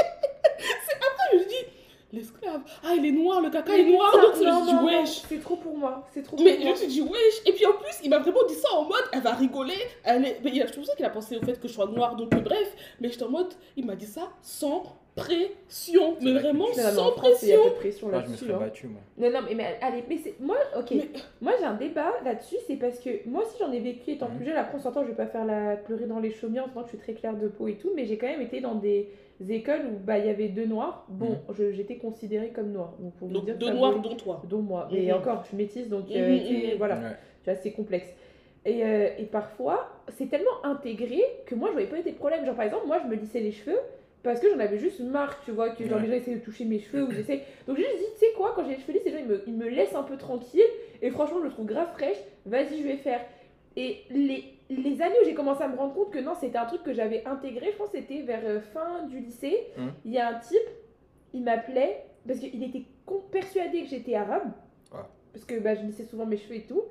C'est 0.87 0.97
après, 0.97 1.29
je 1.33 1.37
me 1.39 1.45
dis, 1.45 1.67
l'esclave, 2.13 2.61
ah, 2.85 2.95
il 2.97 3.07
est 3.07 3.13
noir, 3.13 3.41
le 3.41 3.51
caca 3.51 3.77
est 3.77 3.85
noir, 3.85 4.13
donc 4.13 4.35
je 4.37 4.45
me 4.45 4.53
suis 4.53 4.77
dit, 4.79 4.85
wesh. 4.85 5.23
C'est 5.29 5.41
trop 5.41 5.57
pour 5.57 5.77
moi. 5.77 6.07
C'est 6.13 6.23
trop 6.23 6.37
pour 6.37 6.45
Mais 6.45 6.57
je 6.59 6.63
moi. 6.63 6.71
me 6.73 6.77
suis 6.77 6.87
dit, 6.89 7.01
wesh. 7.03 7.41
Et 7.47 7.53
puis 7.53 7.65
en 7.67 7.73
plus, 7.73 7.95
il 8.05 8.11
m'a 8.11 8.19
vraiment 8.19 8.45
dit 8.49 8.55
ça 8.55 8.69
en 8.75 8.85
mode, 8.85 9.05
elle 9.13 9.21
va 9.21 9.33
rigoler. 9.35 9.75
Elle 10.05 10.25
est... 10.25 10.41
mais 10.45 10.51
il 10.55 10.63
a- 10.63 10.67
je 10.67 10.73
pense 10.73 10.91
qu'il 10.95 11.05
a 11.05 11.11
pensé 11.11 11.37
au 11.37 11.41
fait 11.43 11.61
que 11.61 11.69
je 11.69 11.73
sois 11.73 11.87
noire, 11.87 12.17
donc 12.17 12.35
euh, 12.35 12.41
bref. 12.41 12.75
Mais 13.01 13.09
j'étais 13.09 13.23
en 13.25 13.31
mode, 13.31 13.53
il 13.77 13.87
m'a 13.87 13.95
dit 13.97 14.07
ça 14.07 14.29
sans 14.43 14.83
pression. 15.17 16.17
Mais 16.21 16.33
vraiment. 16.33 16.65
Non, 16.69 16.71
mais 16.77 16.83
sans 16.83 17.09
en 17.09 17.13
France, 17.13 17.43
il 17.43 17.49
y 17.49 17.53
a 17.53 17.57
pression. 17.57 17.71
de 17.75 17.79
pression 17.79 18.09
Moi, 18.09 18.19
je 18.21 18.25
me 18.25 18.31
là-dessus. 18.31 18.45
serais 18.47 18.55
hein. 18.55 18.59
battu, 18.61 18.87
moi. 18.89 19.01
Non, 19.19 19.31
non, 19.31 19.47
mais, 19.49 19.55
mais 19.55 19.79
allez, 19.81 20.05
mais 20.09 20.19
c'est. 20.23 20.35
Moi, 20.41 20.57
ok. 20.79 20.87
Mais- 20.93 21.09
Moi, 21.41 21.53
j'ai 21.59 21.65
un 21.65 21.75
débat 21.75 22.13
là-dessus, 22.25 22.57
c'est 22.67 22.77
parce 22.77 22.99
que 22.99 23.11
moi 23.29 23.43
aussi 23.45 23.57
j'en 23.59 23.73
ai 23.73 23.81
vécu 23.81 24.13
étant 24.13 24.29
Mhm. 24.29 24.37
plus 24.37 24.47
jeune. 24.47 24.57
Après, 24.57 24.77
on 24.79 24.81
s'entend, 24.81 25.03
je 25.03 25.09
vais 25.09 25.15
pas 25.17 25.27
faire 25.27 25.45
la 25.45 25.77
pleurer 25.77 26.07
dans 26.07 26.19
les 26.21 26.31
chaumières 26.31 26.65
en 26.65 26.69
disant 26.69 26.81
que 26.83 26.87
je 26.87 26.97
suis 26.97 26.99
très 26.99 27.15
claire 27.15 27.37
de 27.37 27.49
peau 27.49 27.69
et 27.69 27.75
tout, 27.77 27.91
mais 27.95 28.05
j'ai 28.07 28.19
quand 28.19 28.27
même 28.29 28.43
été 28.43 28.61
dans 28.61 28.75
des 28.75 29.09
écoles 29.49 29.83
où 29.93 29.99
bah 30.05 30.19
il 30.19 30.27
y 30.27 30.29
avait 30.29 30.49
deux 30.49 30.67
noirs. 30.67 31.07
Bon, 31.09 31.39
je- 31.57 31.73
j'étais 31.73 31.97
considérée 31.97 32.49
comme 32.51 32.73
noire. 32.73 32.95
Donc, 32.99 33.15
pour 33.15 33.29
Donc 33.29 33.45
dire 33.47 33.57
deux 33.57 33.71
noirs, 33.73 33.99
dont 34.01 34.15
toi. 34.17 34.43
dont 34.49 34.61
moi. 34.63 34.89
Mhm. 34.93 35.13
encore, 35.13 35.43
je 35.43 35.49
suis 35.49 35.57
métisse, 35.57 35.89
donc 35.89 36.11
euh, 36.11 36.29
Mhm, 36.29 36.71
mhm. 36.73 36.77
voilà. 36.79 36.97
Ouais. 36.97 37.17
Tu 37.45 37.51
vois, 37.51 37.55
c'est 37.63 37.73
complexe. 37.73 38.09
Et, 38.67 38.85
euh, 38.85 39.09
et 39.19 39.25
parfois, 39.25 39.89
c'est 40.19 40.29
tellement 40.29 40.63
intégré 40.65 41.23
que 41.47 41.55
moi, 41.55 41.69
je 41.69 41.73
voyais 41.73 41.89
pas 41.89 42.03
des 42.03 42.13
problèmes. 42.13 42.45
Genre, 42.45 42.55
par 42.55 42.67
exemple, 42.67 42.87
moi, 42.87 42.99
je 43.03 43.09
me 43.09 43.15
lissais 43.17 43.41
les 43.41 43.53
cheveux 43.53 43.79
parce 44.23 44.39
que 44.39 44.51
j'en 44.51 44.59
avais 44.59 44.79
juste 44.79 45.01
marre, 45.01 45.41
tu 45.47 45.51
vois, 45.53 45.71
que 45.71 45.83
genre, 45.85 45.97
Ouais. 45.97 46.03
les 46.05 46.09
gens 46.11 46.17
essayaient 46.19 46.37
de 46.37 46.45
toucher 46.45 46.67
mes 46.67 46.79
cheveux 46.79 47.05
ou 47.05 47.11
j'essaie. 47.11 47.41
Donc, 47.67 47.79
j'ai 47.79 47.85
juste 47.85 47.97
dit, 47.99 48.05
tu 48.13 48.19
sais 48.27 48.33
quoi, 48.37 48.53
quand 48.55 48.65
j'ai 48.65 48.73
les 48.75 48.81
cheveux 48.81 48.93
lisses, 48.93 49.05
les 49.07 49.13
gens, 49.13 49.19
ils 49.21 49.27
me, 49.27 49.43
ils 49.47 49.55
me 49.55 49.69
laissent 49.71 49.95
un 49.95 50.03
peu 50.03 50.19
tranquille. 50.19 50.61
Et 51.01 51.09
franchement, 51.11 51.39
je 51.41 51.45
le 51.45 51.51
trouve 51.51 51.65
grave 51.65 51.89
fraîche. 51.95 52.19
Vas-y, 52.45 52.77
je 52.79 52.83
vais 52.83 52.97
faire. 52.99 53.21
Et 53.79 54.01
les, 54.11 54.45
les 54.71 55.03
années 55.03 55.17
où 55.21 55.25
j'ai 55.25 55.35
commencé 55.35 55.63
à 55.63 55.69
me 55.69 55.77
rendre 55.77 55.95
compte 55.95 56.11
que 56.13 56.19
non, 56.21 56.35
c'était 56.35 56.59
un 56.59 56.67
truc 56.67 56.83
que 56.83 56.93
j'avais 56.93 57.25
intégré, 57.27 57.71
je 57.73 57.77
pense 57.77 57.91
que 57.91 57.99
c'était 57.99 58.23
vers 58.23 58.41
euh, 58.45 58.61
fin 58.61 59.05
du 59.09 59.19
lycée. 59.21 59.67
Mhm. 59.77 59.93
Il 60.05 60.13
y 60.13 60.19
a 60.19 60.29
un 60.29 60.39
type, 60.39 60.59
il 61.35 61.43
m'appelait 61.43 62.05
parce 62.27 62.39
qu'il 62.39 62.63
était 62.63 62.85
persuadé 63.33 63.83
que 63.83 63.89
j'étais 63.89 64.15
arabe. 64.15 64.53
Ah. 64.93 65.09
Parce 65.33 65.45
que 65.45 65.59
bah, 65.59 65.75
je 65.75 65.83
lissais 65.83 66.05
souvent 66.05 66.27
mes 66.27 66.37
cheveux 66.37 66.57
et 66.57 66.63
tout. 66.67 66.83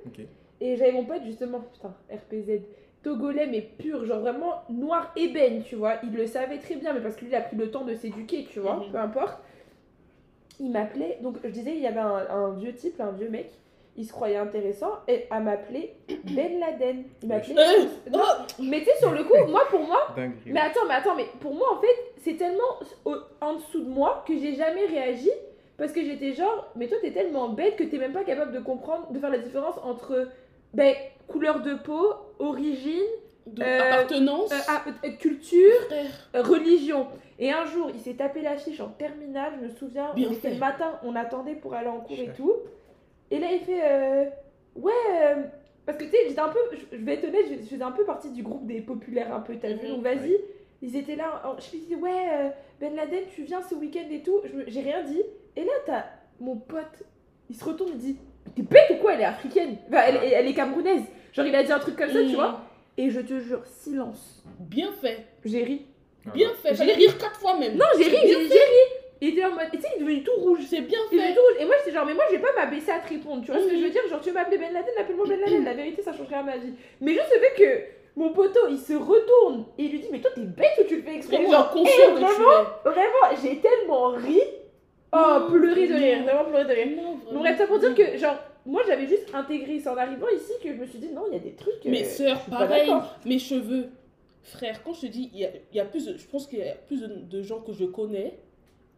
Et 0.62 0.75
j'avais 0.75 0.91
mon 0.91 1.05
pote 1.05 1.24
justement, 1.24 1.62
putain, 1.62 1.93
RPZ, 2.13 2.62
togolais 3.01 3.48
mais 3.48 3.62
pur, 3.62 4.03
genre 4.05 4.19
vraiment 4.19 4.63
noir 4.69 5.13
ébène, 5.15 5.63
tu 5.63 5.75
vois. 5.75 5.95
Il 6.03 6.13
le 6.13 6.25
savait 6.27 6.57
très 6.57 6.75
bien, 6.75 6.91
mais 6.93 7.00
parce 7.00 7.15
que 7.15 7.21
lui 7.21 7.31
il 7.31 7.36
a 7.36 7.41
pris 7.41 7.55
le 7.55 7.71
temps 7.71 7.86
de 7.86 7.95
s'éduquer, 7.95 8.45
tu 8.51 8.59
vois, 8.59 8.75
Mhm. 8.77 8.91
peu 8.91 8.98
importe. 8.98 9.41
Il 10.59 10.71
m'appelait, 10.71 11.17
donc 11.21 11.38
je 11.43 11.50
disais, 11.50 11.71
il 11.75 11.79
y 11.81 11.88
avait 11.88 12.00
un, 12.01 12.27
un 12.29 12.51
vieux 12.55 12.74
type, 12.74 13.00
un 13.00 13.12
vieux 13.12 13.29
mec, 13.29 13.51
il 14.00 14.06
se 14.06 14.12
croyait 14.13 14.38
intéressant, 14.38 14.94
et 15.08 15.25
à 15.29 15.39
m'appeler 15.41 15.94
Ben 16.24 16.60
Laden. 16.60 17.03
Il 17.22 17.27
m'appelait. 17.29 17.56
Euh, 17.58 17.86
Non, 18.12 18.24
mais 18.60 18.79
tu 18.79 18.86
sais, 18.86 18.98
sur 19.00 19.12
le 19.12 19.24
coup, 19.25 19.34
moi 19.48 19.62
pour 19.70 19.82
moi, 19.82 20.00
Dinguerie. 20.15 20.39
mais 20.51 20.62
attends, 20.62 20.86
mais 20.88 20.96
attends, 20.96 21.15
mais 21.15 21.25
pour 21.41 21.53
moi, 21.53 21.68
en 21.77 21.82
fait, 21.82 21.96
c'est 22.24 22.38
tellement 22.38 22.79
au- 23.06 23.18
en 23.41 23.53
dessous 23.56 23.82
de 23.82 23.89
moi 23.89 24.24
que 24.25 24.36
j'ai 24.39 24.56
jamais 24.56 24.86
réagi 24.86 25.29
parce 25.77 25.91
que 25.91 26.03
j'étais 26.03 26.34
genre, 26.34 26.68
mais 26.75 26.88
toi, 26.88 26.98
t'es 27.01 27.12
tellement 27.12 27.50
bête 27.50 27.75
que 27.75 27.84
t'es 27.84 27.98
même 27.98 28.13
pas 28.13 28.24
capable 28.24 28.51
de 28.53 28.60
comprendre, 28.60 29.12
de 29.12 29.20
faire 29.20 29.29
la 29.29 29.38
différence 29.39 29.75
entre 29.84 30.27
ben, 30.74 30.96
couleur 31.27 31.62
de 31.62 31.74
peau, 31.75 32.13
origine, 32.39 33.00
Euh, 33.60 33.79
appartenance. 33.82 34.51
euh, 34.51 34.58
ah, 34.68 34.84
euh, 35.06 35.10
culture, 35.20 35.72
Frère. 35.88 36.06
euh, 36.36 36.41
religion. 36.44 37.08
Et 37.39 37.51
un 37.51 37.65
jour, 37.65 37.89
il 37.94 38.00
s'est 38.00 38.13
tapé 38.13 38.41
l'affiche 38.41 38.79
en 38.79 38.89
terminale, 38.89 39.53
je 39.60 39.65
me 39.65 39.70
souviens, 39.72 40.12
Bien 40.13 40.27
on 40.29 40.34
était 40.34 40.51
le 40.51 40.58
matin, 40.60 41.00
on 41.03 41.15
attendait 41.15 41.56
pour 41.56 41.74
aller 41.74 41.88
en 41.88 42.00
cours 42.01 42.18
et 42.20 42.29
tout. 42.36 42.53
Et 43.31 43.39
là, 43.39 43.48
il 43.51 43.59
fait 43.62 43.81
euh, 43.83 44.25
Ouais, 44.75 44.91
euh, 45.21 45.36
parce 45.86 45.98
que 45.98 46.03
tu 46.05 46.12
sais, 46.12 46.17
j'étais 46.27 46.39
un 46.39 46.50
peu, 46.50 46.59
je 46.91 46.98
vais 46.98 47.15
être 47.15 47.25
honnête, 47.25 47.45
je 47.50 47.67
faisais 47.67 47.81
un 47.83 47.91
peu 47.91 48.05
partie 48.05 48.31
du 48.31 48.43
groupe 48.43 48.65
des 48.67 48.81
populaires, 48.81 49.33
un 49.33 49.39
peu, 49.41 49.55
t'as 49.57 49.69
vu, 49.74 49.88
Mhm. 49.88 49.95
donc 49.95 50.03
vas-y. 50.03 50.38
Ils 50.81 50.95
étaient 50.95 51.15
là, 51.15 51.41
en- 51.45 51.59
je 51.59 51.75
me 51.75 51.81
disais 51.81 51.95
Ouais, 51.95 52.29
euh, 52.33 52.50
Ben 52.79 52.95
Laden, 52.95 53.24
tu 53.36 53.43
viens 53.43 53.62
ce 53.62 53.75
week-end 53.75 54.05
et 54.12 54.21
tout. 54.21 54.39
J'ai 54.67 54.81
rien 54.81 55.03
dit. 55.03 55.21
Et 55.55 55.63
là, 55.65 55.71
t'as 55.86 56.05
mon 56.39 56.55
pote, 56.55 57.03
il 57.50 57.55
se 57.55 57.65
retourne, 57.65 57.91
il 57.93 57.98
dit 57.98 58.17
T'es 58.55 58.62
bête 58.62 58.89
ou 58.91 58.95
quoi? 58.95 59.13
Elle 59.13 59.21
est 59.21 59.25
africaine. 59.25 59.75
Enfin, 59.89 60.01
elle, 60.07 60.19
elle 60.33 60.48
est 60.48 60.53
camerounaise. 60.53 61.03
Genre, 61.33 61.45
il 61.45 61.53
a 61.55 61.63
dit 61.63 61.71
un 61.71 61.79
truc 61.79 61.95
comme 61.98 62.09
ça, 62.09 62.19
tu 62.24 62.36
vois. 62.36 62.62
Et 62.98 63.09
je 63.09 63.19
te 63.19 63.38
jure, 63.39 63.65
silence. 63.65 64.43
Bien 64.59 64.91
fait. 64.93 65.25
J'ai 65.45 65.63
ri. 65.63 65.86
Bien 66.33 66.50
fait, 66.62 66.69
J'ai 66.69 66.75
fallait 66.75 66.93
ri. 66.93 67.05
rire 67.07 67.17
quatre 67.17 67.39
fois 67.39 67.57
même. 67.59 67.75
Non, 67.75 67.86
j'ai 67.98 68.05
ri, 68.05 68.09
fait. 68.12 68.27
j'ai 68.27 68.36
ri. 68.38 68.50
Il 69.21 69.29
était 69.29 69.43
en 69.45 69.51
mode. 69.51 69.67
Tu 69.71 69.81
sais, 69.81 69.88
il 69.95 70.01
est 70.01 70.05
devenu 70.05 70.23
tout 70.23 70.31
rouge. 70.38 70.59
C'est 70.69 70.81
bien 70.81 70.99
Il 71.11 71.17
est 71.19 71.21
fait. 71.21 71.33
tout 71.35 71.41
rouge. 71.41 71.57
Et 71.61 71.65
moi, 71.65 71.75
j'étais 71.79 71.95
genre, 71.97 72.05
mais 72.05 72.13
moi, 72.13 72.23
je 72.29 72.35
vais 72.38 72.41
pas 72.41 72.53
m'abaisser 72.55 72.91
à 72.91 72.99
te 72.99 73.09
répondre. 73.09 73.43
Tu 73.43 73.51
vois 73.51 73.59
ce 73.59 73.65
que 73.67 73.73
Mhm. 73.73 73.79
je 73.79 73.83
veux 73.85 73.89
dire? 73.91 74.07
Genre, 74.09 74.21
tu 74.21 74.29
veux 74.29 74.35
m'appeler 74.35 74.57
Ben 74.57 74.71
Laden, 74.73 74.93
appelle-moi 74.97 75.25
Ben 75.27 75.39
Laden. 75.39 75.65
La 75.65 75.73
vérité, 75.73 76.01
ça 76.01 76.13
changerait 76.13 76.43
ma 76.43 76.57
vie. 76.57 76.73
Mais 77.01 77.13
juste 77.13 77.31
le 77.35 77.39
fait 77.41 77.55
que 77.63 78.19
mon 78.19 78.31
poteau, 78.33 78.67
il 78.69 78.77
se 78.77 78.93
retourne 78.93 79.65
et 79.77 79.83
il 79.83 79.91
lui 79.91 79.99
dit, 79.99 80.07
mais 80.11 80.19
toi, 80.21 80.31
t'es 80.33 80.41
bête 80.41 80.71
ou 80.79 80.83
tu 80.83 80.97
le 80.97 81.01
fais 81.03 81.15
exprès? 81.15 81.38
Vraiment 81.38 81.51
Genre, 81.51 81.69
inconscient 81.69 82.13
que 82.13 82.17
tu 82.19 82.23
vraiment, 82.25 82.63
vraiment, 82.85 83.41
j'ai 83.41 83.59
tellement 83.59 84.07
ri. 84.11 84.39
Oh, 85.11 85.47
pleurer 85.49 85.88
de 85.88 85.93
rire, 85.95 86.23
vraiment 86.23 86.45
pleurer 86.45 86.65
de 86.65 86.73
rire. 86.73 86.88
Non, 86.97 87.33
Donc, 87.33 87.41
bref, 87.41 87.57
ça 87.57 87.65
pour 87.67 87.79
dire 87.79 87.95
que, 87.95 88.17
genre, 88.17 88.38
moi, 88.65 88.83
j'avais 88.88 89.07
juste 89.07 89.33
intégré, 89.33 89.79
c'est 89.79 89.89
en 89.89 89.97
arrivant 89.97 90.27
ici 90.29 90.51
que 90.63 90.69
je 90.69 90.77
me 90.77 90.85
suis 90.85 90.99
dit, 90.99 91.09
non, 91.11 91.23
il 91.27 91.33
y 91.33 91.35
a 91.38 91.39
des 91.39 91.53
trucs. 91.53 91.83
euh, 91.85 91.89
Mes 91.89 92.03
suis 92.03 92.25
pas 92.25 92.57
pareil. 92.57 92.91
Mes 93.25 93.39
cheveux. 93.39 93.88
Frère, 94.43 94.83
quand 94.83 94.93
je 94.93 95.01
te 95.01 95.05
dis, 95.07 95.29
il 95.33 95.39
y 95.39 95.45
a, 95.45 95.49
il 95.71 95.77
y 95.77 95.79
a 95.79 95.85
plus 95.85 96.05
de, 96.05 96.17
je 96.17 96.25
pense 96.27 96.45
qu'il 96.47 96.59
y 96.59 96.63
a 96.63 96.73
plus 96.88 97.01
de, 97.01 97.07
de 97.07 97.41
gens 97.41 97.59
que 97.59 97.73
je 97.73 97.85
connais 97.85 98.38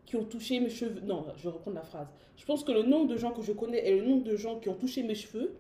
qui 0.05 0.15
ont 0.15 0.24
touché 0.24 0.60
mes 0.60 0.70
cheveux. 0.70 1.01
Non, 1.03 1.25
je 1.38 1.43
vais 1.43 1.50
reprendre 1.50 1.77
la 1.77 1.84
phrase. 1.84 2.08
Je 2.38 2.46
pense 2.46 2.63
que 2.63 2.72
le 2.72 2.84
nombre 2.84 3.08
de 3.08 3.17
gens 3.17 3.31
que 3.31 3.41
je 3.41 3.51
connais 3.53 3.88
et 3.88 3.96
le 4.00 4.05
nombre 4.05 4.24
de 4.24 4.36
gens 4.36 4.60
qui 4.60 4.70
ont 4.70 4.74
touché 4.75 5.03
mes 5.03 5.15
cheveux, 5.15 5.53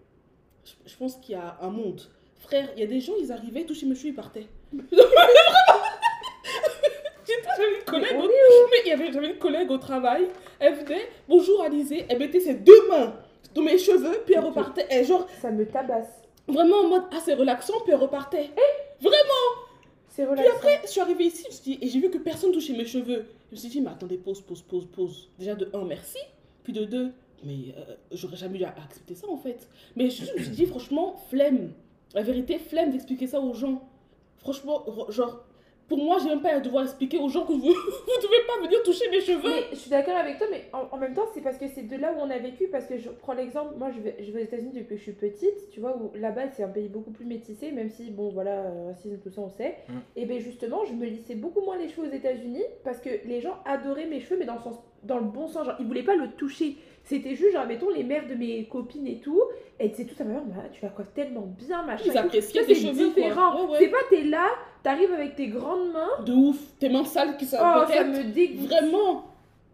je, 0.65 0.71
je 0.91 0.97
pense 0.97 1.15
qu'il 1.17 1.33
y 1.33 1.37
a 1.37 1.57
un 1.61 1.69
monde. 1.69 2.01
Frère, 2.39 2.69
il 2.75 2.79
y 2.79 2.83
a 2.83 2.87
des 2.87 2.99
gens, 2.99 3.13
ils 3.21 3.31
arrivaient, 3.31 3.63
touchaient 3.65 3.85
mes 3.85 3.95
cheveux, 3.95 4.09
ils 4.09 4.15
partaient. 4.15 4.47
J'avais 7.57 7.75
une 7.77 7.83
collègue, 7.85 8.09
Mais 8.13 8.17
on 8.17 8.23
au- 8.25 8.27
mais 8.71 9.11
j'avais 9.11 9.27
une 9.29 9.37
collègue 9.37 9.69
au 9.71 9.77
travail, 9.77 10.27
elle 10.59 10.73
venait, 10.75 11.07
bonjour 11.27 11.61
Alizé, 11.61 12.05
elle 12.09 12.17
mettait 12.19 12.39
ses 12.39 12.55
deux 12.55 12.87
mains 12.89 13.13
dans 13.53 13.61
mes 13.61 13.77
cheveux, 13.77 14.21
puis 14.25 14.33
elle 14.35 14.43
repartait, 14.43 14.87
et 14.89 15.03
genre, 15.03 15.27
Ça 15.41 15.51
me 15.51 15.65
tabasse. 15.65 16.07
vraiment 16.47 16.77
en 16.77 16.87
mode, 16.87 17.03
ah 17.13 17.19
c'est 17.23 17.33
relaxant, 17.35 17.79
puis 17.83 17.91
elle 17.93 17.99
repartait. 17.99 18.49
C'est 20.11 20.27
Puis 20.27 20.47
après, 20.47 20.81
je 20.83 20.89
suis 20.89 20.99
arrivée 20.99 21.25
ici, 21.25 21.45
je 21.49 21.71
et 21.71 21.87
j'ai 21.87 21.99
vu 21.99 22.09
que 22.09 22.17
personne 22.17 22.51
touchait 22.51 22.73
mes 22.73 22.85
cheveux. 22.85 23.25
Je 23.49 23.55
me 23.55 23.59
suis 23.59 23.69
dit, 23.69 23.81
mais 23.81 23.91
attendez, 23.91 24.17
pause, 24.17 24.41
pause, 24.41 24.61
pause, 24.61 24.85
pause. 24.85 25.29
Déjà 25.39 25.55
de 25.55 25.69
un, 25.73 25.85
merci. 25.85 26.17
Puis 26.63 26.73
de 26.73 26.83
deux, 26.83 27.13
mais 27.45 27.73
euh, 27.77 27.95
j'aurais 28.11 28.35
jamais 28.35 28.59
eu 28.59 28.63
à 28.63 28.75
accepter 28.83 29.15
ça 29.15 29.27
en 29.29 29.37
fait. 29.37 29.67
Mais 29.95 30.09
je, 30.09 30.25
je 30.25 30.33
me 30.33 30.37
suis 30.39 30.51
dit, 30.51 30.65
franchement, 30.65 31.15
flemme. 31.29 31.71
La 32.13 32.23
vérité, 32.23 32.59
flemme 32.59 32.91
d'expliquer 32.91 33.25
ça 33.25 33.39
aux 33.39 33.53
gens. 33.53 33.87
Franchement, 34.39 34.85
genre, 35.09 35.45
pour 35.91 36.01
moi, 36.01 36.19
j'ai 36.23 36.29
même 36.29 36.39
pas 36.39 36.53
à 36.53 36.59
devoir 36.61 36.85
expliquer 36.85 37.17
aux 37.17 37.27
gens 37.27 37.45
que 37.45 37.51
vous, 37.51 37.59
vous 37.59 38.21
devez 38.23 38.45
pas 38.47 38.63
venir 38.63 38.81
toucher 38.81 39.09
mes 39.09 39.19
cheveux. 39.19 39.41
Mais 39.43 39.67
je 39.71 39.75
suis 39.75 39.89
d'accord 39.89 40.15
avec 40.15 40.37
toi, 40.37 40.47
mais 40.49 40.63
en, 40.71 40.87
en 40.89 40.97
même 40.97 41.13
temps, 41.13 41.25
c'est 41.33 41.41
parce 41.41 41.57
que 41.57 41.67
c'est 41.67 41.81
de 41.81 41.97
là 41.97 42.13
où 42.13 42.21
on 42.21 42.29
a 42.29 42.37
vécu. 42.37 42.69
Parce 42.71 42.85
que 42.85 42.97
je 42.97 43.09
prends 43.09 43.33
l'exemple, 43.33 43.75
moi 43.77 43.89
je 43.91 43.99
vais, 43.99 44.15
je 44.21 44.31
vais 44.31 44.39
aux 44.39 44.43
États-Unis 44.45 44.71
depuis 44.73 44.95
que 44.95 44.99
je 44.99 45.03
suis 45.03 45.11
petite, 45.11 45.69
tu 45.69 45.81
vois, 45.81 45.97
où 45.97 46.13
là-bas 46.15 46.49
c'est 46.53 46.63
un 46.63 46.69
pays 46.69 46.87
beaucoup 46.87 47.11
plus 47.11 47.25
métissé, 47.25 47.73
même 47.73 47.89
si, 47.89 48.09
bon 48.09 48.29
voilà, 48.29 48.51
euh, 48.51 48.87
racisme, 48.87 49.17
tout 49.21 49.31
ça 49.31 49.41
on 49.41 49.49
sait. 49.49 49.79
Mm. 49.89 49.93
Et 50.15 50.25
bien 50.25 50.39
justement, 50.39 50.85
je 50.85 50.93
me 50.93 51.05
lissais 51.05 51.35
beaucoup 51.35 51.59
moins 51.59 51.77
les 51.77 51.89
cheveux 51.89 52.07
aux 52.07 52.13
États-Unis 52.13 52.63
parce 52.85 53.01
que 53.01 53.09
les 53.25 53.41
gens 53.41 53.57
adoraient 53.65 54.07
mes 54.07 54.21
cheveux, 54.21 54.37
mais 54.39 54.45
dans 54.45 54.55
le, 54.55 54.61
sens, 54.61 54.79
dans 55.03 55.17
le 55.17 55.25
bon 55.25 55.49
sens. 55.49 55.65
Genre, 55.65 55.75
ils 55.81 55.85
voulaient 55.85 56.03
pas 56.03 56.15
le 56.15 56.31
toucher. 56.37 56.77
C'était 57.03 57.35
juste, 57.35 57.51
genre, 57.51 57.65
mettons, 57.65 57.89
les 57.89 58.03
mères 58.03 58.27
de 58.27 58.35
mes 58.35 58.65
copines 58.67 59.07
et 59.07 59.19
tout, 59.19 59.41
elles 59.77 59.91
disaient 59.91 60.05
tout 60.05 60.21
à 60.21 60.25
ma 60.25 60.35
mère, 60.35 60.45
bah, 60.45 60.63
tu 60.71 60.81
la 60.83 60.89
coiffes 60.89 61.13
tellement 61.13 61.41
bien, 61.41 61.83
machin. 61.83 62.03
Ils 62.05 62.17
appréciaient 62.17 62.63
tes 62.63 62.75
c'est 62.75 62.87
cheveux, 62.87 63.09
quoi. 63.09 63.23
différent. 63.23 63.65
Ouais, 63.65 63.71
ouais. 63.71 63.77
C'est 63.79 63.87
pas, 63.89 63.97
t'es 64.09 64.23
là, 64.23 64.47
t'arrives 64.83 65.11
avec 65.11 65.35
tes 65.35 65.47
grandes 65.47 65.91
mains. 65.91 66.23
De 66.25 66.33
ouf, 66.33 66.57
tes 66.79 66.89
mains 66.89 67.05
sales 67.05 67.37
qui 67.37 67.45
sont 67.45 67.57
Oh, 67.59 67.83
ça 67.87 68.03
me 68.03 68.23
dégoûte. 68.23 68.67
Vraiment. 68.67 69.25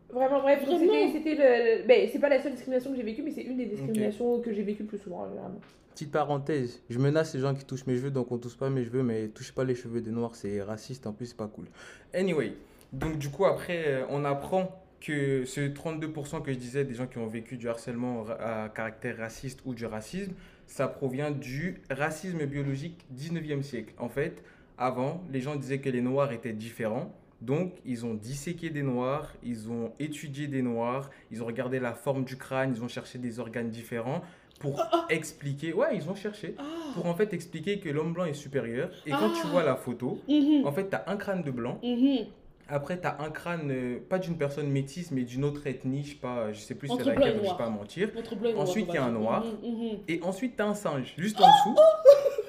Vraiment, 0.10 0.42
bref, 0.42 0.64
c'était 0.66 1.10
c'était 1.12 1.36
le. 1.36 1.88
Ben, 1.88 2.08
c'est 2.12 2.20
pas 2.20 2.30
la 2.30 2.42
seule 2.42 2.54
discrimination 2.54 2.92
que 2.92 2.98
j'ai 2.98 3.04
vécue, 3.04 3.22
mais 3.22 3.32
c'est 3.32 3.42
une 3.42 3.58
des 3.58 3.66
discriminations 3.66 4.40
que 4.40 4.54
j'ai 4.54 4.64
vécues 4.64 4.84
le 4.84 4.90
plus 4.90 5.00
souvent, 5.00 5.26
vraiment. 5.26 5.60
Petite 5.94 6.12
parenthèse, 6.12 6.82
je 6.90 7.00
menace 7.00 7.34
les 7.34 7.42
gens 7.42 7.56
qui 7.56 7.66
touchent 7.66 7.88
mes 7.88 7.96
cheveux, 7.96 8.12
donc 8.12 8.32
on 8.32 8.38
touche 8.38 8.56
pas 8.56 8.70
mes 8.70 8.86
cheveux, 8.86 9.04
mais 9.04 9.28
touchez 9.30 9.52
pas 9.52 9.64
les 9.64 9.76
cheveux 9.76 10.00
des 10.00 10.12
noirs, 10.12 10.36
c'est 10.36 10.62
raciste, 10.62 11.08
en 11.08 11.12
plus 11.12 11.26
c'est 11.26 11.38
pas 11.38 11.48
cool. 11.48 11.66
Anyway, 12.14 12.54
donc 12.94 13.18
du 13.18 13.30
coup 13.30 13.46
après 13.46 13.84
euh, 13.88 14.04
on 14.10 14.24
apprend 14.24 14.70
que 15.02 15.46
ce 15.46 15.62
32% 15.62 16.44
que 16.44 16.54
je 16.54 16.58
disais 16.58 16.86
des 16.86 16.94
gens 16.94 17.08
qui 17.08 17.18
ont 17.18 17.28
vécu 17.28 17.58
du 17.58 17.68
harcèlement 17.68 18.26
à 18.40 18.70
caractère 18.70 19.18
raciste 19.18 19.62
ou 19.66 19.74
du 19.74 19.86
racisme, 19.86 20.34
ça 20.68 20.88
provient 20.88 21.32
du 21.32 21.82
racisme 21.90 22.46
biologique 22.46 23.06
19e 23.15 23.63
siècle. 23.63 23.93
En 23.98 24.10
fait, 24.10 24.43
avant, 24.78 25.24
les 25.32 25.42
gens 25.42 25.56
disaient 25.56 25.80
que 25.80 25.90
les 25.90 26.02
noirs 26.02 26.32
étaient 26.32 26.54
différents. 26.54 27.12
Donc, 27.42 27.74
ils 27.86 28.06
ont 28.06 28.16
disséqué 28.16 28.70
des 28.72 28.82
noirs, 28.82 29.32
ils 29.44 29.70
ont 29.70 29.92
étudié 30.00 30.48
des 30.48 30.62
noirs, 30.63 31.10
ils 31.32 31.44
ont 31.44 31.46
regardé 31.46 31.80
la 31.80 31.94
forme 31.94 32.24
du 32.24 32.36
crâne, 32.36 32.74
ils 32.76 32.84
ont 32.84 32.88
cherché 32.88 33.20
des 33.20 33.40
organes 33.40 33.70
différents 33.70 34.22
pour 34.60 34.82
expliquer. 35.10 35.72
Ouais, 35.74 35.96
ils 35.96 36.10
ont 36.10 36.16
cherché 36.16 36.56
pour 36.96 37.06
en 37.06 37.13
fait 37.13 37.32
expliquer 37.34 37.78
que 37.80 37.90
l'homme 37.90 38.13
blanc 38.13 38.26
est 38.26 38.34
supérieur. 38.34 38.90
Et 39.06 39.12
quand 39.12 39.32
tu 39.40 39.46
vois 39.48 39.63
la 39.63 39.76
photo, 39.76 40.20
Mhm. 40.28 40.66
en 40.66 40.72
fait, 40.72 40.90
tu 40.90 40.96
as 40.96 41.04
un 41.08 41.16
crâne 41.16 41.44
de 41.44 41.52
blanc. 41.52 41.80
Mhm. 41.84 42.26
Après, 42.70 43.00
tu 43.00 43.06
as 43.08 43.22
un 43.22 43.30
crâne, 43.30 43.70
euh, 43.72 44.00
pas 44.10 44.18
d'une 44.20 44.36
personne 44.38 44.68
métisse, 44.70 45.12
mais 45.12 45.22
d'une 45.22 45.46
autre 45.46 45.66
ethnie. 45.68 46.04
Je 46.04 46.10
sais 46.10 46.16
pas, 46.16 46.52
je 46.52 46.60
sais 46.60 46.76
plus 46.76 46.90
c'est 46.90 47.04
laquelle, 47.06 47.36
je 47.38 47.42
vais 47.50 47.58
pas 47.58 47.70
mentir. 47.70 48.10
Ensuite, 48.58 48.88
il 48.90 48.96
y 48.96 48.98
a 48.98 49.06
un 49.06 49.12
noir. 49.12 49.46
Mhm. 49.63 50.00
Et 50.08 50.20
ensuite, 50.24 50.56
tu 50.58 50.62
as 50.63 50.66
un 50.68 50.74
singe, 50.74 51.13
juste 51.18 51.40
en 51.40 51.46
dessous. 51.48 51.76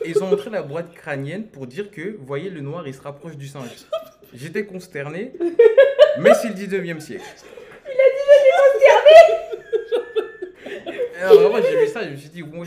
Ils 0.08 0.22
ont 0.22 0.26
montré 0.26 0.48
la 0.48 0.62
boîte 0.62 0.94
crânienne 0.94 1.46
pour 1.46 1.66
dire 1.66 1.90
que, 1.90 2.16
vous 2.16 2.24
voyez, 2.24 2.48
le 2.48 2.62
noir, 2.62 2.88
il 2.88 2.94
se 2.94 3.02
rapproche 3.02 3.36
du 3.36 3.46
singe. 3.46 3.68
J'étais 4.32 4.64
consterné, 4.64 5.34
mais 6.18 6.32
c'est 6.32 6.48
le 6.48 6.54
19e 6.54 6.98
siècle. 6.98 7.24
Alors, 11.20 11.40
vraiment, 11.40 11.58
j'ai 11.62 11.78
vu 11.78 11.88
ça, 11.88 12.04
je 12.04 12.10
me 12.10 12.16
suis 12.16 12.30
dit, 12.30 12.42
ouais, 12.42 12.66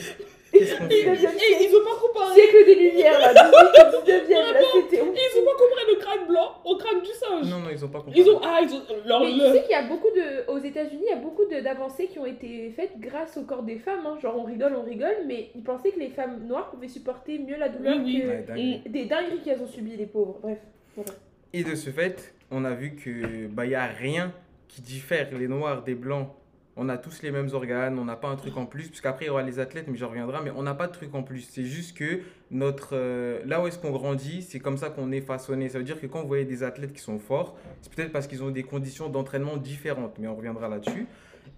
qu'est-ce 0.66 0.78
qu'on 0.78 0.86
Il 0.90 1.04
fait 1.04 1.10
devient 1.12 1.28
Et 1.28 1.64
ils 1.68 1.76
ont 1.76 1.84
pas 1.84 2.00
comparé. 2.02 2.34
siècle 2.36 2.66
des 2.66 2.76
lumières, 2.76 3.20
là, 3.20 3.34
18 3.34 4.12
19e, 4.14 4.54
là, 4.54 4.60
c'était 4.74 5.02
ouf. 5.02 5.10
Ils 5.16 5.40
ont 5.40 5.46
pas 5.46 5.58
comparé 5.58 5.82
le 5.90 6.00
crâne 6.00 6.28
blanc 6.28 6.52
au 6.66 6.76
crâne 6.78 7.02
du 7.02 7.10
singe. 7.12 7.50
Non, 7.50 7.60
non, 7.60 7.70
ils 7.72 7.84
ont 7.86 7.90
pas 7.90 8.00
compris. 8.00 8.20
Ils 8.20 8.30
ont. 8.30 8.40
Ah, 8.44 8.60
ils 8.62 8.74
ont. 8.74 8.82
Leur, 9.06 9.22
Mais 9.22 9.32
tu 9.32 9.40
sais 9.40 9.62
qu'il 9.64 9.72
y 9.72 9.74
a 9.74 9.84
beaucoup 9.88 10.10
de. 10.16 10.50
Aux 10.52 10.58
États-Unis, 10.60 11.04
il 11.08 11.10
y 11.10 11.14
a 11.14 11.22
beaucoup 11.22 11.46
de- 11.46 11.60
d'avancées 11.62 12.08
qui 12.08 12.20
ont 12.20 12.26
été 12.26 12.72
faites 12.76 13.00
grâce 13.00 13.38
au 13.38 13.42
corps 13.44 13.64
des 13.64 13.78
femmes. 13.78 14.06
hein. 14.06 14.18
Genre, 14.22 14.36
on 14.38 14.44
rigole, 14.44 14.74
on 14.76 14.84
rigole, 14.84 15.18
mais 15.28 15.50
ils 15.56 15.64
pensaient 15.64 15.92
que 15.92 16.00
les 16.00 16.10
femmes 16.10 16.46
noires 16.48 16.70
pouvaient 16.72 16.88
supporter 16.88 17.40
mieux 17.40 17.58
la 17.58 17.70
douleur 17.70 17.96
Oui, 17.98 18.04
oui. 18.06 18.22
que. 18.22 18.28
Ouais, 18.28 18.46
dingue. 18.48 18.92
Des 18.92 19.06
dingueries 19.06 19.40
qu'elles 19.44 19.62
ont 19.62 19.68
subies, 19.68 19.98
les 19.98 20.06
pauvres. 20.06 20.38
Bref. 20.42 20.60
voilà. 20.96 21.12
Et 21.54 21.64
de 21.64 21.76
ce 21.76 21.90
fait, 21.90 22.34
on 22.52 22.64
a 22.66 22.72
vu 22.72 22.96
que 22.96 23.48
bah 23.48 23.66
y 23.66 23.76
a 23.76 23.86
rien 23.86 24.32
qui 24.68 24.82
diffère 24.82 25.28
les 25.38 25.48
noirs 25.48 25.84
des 25.84 25.96
blancs. 25.96 26.30
On 26.78 26.88
a 26.88 26.98
tous 26.98 27.22
les 27.22 27.32
mêmes 27.32 27.50
organes, 27.54 28.00
on 28.00 28.06
n'a 28.06 28.16
pas 28.16 28.30
un 28.30 28.36
truc 28.38 28.56
en 28.56 28.66
plus, 28.66 28.88
puisqu'après 28.88 29.26
il 29.26 29.28
y 29.28 29.32
aura 29.32 29.44
les 29.44 29.60
athlètes, 29.60 29.88
mais 29.88 29.98
j'en 29.98 30.08
reviendrai, 30.08 30.40
mais 30.44 30.52
on 30.56 30.64
n'a 30.64 30.74
pas 30.74 30.88
de 30.88 30.94
truc 30.94 31.14
en 31.14 31.22
plus. 31.22 31.42
C'est 31.42 31.66
juste 31.66 31.98
que 31.98 32.22
notre, 32.50 32.92
euh, 32.94 33.42
là 33.46 33.62
où 33.62 33.68
est-ce 33.68 33.78
qu'on 33.78 33.92
grandit, 33.92 34.42
c'est 34.42 34.60
comme 34.60 34.78
ça 34.78 34.90
qu'on 34.90 35.12
est 35.12 35.22
façonné. 35.22 35.68
Ça 35.68 35.80
veut 35.80 35.84
dire 35.84 36.00
que 36.00 36.08
quand 36.08 36.22
vous 36.22 36.28
voyez 36.28 36.46
des 36.46 36.64
athlètes 36.64 36.94
qui 36.94 37.02
sont 37.02 37.20
forts, 37.20 37.58
c'est 37.82 37.94
peut-être 37.94 38.14
parce 38.14 38.28
qu'ils 38.28 38.42
ont 38.44 38.52
des 38.52 38.64
conditions 38.64 39.10
d'entraînement 39.10 39.58
différentes, 39.58 40.18
mais 40.18 40.28
on 40.28 40.36
reviendra 40.36 40.70
là-dessus. 40.70 41.08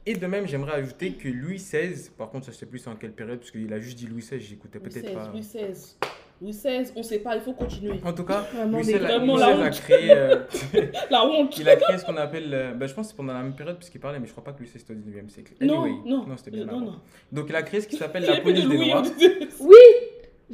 Et 0.06 0.16
de 0.16 0.28
même, 0.28 0.48
j'aimerais 0.48 0.74
ajouter 0.74 1.14
que 1.14 1.30
Louis 1.30 1.58
XVI, 1.58 2.10
par 2.18 2.30
contre, 2.30 2.46
ça 2.48 2.52
je 2.52 2.58
sais 2.58 2.66
plus 2.66 2.86
en 2.88 2.96
quelle 2.96 3.14
période, 3.14 3.40
parce 3.40 3.52
qu'il 3.52 3.72
a 3.72 3.80
juste 3.80 3.98
dit 3.98 4.08
Louis 4.08 4.22
XVI, 4.22 4.40
j'écoutais 4.40 4.80
Louis 4.80 4.90
peut-être 4.90 5.06
XVI, 5.06 5.16
pas. 5.16 5.28
Louis 5.30 5.42
XVI. 5.42 5.96
Louis 6.44 6.52
XVI, 6.52 6.92
on 6.98 7.04
sait 7.04 7.20
pas, 7.20 7.36
il 7.36 7.42
faut 7.42 7.54
continuer. 7.54 8.02
En 8.04 8.12
tout 8.12 8.26
cas, 8.26 8.42
Vraiment, 8.54 8.78
Louis 8.80 8.84
XVI 8.88 9.00
vraiment 9.00 9.34
Louis 9.38 9.40
la 9.46 9.54
XVI 9.54 9.64
a 9.64 9.70
créé. 9.70 10.12
euh, 10.12 10.36
La 11.10 11.26
honte. 11.26 11.58
Il 11.58 11.70
a 11.70 11.76
créé 11.78 11.98
ce 11.98 12.04
qu'on 12.06 12.18
appelle. 12.18 12.54
euh, 12.54 12.74
bah, 12.74 12.86
je 12.86 12.94
pense 12.94 13.08
que 13.08 13.12
c'est 13.12 13.18
pendant 13.18 13.34
la 13.34 13.42
même 13.44 13.56
période 13.56 13.78
parce 13.78 13.90
qu'il 13.90 14.02
parlait, 14.02 14.20
mais 14.20 14.28
je 14.28 14.32
crois 14.34 14.44
pas 14.44 14.52
que 14.52 14.60
lui 14.60 14.68
c'était 14.68 14.92
au 14.94 14.98
19e 14.98 15.30
siècle. 15.30 15.54
Non, 15.62 15.84
Anyway, 15.84 15.98
non. 16.06 16.26
c'était 16.36 16.52
bien 16.52 16.66
non, 16.66 16.82
avant. 16.82 16.96
Donc 17.32 17.46
il 17.48 17.56
a 17.56 17.64
créé 17.64 17.80
ce 17.80 17.88
qui 17.88 17.96
s'appelle 17.96 18.24
la 18.28 18.42
police 18.42 18.68
des 18.68 18.76
Louis, 18.76 18.92
disait. 19.16 19.38
Oui 19.62 19.76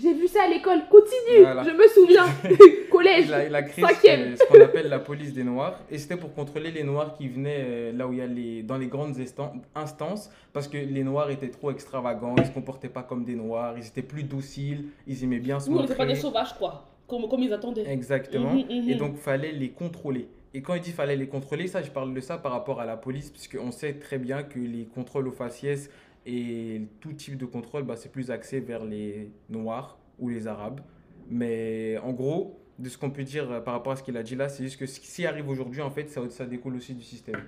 J'ai 0.02 0.14
vu 0.14 0.28
ça 0.28 0.44
à 0.44 0.48
l'école. 0.48 0.80
Continue 0.90 1.42
Voilà. 1.44 1.64
Je 1.64 1.72
me 1.72 1.88
souviens. 1.88 2.26
Collège. 2.92 3.26
Il 3.28 3.34
a, 3.34 3.46
il 3.48 3.56
a 3.56 3.64
créé 3.64 3.84
Cinquième. 3.86 4.36
ce, 4.38 4.44
qu'on 4.46 4.62
appelle 4.62 4.88
la 4.88 5.00
police 5.00 5.34
des 5.34 5.44
Noirs. 5.44 5.80
Et 5.92 5.98
c'était 5.98 6.16
pour 6.16 6.34
contrôler 6.34 6.72
les 6.72 6.84
Noirs 6.84 7.14
qui 7.18 7.28
venaient 7.28 7.64
euh, 7.68 7.92
là 7.92 8.08
où 8.08 8.14
il 8.14 8.20
y 8.20 8.22
a 8.22 8.28
les, 8.28 8.64
dans 8.64 8.78
les 8.78 8.88
grandes 8.88 9.18
instan- 9.18 9.52
instances. 9.76 10.30
Parce 10.54 10.68
que 10.68 10.78
les 10.78 11.04
Noirs 11.04 11.30
étaient 11.32 11.50
trop 11.50 11.70
extravagants, 11.72 12.36
ils 12.38 12.46
se 12.46 12.52
comportaient 12.52 12.90
pas 12.90 13.04
comme 13.04 13.26
des 13.26 13.36
Noirs, 13.36 13.76
ils 13.78 13.86
étaient 13.86 14.02
plus 14.02 14.24
dociles, 14.24 14.86
ils 15.06 15.24
aimaient 15.24 15.40
bien 15.40 15.60
se 15.60 15.70
Nous, 15.70 15.78
on 15.78 15.82
n'était 15.82 15.96
pas 15.96 16.06
des 16.06 16.14
montrer. 16.14 16.22
sauvages, 16.22 16.54
quoi. 16.58 16.86
Comme, 17.08 17.28
comme 17.28 17.42
ils 17.42 17.52
attendaient. 17.54 17.86
Exactement. 17.92 18.54
Mhm, 18.54 18.66
mhm. 18.84 18.90
Et 18.90 18.96
donc, 18.96 19.16
fallait 19.18 19.52
les 19.52 19.70
contrôler. 19.70 20.28
Et 20.54 20.62
quand 20.64 20.74
il 20.74 20.82
dit 20.82 20.92
fallait 20.92 21.16
les 21.16 21.28
contrôler, 21.28 21.68
ça, 21.68 21.82
je 21.84 21.92
parle 21.92 22.14
de 22.14 22.20
ça 22.22 22.38
par 22.40 22.52
rapport 22.54 22.80
à 22.82 22.86
la 22.86 22.98
police, 22.98 23.30
puisqu'on 23.30 23.72
sait 23.72 23.94
très 23.94 24.18
bien 24.18 24.42
que 24.44 24.58
les 24.60 24.86
contrôles 24.86 25.28
aux 25.28 25.32
faciès 25.32 25.90
et 26.26 26.82
tout 27.00 27.14
type 27.14 27.38
de 27.38 27.46
contrôle, 27.46 27.84
bah, 27.84 27.96
c'est 27.96 28.12
plus 28.12 28.32
axé 28.32 28.60
vers 28.60 28.86
les 28.86 29.32
Noirs 29.50 29.98
ou 30.20 30.30
les 30.30 30.48
Arabes. 30.48 30.82
Mais 31.30 31.98
en 32.00 32.12
gros, 32.14 32.60
de 32.78 32.90
ce 32.90 32.98
qu'on 32.98 33.10
peut 33.12 33.24
dire 33.24 33.52
euh, 33.52 33.60
par 33.62 33.74
rapport 33.74 33.94
à 33.94 33.96
ce 33.96 34.04
qu'il 34.04 34.18
a 34.18 34.24
dit 34.24 34.36
là, 34.36 34.50
c'est 34.50 34.64
juste 34.64 34.80
que 34.80 34.86
ce 34.86 35.00
qui 35.00 35.26
arrive 35.26 35.50
aujourd'hui, 35.50 35.82
en 35.82 35.90
fait, 35.92 36.10
ça, 36.10 36.22
ça 36.30 36.46
découle 36.46 36.76
aussi 36.76 36.94
du 36.94 37.04
système. 37.04 37.42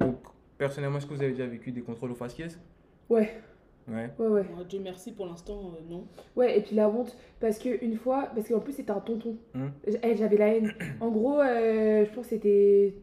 Donc, 0.00 0.16
personnellement, 0.58 0.98
est-ce 0.98 1.06
que 1.06 1.14
vous 1.14 1.22
avez 1.22 1.32
déjà 1.32 1.46
vécu 1.46 1.72
des 1.72 1.82
contrôles 1.82 2.10
aux 2.10 2.16
faciès? 2.16 2.58
Ouais, 3.08 3.30
Ouais. 3.88 4.10
ouais, 4.18 4.26
ouais. 4.28 4.44
Oh, 4.58 4.62
Dieu 4.62 4.78
merci, 4.80 5.10
pour 5.12 5.26
l'instant, 5.26 5.72
euh, 5.74 5.80
non. 5.90 6.06
Ouais, 6.36 6.56
et 6.56 6.62
puis 6.62 6.76
la 6.76 6.88
honte, 6.88 7.16
parce 7.40 7.58
que 7.58 7.84
une 7.84 7.96
fois, 7.96 8.28
parce 8.34 8.48
qu'en 8.48 8.60
plus 8.60 8.72
c'était 8.74 8.92
un 8.92 9.00
tonton, 9.00 9.36
eh, 9.84 10.16
j'avais 10.16 10.36
la 10.36 10.54
haine. 10.54 10.72
En 11.00 11.10
gros, 11.10 11.40
euh, 11.40 12.04
je 12.04 12.10
pense 12.14 12.24
que 12.26 12.30
c'était 12.30 12.94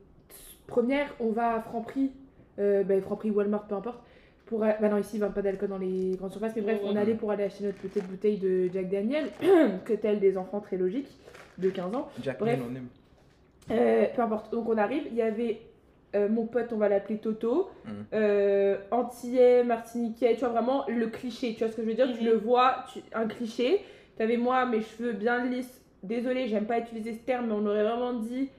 première, 0.67 1.13
on 1.19 1.31
va 1.31 1.55
à 1.55 1.59
Franprix, 1.61 2.11
euh, 2.59 2.83
bah, 2.83 2.99
Franprix, 3.01 3.29
Walmart, 3.31 3.67
peu 3.67 3.75
importe. 3.75 4.01
Pour, 4.49 4.61
bah 4.61 4.89
non, 4.89 4.97
ici, 4.97 5.17
ils 5.17 5.19
vendent 5.19 5.35
pas 5.35 5.43
d'alcool 5.43 5.69
dans 5.69 5.77
les 5.77 6.15
grandes 6.17 6.31
surfaces, 6.31 6.53
mais 6.55 6.63
bref, 6.63 6.79
Ouais, 6.81 6.89
on 6.91 6.95
allait 6.95 7.13
pour 7.13 7.29
aller 7.29 7.43
acheter 7.43 7.65
notre 7.65 7.77
petite 7.77 8.07
bouteille 8.07 8.37
de 8.37 8.67
Jack 8.73 8.89
Daniel, 8.89 9.25
que 9.85 9.93
tel 9.93 10.19
des 10.19 10.37
enfants 10.37 10.59
très 10.59 10.75
logiques 10.75 11.07
de 11.59 11.69
15 11.69 11.93
ans. 11.93 12.09
Jack 12.23 12.39
Bref. 12.39 12.59
On 12.67 12.75
aime. 12.75 12.87
Euh, 13.69 14.05
peu 14.15 14.21
importe. 14.23 14.51
Donc 14.51 14.67
on 14.67 14.77
arrive, 14.79 15.03
il 15.11 15.15
y 15.15 15.21
avait 15.21 15.61
euh, 16.15 16.27
mon 16.27 16.47
pote, 16.47 16.73
on 16.73 16.77
va 16.77 16.89
l'appeler 16.89 17.19
Toto, 17.19 17.69
Mhm. 17.85 17.91
euh, 18.15 18.77
Antillais, 18.89 19.63
Martiniquais, 19.63 20.33
tu 20.33 20.39
vois 20.39 20.49
vraiment 20.49 20.85
le 20.87 21.05
cliché, 21.09 21.53
tu 21.53 21.59
vois 21.59 21.67
ce 21.71 21.75
que 21.75 21.83
je 21.83 21.87
veux 21.87 21.93
dire? 21.93 22.07
Tu 22.11 22.23
Mhm. 22.23 22.29
le 22.31 22.37
vois, 22.37 22.77
tu- 22.91 23.01
un 23.13 23.27
cliché. 23.27 23.83
T'avais 24.17 24.37
moi, 24.37 24.65
mes 24.65 24.81
cheveux 24.81 25.11
bien 25.13 25.45
lisses. 25.45 25.79
Désolée, 26.01 26.47
j'aime 26.47 26.65
pas 26.65 26.79
utiliser 26.79 27.13
ce 27.13 27.19
terme, 27.19 27.45
mais 27.47 27.53
on 27.53 27.65
aurait 27.67 27.83
vraiment 27.83 28.13
dit. 28.13 28.49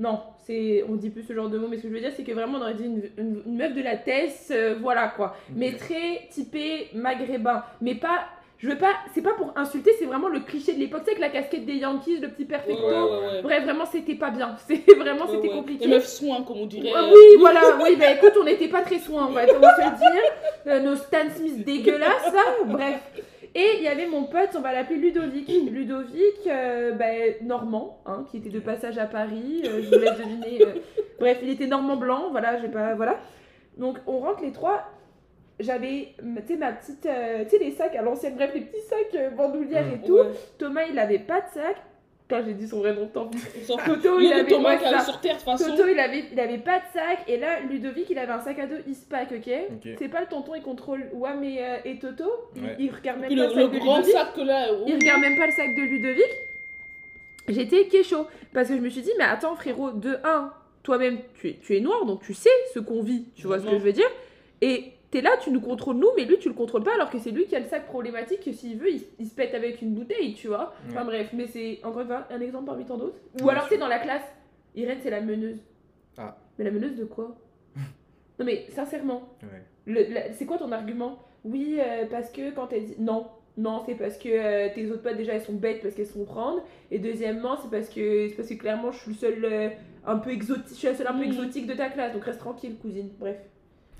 Non, 0.00 0.20
c'est, 0.46 0.82
on 0.88 0.94
dit 0.96 1.10
plus 1.10 1.22
ce 1.22 1.32
genre 1.34 1.48
de 1.50 1.58
mots, 1.58 1.68
mais 1.68 1.76
ce 1.76 1.82
que 1.82 1.88
je 1.88 1.92
veux 1.94 2.00
dire, 2.00 2.10
c'est 2.16 2.24
que 2.24 2.32
vraiment 2.32 2.58
on 2.58 2.62
aurait 2.62 2.74
dit 2.74 2.84
une, 2.86 3.02
une- 3.18 3.42
une 3.46 3.56
meuf 3.56 3.74
de 3.74 3.82
la 3.82 3.96
Tess, 3.96 4.50
euh, 4.50 4.74
voilà 4.80 5.08
quoi. 5.14 5.36
Mais 5.54 5.72
très 5.72 6.26
typé 6.30 6.88
maghrébin. 6.94 7.62
Mais 7.82 7.94
pas, 7.94 8.24
je 8.56 8.68
veux 8.68 8.78
pas, 8.78 8.94
c'est 9.14 9.20
pas 9.22 9.34
pour 9.34 9.52
insulter, 9.56 9.90
c'est 9.98 10.06
vraiment 10.06 10.28
le 10.28 10.40
cliché 10.40 10.72
de 10.72 10.78
l'époque. 10.78 11.02
C'est 11.04 11.10
avec 11.10 11.20
la 11.20 11.28
casquette 11.28 11.66
des 11.66 11.74
Yankees, 11.74 12.18
le 12.20 12.28
petit 12.28 12.46
perfecto. 12.46 12.82
ouais, 12.82 12.92
ouais, 12.94 13.26
ouais. 13.34 13.42
Bref, 13.42 13.64
vraiment, 13.64 13.84
c'était 13.84 14.14
pas 14.14 14.30
bien. 14.30 14.56
C'était 14.66 14.94
vraiment, 14.94 15.26
c'était 15.28 15.48
compliqué. 15.50 15.84
Les 15.86 15.90
meufs 15.94 16.06
soins, 16.06 16.42
comme 16.44 16.58
on 16.60 16.66
dirait. 16.66 16.92
Ouais, 16.92 17.10
oui, 17.12 17.36
voilà, 17.38 17.60
oui, 17.82 17.96
bah 17.96 18.10
écoute, 18.12 18.32
on 18.40 18.44
n'était 18.44 18.68
pas 18.68 18.80
très 18.82 18.98
soin, 19.00 19.26
on 19.28 19.32
va, 19.32 19.42
on 19.54 19.58
va 19.60 19.76
se 19.76 19.82
le 19.82 19.96
dire. 19.98 20.22
Euh, 20.66 20.80
nos 20.80 20.96
Stan 20.96 21.28
Smith 21.36 21.62
dégueulasses, 21.64 22.32
là, 22.32 22.64
bref. 22.64 23.00
Et 23.54 23.66
il 23.78 23.82
y 23.82 23.88
avait 23.88 24.06
mon 24.06 24.24
pote, 24.24 24.50
on 24.56 24.60
va 24.60 24.72
l'appeler 24.72 24.98
Ludovic. 24.98 25.48
Ludovic, 25.70 26.46
euh, 26.46 26.92
bah, 26.92 27.06
normand, 27.42 28.00
hein, 28.06 28.24
qui 28.30 28.36
était 28.36 28.48
de 28.48 28.60
passage 28.60 28.96
à 28.98 29.06
Paris. 29.06 29.62
euh, 29.64 29.82
je 29.82 29.88
vous 29.88 30.00
laisse 30.00 30.16
deviner. 30.18 30.62
euh, 30.62 30.74
bref, 31.18 31.38
il 31.42 31.50
était 31.50 31.66
normand 31.66 31.96
blanc, 31.96 32.28
voilà, 32.30 32.60
j'ai 32.60 32.68
pas. 32.68 32.94
Voilà. 32.94 33.18
Donc, 33.76 33.98
on 34.06 34.18
rentre 34.20 34.42
les 34.42 34.52
trois. 34.52 34.84
J'avais, 35.58 36.14
tu 36.18 36.46
sais, 36.46 36.56
ma 36.56 36.72
petite. 36.72 37.04
euh, 37.06 37.44
tu 37.44 37.50
sais, 37.50 37.58
les 37.58 37.72
sacs 37.72 37.94
à 37.96 38.02
l'ancienne, 38.02 38.34
bref, 38.36 38.52
les 38.54 38.62
petits 38.62 38.82
sacs 38.82 39.34
bandoulières 39.36 39.92
et 39.94 40.06
tout. 40.06 40.14
Ouais. 40.14 40.30
Thomas, 40.58 40.84
il 40.90 40.98
avait 40.98 41.18
pas 41.18 41.40
de 41.40 41.48
sac. 41.52 41.76
Putain, 42.30 42.44
j'ai 42.46 42.54
dit 42.54 42.68
son 42.68 42.78
vrai 42.78 42.94
nom, 42.94 43.08
fout. 43.12 43.76
Toto, 43.86 44.20
il 44.20 44.32
avait. 44.32 44.54
Ouais, 44.54 44.78
ça. 44.78 45.00
sur 45.00 45.20
Terre, 45.20 45.34
de 45.34 45.38
toute 45.40 45.44
façon. 45.44 45.70
Toto, 45.76 45.88
il 45.88 45.98
avait, 45.98 46.24
il 46.32 46.38
avait 46.38 46.58
pas 46.58 46.78
de 46.78 46.84
sac. 46.92 47.24
Et 47.26 47.38
là, 47.38 47.60
Ludovic, 47.60 48.08
il 48.08 48.18
avait 48.18 48.32
un 48.32 48.40
sac 48.40 48.58
à 48.60 48.66
dos 48.66 48.76
Eastpak, 48.86 49.32
ok, 49.32 49.52
Ok. 49.72 49.88
C'est 49.98 50.08
pas 50.08 50.20
le 50.20 50.26
tonton, 50.26 50.54
il 50.54 50.62
contrôle 50.62 51.08
Wam 51.12 51.42
et, 51.42 51.58
euh, 51.60 51.76
et 51.84 51.98
Toto. 51.98 52.30
Il- 52.54 52.62
Ouais. 52.62 52.76
Il, 52.78 52.90
regarde 52.94 53.20
même 53.20 53.28
pas 53.30 53.34
le, 53.34 53.42
le 53.42 53.48
le 53.48 53.54
sac 53.54 53.72
de 53.72 53.78
grand 53.78 53.96
Ludovic. 53.98 54.14
sac 54.16 54.36
là. 54.38 54.66
oh. 54.72 54.84
Il 54.86 54.94
regarde 54.94 55.20
même 55.20 55.36
pas 55.38 55.46
le 55.46 55.52
sac 55.52 55.74
de 55.74 55.80
Ludovic. 55.82 56.30
J'étais 57.48 57.86
kécho. 57.88 58.26
Parce 58.52 58.68
que 58.68 58.76
je 58.76 58.80
me 58.80 58.88
suis 58.88 59.02
dit, 59.02 59.12
mais 59.18 59.24
attends, 59.24 59.56
frérot, 59.56 59.90
de 59.92 60.18
1, 60.24 60.52
toi-même, 60.82 61.18
tu 61.34 61.48
es, 61.48 61.58
tu 61.62 61.76
es 61.76 61.80
noir, 61.80 62.04
donc 62.04 62.22
tu 62.22 62.34
sais 62.34 62.50
ce 62.74 62.78
qu'on 62.78 63.02
vit. 63.02 63.24
Tu 63.34 63.46
vois 63.46 63.58
ce 63.58 63.64
que 63.64 63.72
je 63.72 63.82
veux 63.82 63.92
dire 63.92 64.08
Et 64.60 64.92
t'es 65.10 65.20
là, 65.20 65.30
tu 65.42 65.50
nous 65.50 65.60
contrôles 65.60 65.96
nous, 65.96 66.08
mais 66.16 66.24
lui, 66.24 66.38
tu 66.38 66.48
le 66.48 66.54
contrôles 66.54 66.84
pas, 66.84 66.94
alors 66.94 67.10
que 67.10 67.18
c'est 67.18 67.30
lui 67.30 67.46
qui 67.46 67.56
a 67.56 67.60
le 67.60 67.66
sac 67.66 67.86
problématique, 67.86 68.40
que 68.44 68.52
s'il 68.52 68.78
veut, 68.78 68.90
il, 68.90 69.02
il 69.18 69.26
se 69.26 69.34
pète 69.34 69.54
avec 69.54 69.82
une 69.82 69.94
bouteille, 69.94 70.34
tu 70.34 70.48
vois. 70.48 70.72
Enfin 70.88 71.04
bref, 71.04 71.30
mais 71.32 71.46
c'est 71.46 71.80
encore 71.84 72.04
un 72.30 72.40
exemple 72.40 72.66
parmi 72.66 72.84
tant 72.84 72.96
d'autres. 72.96 73.18
Ou 73.42 73.48
alors, 73.50 73.66
sais, 73.68 73.78
dans 73.78 73.88
la 73.88 73.98
classe, 73.98 74.22
Irène, 74.76 74.98
c'est 75.02 75.10
la 75.10 75.20
meneuse. 75.20 75.58
Ah. 76.16 76.36
Mais 76.58 76.64
la 76.64 76.70
meneuse 76.70 76.96
de 76.96 77.04
quoi? 77.04 77.36
Non, 78.38 78.46
mais 78.46 78.64
sincèrement, 78.70 79.28
Ouais. 79.86 80.30
c'est 80.32 80.46
quoi 80.46 80.56
ton 80.56 80.72
argument? 80.72 81.18
Oui, 81.44 81.76
euh, 81.78 82.06
parce 82.10 82.30
que 82.30 82.50
quand 82.54 82.72
elle 82.72 82.86
dit. 82.86 82.96
Non, 82.98 83.26
non, 83.58 83.82
c'est 83.84 83.94
parce 83.94 84.16
que 84.16 84.28
euh, 84.30 84.68
tes 84.74 84.90
autres 84.90 85.02
potes, 85.02 85.16
déjà, 85.18 85.34
elles 85.34 85.42
sont 85.42 85.52
bêtes 85.52 85.82
parce 85.82 85.94
qu'elles 85.94 86.06
se 86.06 86.14
font 86.14 86.24
prendre. 86.24 86.62
Et 86.90 86.98
deuxièmement, 86.98 87.58
c'est 87.60 87.70
parce 87.70 87.90
que, 87.90 88.28
c'est 88.28 88.36
parce 88.36 88.48
que 88.48 88.54
clairement, 88.54 88.92
je 88.92 88.98
suis 89.00 89.10
le 89.10 89.16
seul 89.16 89.44
euh, 89.44 89.68
un 90.06 90.16
peu 90.16 90.30
exotique. 90.30 90.68
Je 90.70 90.74
suis 90.74 90.86
la 90.88 90.94
seule 90.94 91.08
un 91.08 91.14
peu 91.18 91.24
exotique 91.24 91.66
de 91.66 91.74
ta 91.74 91.90
classe, 91.90 92.14
donc 92.14 92.24
reste 92.24 92.38
tranquille, 92.38 92.76
cousine. 92.80 93.10
Bref. 93.18 93.36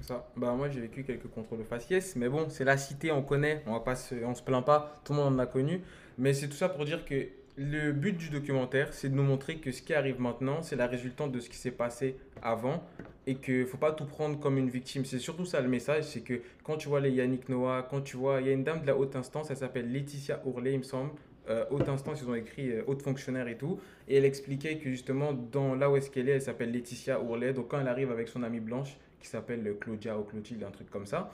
Ça. 0.03 0.29
Bah 0.37 0.53
moi 0.55 0.69
j'ai 0.69 0.81
vécu 0.81 1.05
quelques 1.05 1.29
contrôles 1.29 1.65
faciès, 1.65 2.17
mais 2.17 2.29
bon, 2.29 2.49
c'est 2.49 2.65
la 2.65 2.77
cité, 2.77 3.13
on 3.13 3.23
connaît, 3.23 3.63
on 3.67 3.73
va 3.73 3.81
pas 3.81 3.97
se, 3.97 4.15
on 4.25 4.35
se 4.35 4.43
plaint 4.43 4.65
pas, 4.65 5.01
tout 5.05 5.13
le 5.13 5.19
monde 5.19 5.35
en 5.35 5.39
a 5.39 5.47
connu. 5.47 5.81
Mais 6.19 6.35
c'est 6.35 6.49
tout 6.49 6.57
ça 6.57 6.69
pour 6.69 6.85
dire 6.85 7.05
que 7.05 7.29
le 7.57 7.93
but 7.93 8.17
du 8.17 8.31
documentaire, 8.31 8.93
c'est 8.93 9.09
de 9.09 9.15
nous 9.15 9.23
montrer 9.23 9.57
que 9.57 9.71
ce 9.71 9.83
qui 9.83 9.93
arrive 9.93 10.21
maintenant, 10.21 10.63
c'est 10.63 10.77
la 10.77 10.87
résultante 10.87 11.33
de 11.33 11.41
ce 11.41 11.51
qui 11.51 11.57
s'est 11.57 11.71
passé 11.71 12.17
avant 12.43 12.83
et 13.27 13.35
que 13.35 13.67
faut 13.67 13.77
pas 13.77 13.93
tout 13.93 14.07
prendre 14.07 14.41
comme 14.41 14.57
une 14.57 14.71
victime. 14.71 15.05
C'est 15.05 15.19
surtout 15.19 15.45
ça 15.45 15.61
le 15.61 15.69
message, 15.69 16.05
c'est 16.05 16.23
que 16.23 16.41
quand 16.65 16.77
tu 16.77 16.89
vois 16.89 17.01
les 17.01 17.11
Yannick 17.11 17.49
Noah, 17.49 17.87
quand 17.89 18.01
tu 18.01 18.17
vois, 18.17 18.41
il 18.41 18.47
y 18.47 18.51
a 18.51 18.53
une 18.53 18.65
dame 18.65 18.83
de 18.83 18.87
la 18.87 18.97
haute 18.97 19.15
instance, 19.15 19.51
elle 19.51 19.59
s'appelle 19.59 19.93
Laetitia 19.93 20.41
Ourlet, 20.47 20.73
il 20.73 20.79
me 20.79 20.85
semble. 20.85 21.11
Euh, 21.49 21.65
haute 21.71 21.89
instance, 21.89 22.21
ils 22.23 22.29
ont 22.31 22.35
écrit 22.35 22.71
euh, 22.71 22.83
haute 22.87 23.03
fonctionnaire 23.03 23.49
et 23.49 23.57
tout. 23.57 23.81
Et 24.09 24.17
elle 24.17 24.25
expliquait 24.25 24.79
que 24.79 24.89
justement, 24.89 25.33
dans 25.33 25.75
là 25.75 25.91
où 25.91 25.97
est-ce 25.97 26.11
qu'elle 26.11 26.29
est, 26.29 26.33
elle 26.33 26.43
s'appelle 26.43 26.71
Laetitia 26.71 27.21
Ourlet. 27.21 27.53
Donc 27.53 27.69
quand 27.69 27.81
elle 27.81 27.89
arrive 27.89 28.11
avec 28.11 28.29
son 28.29 28.43
amie 28.43 28.61
blanche, 28.61 28.97
qui 29.21 29.29
s'appelle 29.29 29.77
Claudia 29.81 30.19
ou 30.19 30.23
Clotilde, 30.23 30.65
un 30.65 30.71
truc 30.71 30.91
comme 30.91 31.07
ça, 31.07 31.31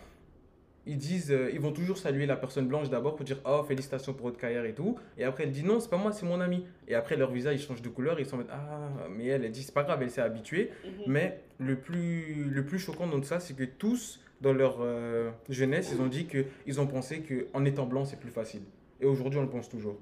ils 0.87 0.97
disent, 0.97 1.33
euh, 1.33 1.51
ils 1.53 1.61
vont 1.61 1.73
toujours 1.73 1.99
saluer 1.99 2.27
la 2.27 2.37
personne 2.37 2.69
blanche 2.69 2.89
d'abord 2.89 3.17
pour 3.17 3.25
dire 3.25 3.39
oh 3.45 3.65
félicitations 3.65 4.15
pour 4.15 4.27
votre 4.27 4.39
carrière 4.39 4.65
et 4.65 4.73
tout. 4.73 4.97
Et 5.19 5.25
après 5.25 5.43
elle 5.43 5.51
dit 5.51 5.65
non, 5.65 5.81
c'est 5.81 5.91
pas 5.91 5.97
moi, 5.97 6.13
c'est 6.13 6.25
mon 6.25 6.41
ami. 6.41 6.65
Et 6.87 6.95
après 6.95 7.17
leur 7.17 7.33
visage 7.33 7.57
ils 7.57 7.67
changent 7.67 7.83
de 7.83 7.89
couleur, 7.89 8.21
ils 8.21 8.27
sont 8.27 8.37
en 8.37 8.39
mode 8.39 8.51
ah 8.51 8.91
mais 9.11 9.27
elle, 9.27 9.45
elle 9.45 9.51
dit 9.51 9.65
c'est 9.65 9.75
pas 9.75 9.83
grave, 9.83 10.03
elle 10.03 10.11
s'est 10.11 10.21
habituée. 10.21 10.71
Mhm. 10.85 10.91
Mais 11.09 11.41
le 11.59 11.77
plus, 11.77 12.45
le 12.45 12.65
plus 12.65 12.79
choquant 12.79 13.09
dans 13.09 13.19
tout 13.19 13.27
ça, 13.27 13.41
c'est 13.41 13.55
que 13.55 13.65
tous, 13.65 14.21
dans 14.41 14.53
leur 14.53 14.79
euh, 14.81 15.31
jeunesse, 15.49 15.91
ils 15.93 16.01
ont 16.01 16.07
dit 16.07 16.27
qu'ils 16.27 16.81
ont 16.81 16.87
pensé 16.87 17.23
qu'en 17.23 17.65
étant 17.65 17.87
blanc, 17.87 18.05
c'est 18.05 18.21
plus 18.21 18.31
facile. 18.31 18.63
Et 19.01 19.07
aujourd'hui, 19.07 19.41
on 19.41 19.43
le 19.43 19.51
pense 19.51 19.69
toujours. 19.69 19.99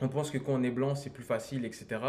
On 0.00 0.08
pense 0.08 0.30
que 0.30 0.38
quand 0.38 0.54
on 0.54 0.62
est 0.62 0.70
blanc, 0.70 0.94
c'est 0.94 1.10
plus 1.10 1.22
facile, 1.22 1.66
etc. 1.66 2.00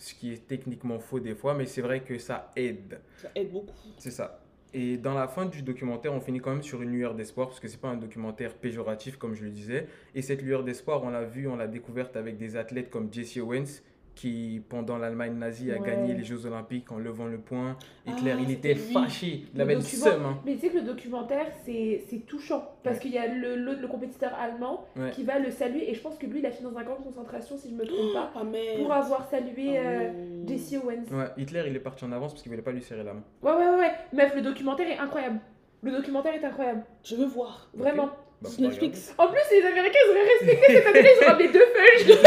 Ce 0.00 0.14
qui 0.14 0.32
est 0.32 0.48
techniquement 0.48 0.98
faux 0.98 1.20
des 1.20 1.34
fois, 1.34 1.52
mais 1.52 1.66
c'est 1.66 1.82
vrai 1.82 2.00
que 2.00 2.16
ça 2.16 2.50
aide. 2.56 3.00
Ça 3.18 3.28
aide 3.34 3.52
beaucoup. 3.52 3.74
C'est 3.98 4.10
ça. 4.10 4.40
Et 4.72 4.96
dans 4.96 5.12
la 5.12 5.28
fin 5.28 5.44
du 5.44 5.60
documentaire, 5.60 6.14
on 6.14 6.20
finit 6.20 6.40
quand 6.40 6.52
même 6.52 6.62
sur 6.62 6.80
une 6.80 6.90
lueur 6.90 7.14
d'espoir, 7.14 7.48
parce 7.48 7.60
que 7.60 7.68
c'est 7.68 7.80
pas 7.80 7.88
un 7.88 7.98
documentaire 7.98 8.54
péjoratif, 8.54 9.18
comme 9.18 9.34
je 9.34 9.44
le 9.44 9.50
disais. 9.50 9.88
Et 10.14 10.22
cette 10.22 10.40
lueur 10.40 10.64
d'espoir, 10.64 11.02
on 11.04 11.10
l'a 11.10 11.24
vue, 11.24 11.48
on 11.48 11.56
l'a 11.56 11.66
découverte 11.66 12.16
avec 12.16 12.38
des 12.38 12.56
athlètes 12.56 12.88
comme 12.88 13.12
Jesse 13.12 13.36
Owens, 13.36 13.82
qui, 14.14 14.60
pendant 14.68 14.98
l'Allemagne 14.98 15.34
nazie, 15.38 15.70
a 15.72 15.78
Ouais. 15.78 15.86
gagné 15.86 16.14
les 16.14 16.24
Jeux 16.24 16.44
Olympiques 16.46 16.90
en 16.92 16.98
levant 16.98 17.26
le 17.26 17.38
poing. 17.38 17.76
Hitler, 18.06 18.32
Ah, 18.36 18.40
il 18.42 18.50
était 18.50 18.74
lui. 18.74 18.80
fâché. 18.92 19.44
Il 19.52 19.56
Le 19.56 19.62
avait 19.62 19.74
le 19.76 19.80
document- 19.80 20.04
seum. 20.04 20.24
hein. 20.26 20.38
Mais 20.44 20.54
tu 20.54 20.60
sais 20.60 20.68
que 20.68 20.76
le 20.78 20.82
documentaire, 20.84 21.46
c'est 21.64 22.02
c'est 22.08 22.18
touchant. 22.26 22.64
Parce 22.82 22.96
Ouais. 22.96 23.02
qu'il 23.02 23.12
y 23.12 23.18
a 23.18 23.26
le, 23.32 23.56
le 23.56 23.88
compétiteur 23.88 24.32
allemand 24.34 24.84
Ouais. 24.96 25.10
qui 25.12 25.22
va 25.24 25.38
le 25.38 25.50
saluer. 25.50 25.90
Et 25.90 25.94
je 25.94 26.00
pense 26.00 26.18
que 26.18 26.26
lui, 26.26 26.40
il 26.40 26.46
a 26.46 26.50
fini 26.50 26.70
dans 26.70 26.76
un 26.78 26.84
camp 26.84 26.98
de 26.98 27.04
concentration, 27.04 27.56
si 27.56 27.70
je 27.70 27.74
me 27.74 27.84
trompe 27.86 28.12
pas, 28.12 28.30
Ah, 28.34 28.42
pour 28.78 28.92
avoir 28.92 29.28
salué 29.30 29.78
euh, 29.78 30.10
Oh. 30.12 30.48
Jesse 30.48 30.74
Owens. 30.74 31.04
Ouais, 31.16 31.26
Hitler, 31.38 31.64
il 31.68 31.76
est 31.76 31.80
parti 31.80 32.04
en 32.04 32.12
avance 32.12 32.32
parce 32.32 32.42
qu'il 32.42 32.50
voulait 32.50 32.62
pas 32.62 32.72
lui 32.72 32.82
serrer 32.82 33.04
la 33.04 33.14
main. 33.14 33.22
Ouais, 33.42 33.52
ouais, 33.52 33.68
ouais, 33.70 33.76
ouais. 33.78 33.92
Meuf, 34.12 34.34
le 34.34 34.42
documentaire 34.42 34.88
est 34.90 34.98
incroyable. 34.98 35.40
Le 35.82 35.92
documentaire 35.92 36.34
est 36.34 36.44
incroyable. 36.44 36.82
Je 37.04 37.16
veux 37.16 37.26
voir. 37.26 37.70
Vraiment. 37.74 38.10
Bah, 38.42 38.48
Netflix. 38.58 39.12
En 39.18 39.28
plus, 39.28 39.40
les 39.50 39.66
Américains, 39.66 39.98
ils 40.06 40.10
auraient 40.10 40.24
respecté 40.24 40.72
cette 40.72 40.86
année, 40.86 41.10
ils 41.14 41.24
ont 41.24 41.28
ramené 41.28 41.48
deux 41.48 41.66
feuilles. 41.74 42.06
les 42.16 42.20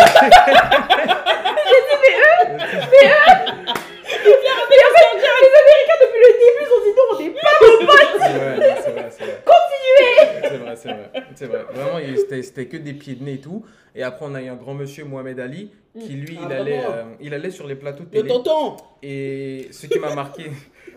Depuis 6.01 6.19
le 6.19 6.31
début, 6.39 6.61
ils 6.61 6.71
ont 6.73 6.83
dit 6.85 6.93
non, 6.97 7.05
on 7.11 7.19
est 7.19 7.41
pas. 7.41 8.27
regarder. 8.27 8.59
Ouais, 8.59 8.75
c'est 8.83 8.91
vrai, 8.91 9.09
c'est 9.11 9.23
vrai. 9.25 9.43
Continuez 9.45 10.49
C'est 10.49 10.57
vrai, 10.57 10.75
c'est 10.75 10.87
vrai. 10.89 11.11
C'est 11.35 11.45
vrai. 11.45 11.63
Vraiment, 11.73 11.99
c'était 12.41 12.65
que 12.67 12.77
des 12.77 12.93
pieds 12.93 13.15
de 13.15 13.23
nez 13.23 13.33
et 13.33 13.39
tout. 13.41 13.65
Et 13.95 14.03
après, 14.03 14.25
on 14.27 14.33
a 14.35 14.41
eu 14.41 14.47
un 14.47 14.55
grand 14.55 14.73
monsieur, 14.73 15.05
Mohamed 15.05 15.39
Ali, 15.39 15.71
qui 15.99 16.13
lui, 16.13 16.37
Ah, 16.41 16.45
il, 16.49 16.53
allait, 16.53 16.77
vraiment 16.81 16.95
euh, 16.95 17.03
il 17.21 17.33
allait 17.33 17.51
sur 17.51 17.67
les 17.67 17.75
plateaux 17.75 18.03
de 18.05 18.09
Le 18.15 18.21
télé. 18.23 18.27
tonton. 18.27 18.77
Et 19.03 19.67
ce 19.71 19.85
qui 19.85 19.99
m'a 19.99 20.15
marqué, 20.15 20.45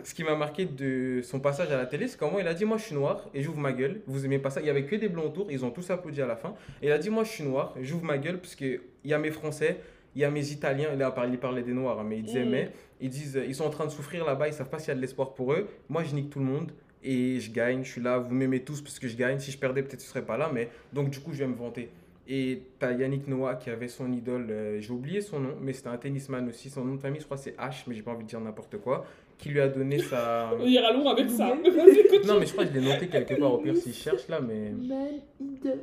ce 0.03 0.15
qui 0.15 0.25
m'a 0.25 0.35
marqué 0.35 0.65
de 0.65 1.21
son 1.23 1.39
passage 1.39 1.71
à 1.71 1.77
la 1.77 1.85
télé, 1.85 2.09
c'est 2.09 2.19
comment 2.19 2.39
il 2.39 2.49
a 2.49 2.55
dit 2.55 2.65
Moi 2.65 2.79
je 2.79 2.85
suis 2.85 2.95
noir 2.95 3.27
et 3.35 3.43
j'ouvre 3.43 3.59
ma 3.59 3.73
gueule. 3.73 4.01
Vous 4.07 4.25
aimez 4.25 4.39
pas 4.39 4.49
ça? 4.49 4.61
Il 4.63 4.67
y 4.67 4.71
avait 4.71 4.85
que 4.85 4.97
des 4.97 5.09
blancs 5.09 5.27
autour, 5.27 5.51
ils 5.51 5.63
ont 5.67 5.71
tous 5.71 5.91
applaudi 5.91 6.23
à 6.23 6.27
la 6.27 6.37
fin. 6.37 6.55
Et 6.81 6.87
il 6.87 6.93
a 6.93 6.97
dit 6.99 7.11
Moi 7.11 7.25
je 7.25 7.31
suis 7.31 7.45
noir, 7.45 7.75
j'ouvre 7.83 8.05
ma 8.05 8.17
gueule 8.17 8.39
parce 8.39 8.55
qu'il 8.55 8.81
y 9.05 9.13
a 9.13 9.19
mes 9.19 9.31
Français, 9.31 9.77
il 10.17 10.21
y 10.21 10.25
a 10.25 10.31
mes 10.31 10.51
Italiens. 10.51 10.89
Parlé, 11.15 11.35
il 11.35 11.39
parlait 11.39 11.63
des 11.63 11.73
Noirs, 11.75 12.01
hein, 12.01 12.07
mais 12.09 12.19
il 12.19 12.25
disait 12.25 12.45
Mm. 12.45 12.51
Mais. 12.51 12.71
Ils 13.01 13.11
disent 13.11 13.41
Ils 13.47 13.55
sont 13.55 13.65
en 13.65 13.71
train 13.71 13.85
de 13.85 13.91
souffrir 13.91 14.25
là-bas, 14.25 14.49
ils 14.49 14.55
savent 14.55 14.71
pas 14.71 14.79
s'il 14.79 14.89
y 14.89 14.93
a 14.93 14.95
de 14.95 15.01
l'espoir 15.01 15.35
pour 15.35 15.53
eux. 15.53 15.69
Moi 15.89 16.03
je 16.03 16.15
nique 16.15 16.31
tout 16.31 16.41
le 16.41 16.47
monde. 16.47 16.73
Et 17.05 17.39
je 17.39 17.53
gagne, 17.53 17.85
je 17.85 17.93
suis 17.93 18.01
là, 18.01 18.19
vous 18.19 18.35
m'aimez 18.35 18.61
tous 18.65 18.81
parce 18.81 18.99
que 18.99 19.07
je 19.07 19.17
gagne. 19.17 19.39
Si 19.39 19.53
je 19.53 19.59
perdais, 19.59 19.83
peut-être 19.83 20.01
je 20.03 20.07
serais 20.09 20.25
pas 20.25 20.37
là, 20.37 20.51
mais 20.53 20.71
donc 20.93 21.11
du 21.11 21.21
coup, 21.21 21.33
je 21.33 21.39
vais 21.39 21.47
me 21.47 21.55
vanter. 21.55 21.89
Et 22.29 22.63
t'as 22.81 22.91
Yannick 22.93 23.29
Noah 23.29 23.55
qui 23.55 23.71
avait 23.71 23.87
son 23.87 24.11
idole, 24.13 24.49
euh, 24.51 24.81
j'ai 24.81 24.91
oublié 24.91 25.21
son 25.21 25.39
nom, 25.39 25.55
mais 25.61 25.73
c'était 25.73 25.91
un 25.91 25.97
tennisman 25.97 26.49
aussi. 26.49 26.69
Son 26.71 26.85
nom 26.85 26.97
de 26.97 27.01
famille, 27.01 27.21
je 27.21 27.25
crois, 27.27 27.37
c'est 27.37 27.57
H, 27.57 27.85
mais 27.87 27.95
j'ai 27.95 28.03
pas 28.03 28.11
envie 28.11 28.25
de 28.25 28.29
dire 28.29 28.41
n'importe 28.41 28.79
quoi. 28.79 29.05
Qui 29.39 29.51
lui 29.51 29.61
a 29.61 29.69
donné 29.69 30.01
sa. 30.01 30.51
On 30.61 30.67
ira 30.67 30.93
loin 30.93 31.13
avec 31.13 31.31
ça. 31.31 31.55
Non, 32.27 32.41
mais 32.41 32.47
je 32.47 32.53
crois 32.53 32.65
que 32.65 32.73
je 32.75 32.79
l'ai 32.81 32.85
noté 32.89 33.07
quelque 33.07 33.35
part 33.35 33.53
au 33.53 33.59
pire 33.59 33.77
s'il 33.77 33.95
cherche 33.95 34.27
là, 34.29 34.41
mais. 34.41 34.71
Man 34.71 35.21
idol. 35.39 35.79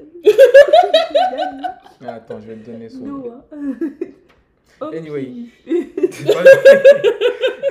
Ah, 2.01 2.15
attends, 2.15 2.41
je 2.41 2.47
vais 2.47 2.55
te 2.55 2.69
donner 2.69 2.89
son 2.89 3.05
nom. 3.05 3.41
Anyway. 4.81 5.31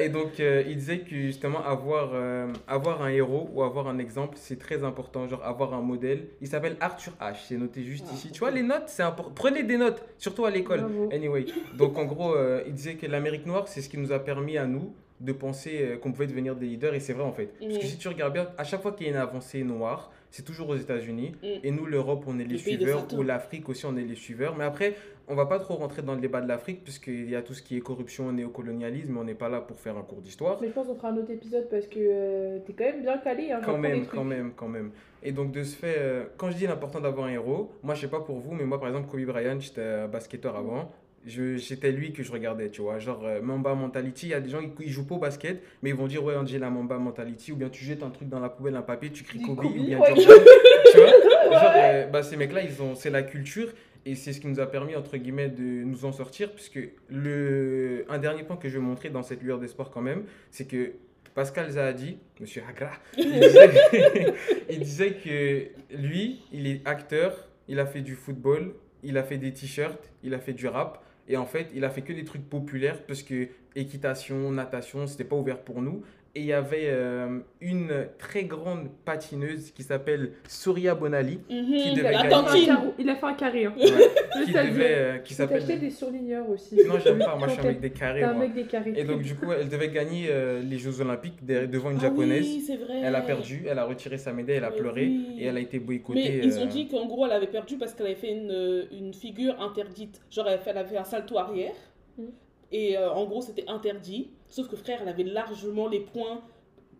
Et 0.00 0.08
donc, 0.08 0.40
euh, 0.40 0.64
il 0.66 0.76
disait 0.76 0.98
que 1.00 1.14
justement, 1.14 1.64
avoir, 1.64 2.10
euh, 2.14 2.48
avoir 2.66 3.02
un 3.02 3.08
héros 3.10 3.48
ou 3.52 3.62
avoir 3.62 3.86
un 3.86 3.98
exemple, 3.98 4.34
c'est 4.36 4.58
très 4.58 4.82
important. 4.82 5.28
Genre, 5.28 5.42
avoir 5.44 5.74
un 5.74 5.80
modèle. 5.80 6.24
Il 6.40 6.48
s'appelle 6.48 6.76
Arthur 6.80 7.12
H. 7.20 7.36
C'est 7.46 7.56
noté 7.56 7.84
juste 7.84 8.06
Ah, 8.10 8.14
ici. 8.14 8.30
Tu 8.32 8.40
vois, 8.40 8.50
les 8.50 8.62
notes, 8.62 8.84
c'est 8.88 9.02
important. 9.04 9.32
Prenez 9.34 9.62
des 9.62 9.76
notes, 9.76 10.02
surtout 10.18 10.44
à 10.44 10.50
l'école. 10.50 10.84
Anyway, 11.12 11.44
donc 11.76 11.96
en 11.98 12.04
gros, 12.04 12.34
euh, 12.34 12.62
il 12.66 12.72
disait 12.74 12.94
que 12.94 13.06
l'Amérique 13.06 13.46
noire, 13.46 13.68
c'est 13.68 13.80
ce 13.80 13.88
qui 13.88 13.98
nous 13.98 14.10
a 14.12 14.18
permis 14.18 14.58
à 14.58 14.66
nous 14.66 14.92
de 15.20 15.32
penser 15.32 16.00
qu'on 16.02 16.10
pouvait 16.10 16.26
devenir 16.26 16.56
des 16.56 16.66
leaders, 16.66 16.94
et 16.94 17.00
c'est 17.00 17.12
vrai 17.12 17.22
en 17.22 17.32
fait. 17.32 17.50
Parce 17.60 17.78
que 17.78 17.84
Mhm. 17.84 17.88
si 17.90 17.96
tu 17.96 18.08
regardes 18.08 18.32
bien, 18.32 18.48
à 18.58 18.64
chaque 18.64 18.82
fois 18.82 18.90
qu'il 18.90 19.06
y 19.06 19.08
a 19.08 19.12
une 19.12 19.18
avancée 19.20 19.62
noire, 19.62 20.10
c'est 20.32 20.44
toujours 20.44 20.68
aux 20.70 20.76
États-Unis, 20.76 21.32
Mhm. 21.44 21.48
et 21.62 21.70
nous, 21.70 21.86
l'Europe, 21.86 22.24
on 22.26 22.40
est 22.40 22.44
les 22.44 22.58
suiveurs, 22.58 23.06
ou 23.16 23.22
l'Afrique 23.22 23.68
aussi, 23.68 23.86
on 23.86 23.96
est 23.96 24.02
les 24.02 24.16
suiveurs. 24.16 24.56
Mais 24.56 24.64
après, 24.64 24.96
on 25.28 25.34
va 25.34 25.46
pas 25.46 25.58
trop 25.58 25.74
rentrer 25.74 26.02
dans 26.02 26.14
le 26.14 26.20
débat 26.20 26.40
de 26.40 26.48
l'Afrique, 26.48 26.82
puisqu'il 26.84 27.28
y 27.30 27.36
a 27.36 27.42
tout 27.42 27.54
ce 27.54 27.62
qui 27.62 27.76
est 27.76 27.80
corruption, 27.80 28.30
néocolonialisme, 28.32 29.16
on 29.16 29.24
n'est 29.24 29.34
pas 29.34 29.48
là 29.48 29.60
pour 29.60 29.78
faire 29.80 29.96
un 29.96 30.02
cours 30.02 30.20
d'histoire. 30.20 30.58
Mais 30.60 30.68
je 30.68 30.72
pense 30.72 30.86
qu'on 30.86 30.94
fera 30.94 31.08
un 31.08 31.16
autre 31.16 31.30
épisode 31.30 31.68
parce 31.70 31.86
que 31.86 31.98
euh, 32.00 32.58
t'es 32.66 32.72
quand 32.72 32.84
même 32.84 33.02
bien 33.02 33.18
calé. 33.18 33.50
Hein, 33.52 33.60
Quand 33.64 33.78
même, 33.78 34.06
quand 34.06 34.24
même, 34.24 34.52
quand 34.54 34.68
même. 34.68 34.90
Et 35.22 35.32
donc, 35.32 35.52
de 35.52 35.62
ce 35.62 35.76
fait, 35.76 35.94
euh, 35.98 36.24
quand 36.36 36.50
je 36.50 36.56
dis 36.56 36.66
l'important 36.66 37.00
d'avoir 37.00 37.26
un 37.28 37.32
héros, 37.32 37.70
moi, 37.82 37.94
je 37.94 38.00
sais 38.02 38.08
pas 38.08 38.20
pour 38.20 38.38
vous, 38.38 38.52
mais 38.52 38.64
moi, 38.64 38.78
par 38.80 38.88
exemple, 38.88 39.08
Kobe 39.08 39.24
Bryant, 39.24 39.58
j'étais 39.60 39.80
un 39.82 40.08
basketteur 40.08 40.56
avant. 40.56 40.90
Je- 41.24 41.56
C'était 41.58 41.92
lui 41.92 42.12
que 42.12 42.24
je 42.24 42.32
regardais, 42.32 42.68
tu 42.70 42.82
vois. 42.82 42.98
Genre, 42.98 43.20
euh, 43.24 43.40
Mamba 43.40 43.74
Mentality, 43.76 44.26
il 44.26 44.30
y 44.30 44.34
a 44.34 44.40
des 44.40 44.50
gens 44.50 44.58
qui 44.76 44.88
jouent 44.88 45.06
pas 45.06 45.14
au 45.14 45.18
basket, 45.18 45.62
mais 45.80 45.90
ils 45.90 45.94
vont 45.96 46.08
dire, 46.08 46.24
ouais, 46.24 46.34
on 46.36 46.42
dit 46.42 46.58
la 46.58 46.68
Mamba 46.68 46.98
Mentality, 46.98 47.52
ou 47.52 47.56
bien 47.56 47.68
tu 47.68 47.84
jettes 47.84 48.02
un 48.02 48.10
truc 48.10 48.28
dans 48.28 48.40
la 48.40 48.48
poubelle, 48.48 48.74
un 48.74 48.82
papier, 48.82 49.10
tu 49.10 49.22
cries 49.22 49.40
Kobe, 49.40 49.58
Kobe, 49.62 49.66
ou 49.66 49.84
bien 49.84 50.00
ouais. 50.00 50.08
Jordan. 50.16 50.24
tu 50.92 50.98
vois? 50.98 51.60
Genre, 51.60 51.72
euh, 51.76 52.06
bah, 52.08 52.24
ces 52.24 52.36
mecs-là, 52.36 52.62
ils 52.64 52.82
ont, 52.82 52.96
c'est 52.96 53.10
la 53.10 53.22
culture. 53.22 53.72
Et 54.04 54.14
c'est 54.14 54.32
ce 54.32 54.40
qui 54.40 54.48
nous 54.48 54.60
a 54.60 54.66
permis, 54.66 54.96
entre 54.96 55.16
guillemets, 55.16 55.48
de 55.48 55.62
nous 55.62 56.04
en 56.04 56.12
sortir, 56.12 56.52
puisque 56.52 56.80
le, 57.08 58.04
un 58.08 58.18
dernier 58.18 58.42
point 58.42 58.56
que 58.56 58.68
je 58.68 58.78
vais 58.78 58.84
montrer 58.84 59.10
dans 59.10 59.22
cette 59.22 59.42
lueur 59.42 59.58
des 59.58 59.68
sports 59.68 59.90
quand 59.90 60.02
même, 60.02 60.24
c'est 60.50 60.66
que 60.66 60.92
Pascal 61.34 61.70
Zahadi, 61.70 62.18
monsieur 62.40 62.62
Agra, 62.68 62.90
il 63.16 63.30
disait, 63.40 64.34
il 64.68 64.80
disait 64.80 65.12
que 65.14 65.96
lui, 65.96 66.40
il 66.52 66.66
est 66.66 66.86
acteur, 66.86 67.48
il 67.68 67.78
a 67.78 67.86
fait 67.86 68.02
du 68.02 68.14
football, 68.14 68.74
il 69.02 69.16
a 69.16 69.22
fait 69.22 69.38
des 69.38 69.52
t-shirts, 69.52 70.12
il 70.22 70.34
a 70.34 70.38
fait 70.38 70.52
du 70.52 70.66
rap, 70.66 71.04
et 71.28 71.36
en 71.36 71.46
fait, 71.46 71.68
il 71.74 71.84
a 71.84 71.90
fait 71.90 72.02
que 72.02 72.12
des 72.12 72.24
trucs 72.24 72.48
populaires, 72.48 73.02
parce 73.06 73.22
que 73.22 73.48
équitation, 73.76 74.50
natation, 74.50 75.06
c'était 75.06 75.24
pas 75.24 75.36
ouvert 75.36 75.60
pour 75.60 75.80
nous. 75.80 76.02
Et 76.34 76.40
il 76.40 76.46
y 76.46 76.52
avait 76.54 76.86
euh, 76.88 77.40
une 77.60 78.06
très 78.18 78.44
grande 78.44 78.88
patineuse 79.04 79.70
qui 79.70 79.82
s'appelle 79.82 80.32
Surya 80.48 80.94
Bonali, 80.94 81.38
Mhm. 81.50 81.64
Qui 81.76 81.90
devait 81.94 82.10
La 82.10 82.12
gagner. 82.12 82.12
Il 82.12 82.16
a 82.16 82.22
fait 82.22 82.34
un 82.34 82.42
tantine. 82.42 82.66
carreau- 82.66 82.94
Il 82.98 83.10
a 83.10 83.16
fait 83.16 83.26
un 83.26 83.34
carré. 83.34 83.64
Hein. 83.66 83.74
ouais, 83.76 84.44
qui, 84.46 84.52
devait, 84.52 84.94
euh, 84.94 85.18
qui 85.18 85.34
s'appelle... 85.34 85.66
des 85.66 85.90
surligneurs 85.90 86.48
aussi. 86.48 86.76
Non, 86.86 86.94
j'aime 87.04 87.18
pas, 87.18 87.36
moi 87.36 87.48
je 87.48 87.52
suis 87.54 87.62
mec 87.66 87.80
des 87.80 87.90
carrés. 87.90 88.20
T'es 88.20 88.24
un 88.26 88.32
moi. 88.32 88.44
mec 88.46 88.54
des 88.54 88.64
carrés. 88.64 88.94
Et 88.96 89.04
donc, 89.04 89.20
du 89.20 89.34
coup, 89.34 89.52
elle 89.52 89.68
devait 89.68 89.90
gagner 89.90 90.28
euh, 90.30 90.62
les 90.62 90.78
Jeux 90.78 91.02
Olympiques 91.02 91.44
de- 91.44 91.66
devant 91.66 91.90
une 91.90 91.98
Ah 91.98 92.04
japonaise. 92.04 92.46
oui, 92.46 92.62
c'est 92.66 92.76
vrai. 92.78 93.02
Elle 93.04 93.14
a 93.14 93.20
perdu, 93.20 93.64
elle 93.68 93.78
a 93.78 93.84
retiré 93.84 94.16
sa 94.16 94.32
médaille, 94.32 94.56
elle 94.56 94.64
a 94.64 94.70
Mais 94.70 94.76
pleuré 94.78 95.02
oui. 95.08 95.36
et 95.38 95.44
elle 95.44 95.56
a 95.58 95.60
été 95.60 95.78
boycottée. 95.80 96.40
Mais 96.40 96.46
ils 96.46 96.58
ont 96.60 96.66
dit 96.66 96.88
qu'en 96.88 97.04
gros, 97.06 97.26
elle 97.26 97.32
avait 97.32 97.46
perdu 97.46 97.76
parce 97.76 97.92
qu'elle 97.92 98.06
avait 98.06 98.14
fait 98.14 98.32
une, 98.32 98.86
une 98.90 99.12
figure 99.12 99.60
interdite. 99.60 100.18
Genre, 100.30 100.48
elle, 100.48 100.60
fait- 100.60 100.70
elle 100.70 100.78
avait 100.78 100.88
fait 100.88 100.96
un 100.96 101.04
salto 101.04 101.36
arrière. 101.36 101.72
Mhm. 102.16 102.28
Et 102.72 102.96
euh, 102.96 103.10
en 103.12 103.24
gros, 103.26 103.42
c'était 103.42 103.64
interdit. 103.68 104.30
Sauf 104.48 104.68
que 104.68 104.76
frère, 104.76 104.98
elle 105.02 105.08
avait 105.08 105.22
largement 105.24 105.88
les 105.88 106.00
points 106.00 106.40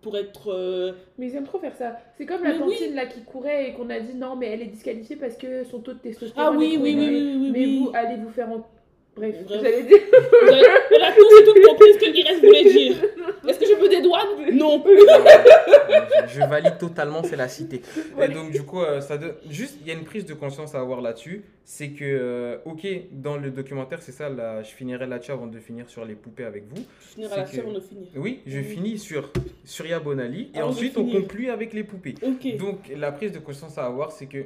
pour 0.03 0.17
être. 0.19 0.53
euh, 0.53 0.93
Mais 1.19 1.29
ils 1.29 1.37
aiment 1.37 1.47
trop 1.47 1.59
faire 1.59 1.75
ça. 1.77 1.97
C'est 2.19 2.27
comme 2.27 2.43
la 2.45 2.51
oui. 2.53 2.59
tantine 2.59 2.95
là 2.95 3.07
qui 3.07 3.23
courait 3.25 3.71
et 3.71 3.73
qu'on 3.75 3.89
a 3.91 4.01
dit 4.01 4.15
non, 4.15 4.37
mais 4.37 4.49
elle 4.49 4.63
est 4.63 4.67
disqualifiée 4.67 5.17
parce 5.17 5.37
que 5.37 5.65
son 5.65 5.81
taux 5.81 5.93
de 5.95 5.99
testostérone. 5.99 6.55
Ah 6.55 6.57
oui, 6.59 6.75
est 6.75 6.79
oui, 6.79 6.95
oui, 6.99 7.07
oui, 7.09 7.37
oui, 7.41 7.51
Mais 7.53 7.59
oui. 7.67 7.79
vous, 7.79 7.91
allez 7.95 8.17
vous 8.17 8.31
faire 8.31 8.51
en. 8.51 8.67
Bref, 9.15 9.35
Bref. 9.47 9.61
j'allais 9.63 9.83
dire. 9.83 9.99
Vous 10.11 10.49
avez- 10.49 10.67
On 10.99 11.03
a 11.05 11.13
tous 11.13 11.41
et 11.41 11.45
toutes 11.45 11.67
compris 11.67 11.93
ce 11.95 11.99
que 11.99 12.17
Iris 12.19 12.41
voulait 12.41 12.65
dire. 12.65 12.97
Est-ce 13.49 13.59
que 13.59 13.67
je 13.67 13.75
peux 13.75 13.89
des 13.89 14.01
douanes 14.03 14.53
Non. 14.57 14.83
je, 16.29 16.35
je 16.35 16.41
valide 16.41 16.79
totalement, 16.79 17.23
c'est 17.23 17.37
la 17.37 17.49
cité. 17.49 17.83
Ouais. 18.17 18.27
Et 18.27 18.29
donc, 18.35 18.51
du 18.51 18.63
coup, 18.63 18.81
euh, 18.81 19.01
ça 19.01 19.19
donne- 19.19 19.35
juste, 19.49 19.79
il 19.81 19.87
y 19.87 19.91
a 19.91 19.95
une 19.95 20.05
prise 20.05 20.25
de 20.25 20.35
conscience 20.35 20.75
à 20.75 20.81
avoir 20.81 21.01
là-dessus. 21.01 21.43
C'est 21.65 21.91
que, 21.91 22.05
euh, 22.05 22.57
ok, 22.65 22.87
dans 23.13 23.37
le 23.37 23.51
documentaire, 23.51 24.03
c'est 24.03 24.13
ça, 24.13 24.29
là, 24.29 24.63
je 24.63 24.71
finirai 24.71 25.07
là-dessus 25.07 25.33
avant 25.33 25.47
de 25.47 25.59
finir 25.59 25.89
sur 25.89 26.05
les 26.05 26.15
poupées 26.15 26.45
avec 26.45 26.65
vous. 26.69 26.83
Je 27.01 27.07
finirai 27.15 27.37
là-dessus 27.37 27.57
que- 27.57 27.63
avant 27.63 27.73
de 27.73 27.81
finir. 27.81 28.09
Oui, 28.17 28.41
je 28.47 28.59
Oui. 28.59 28.65
finis 28.65 28.99
sur 28.99 29.31
Surya 29.65 30.01
Bonali 30.01 30.51
et 30.55 30.59
Avant 30.59 30.69
de 30.69 30.73
ensuite 30.75 30.97
on 30.99 31.09
conclut 31.11 31.51
avec 31.51 31.73
les 31.73 31.85
poupées. 31.85 32.15
Donc, 32.59 32.79
la 32.97 33.13
prise 33.13 33.33
de 33.33 33.39
conscience 33.39 33.79
à 33.79 33.85
avoir, 33.87 34.13
c'est 34.13 34.27
que 34.27 34.45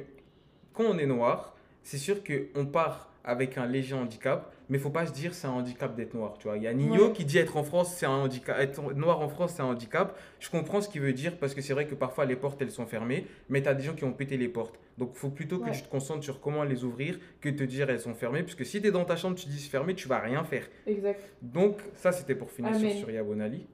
quand 0.73 0.83
on 0.85 0.97
est 0.97 1.05
noir, 1.07 1.55
c'est 1.83 1.97
sûr 1.97 2.17
qu'on 2.23 2.65
part 2.65 3.11
avec 3.23 3.57
un 3.57 3.65
léger 3.65 3.95
handicap, 3.95 4.53
mais 4.69 4.77
faut 4.77 4.89
pas 4.89 5.05
se 5.05 5.11
dire 5.13 5.33
c'est 5.33 5.47
un 5.47 5.51
handicap 5.51 5.95
d'être 5.95 6.13
noir. 6.13 6.35
Tu 6.39 6.47
vois, 6.47 6.57
il 6.57 6.63
y 6.63 6.67
a 6.67 6.73
Nino 6.73 7.07
Ouais. 7.07 7.11
qui 7.13 7.23
dit 7.25 7.37
être 7.37 7.55
en 7.57 7.63
France, 7.63 7.93
c'est 7.95 8.05
un 8.05 8.11
handicap, 8.11 8.57
être 8.59 8.81
noir 8.93 9.21
en 9.21 9.29
France, 9.29 9.53
c'est 9.55 9.61
un 9.61 9.65
handicap. 9.65 10.17
Je 10.39 10.49
comprends 10.49 10.81
ce 10.81 10.89
qu'il 10.89 11.01
veut 11.01 11.13
dire 11.13 11.37
parce 11.37 11.53
que 11.53 11.61
c'est 11.61 11.73
vrai 11.73 11.87
que 11.87 11.95
parfois 11.95 12.25
les 12.25 12.35
portes 12.35 12.61
elles 12.61 12.71
sont 12.71 12.85
fermées, 12.85 13.25
mais 13.49 13.61
tu 13.61 13.69
as 13.69 13.73
des 13.73 13.83
gens 13.83 13.93
qui 13.93 14.03
ont 14.03 14.13
pété 14.13 14.35
les 14.37 14.47
portes. 14.49 14.79
Donc, 14.97 15.13
faut 15.13 15.29
plutôt 15.29 15.59
que 15.59 15.65
Ouais. 15.65 15.71
tu 15.71 15.83
te 15.83 15.89
concentres 15.89 16.23
sur 16.23 16.39
comment 16.41 16.63
les 16.63 16.83
ouvrir 16.83 17.19
que 17.39 17.49
te 17.49 17.63
dire 17.63 17.89
elles 17.89 17.99
sont 17.99 18.13
fermées, 18.15 18.41
puisque 18.43 18.65
si 18.65 18.81
tu 18.81 18.87
es 18.87 18.91
dans 18.91 19.05
ta 19.05 19.15
chambre, 19.15 19.35
tu 19.35 19.47
dis 19.47 19.59
c'est 19.59 19.69
fermé, 19.69 19.93
tu 19.95 20.07
vas 20.07 20.19
rien 20.19 20.43
faire. 20.43 20.63
Exact. 20.87 21.21
Donc, 21.41 21.77
ça 21.95 22.11
c'était 22.11 22.35
pour 22.35 22.49
finir 22.51 22.71
Amen. 22.73 22.89
sur 22.89 22.99
Surya 23.01 23.23
Bonali. 23.23 23.65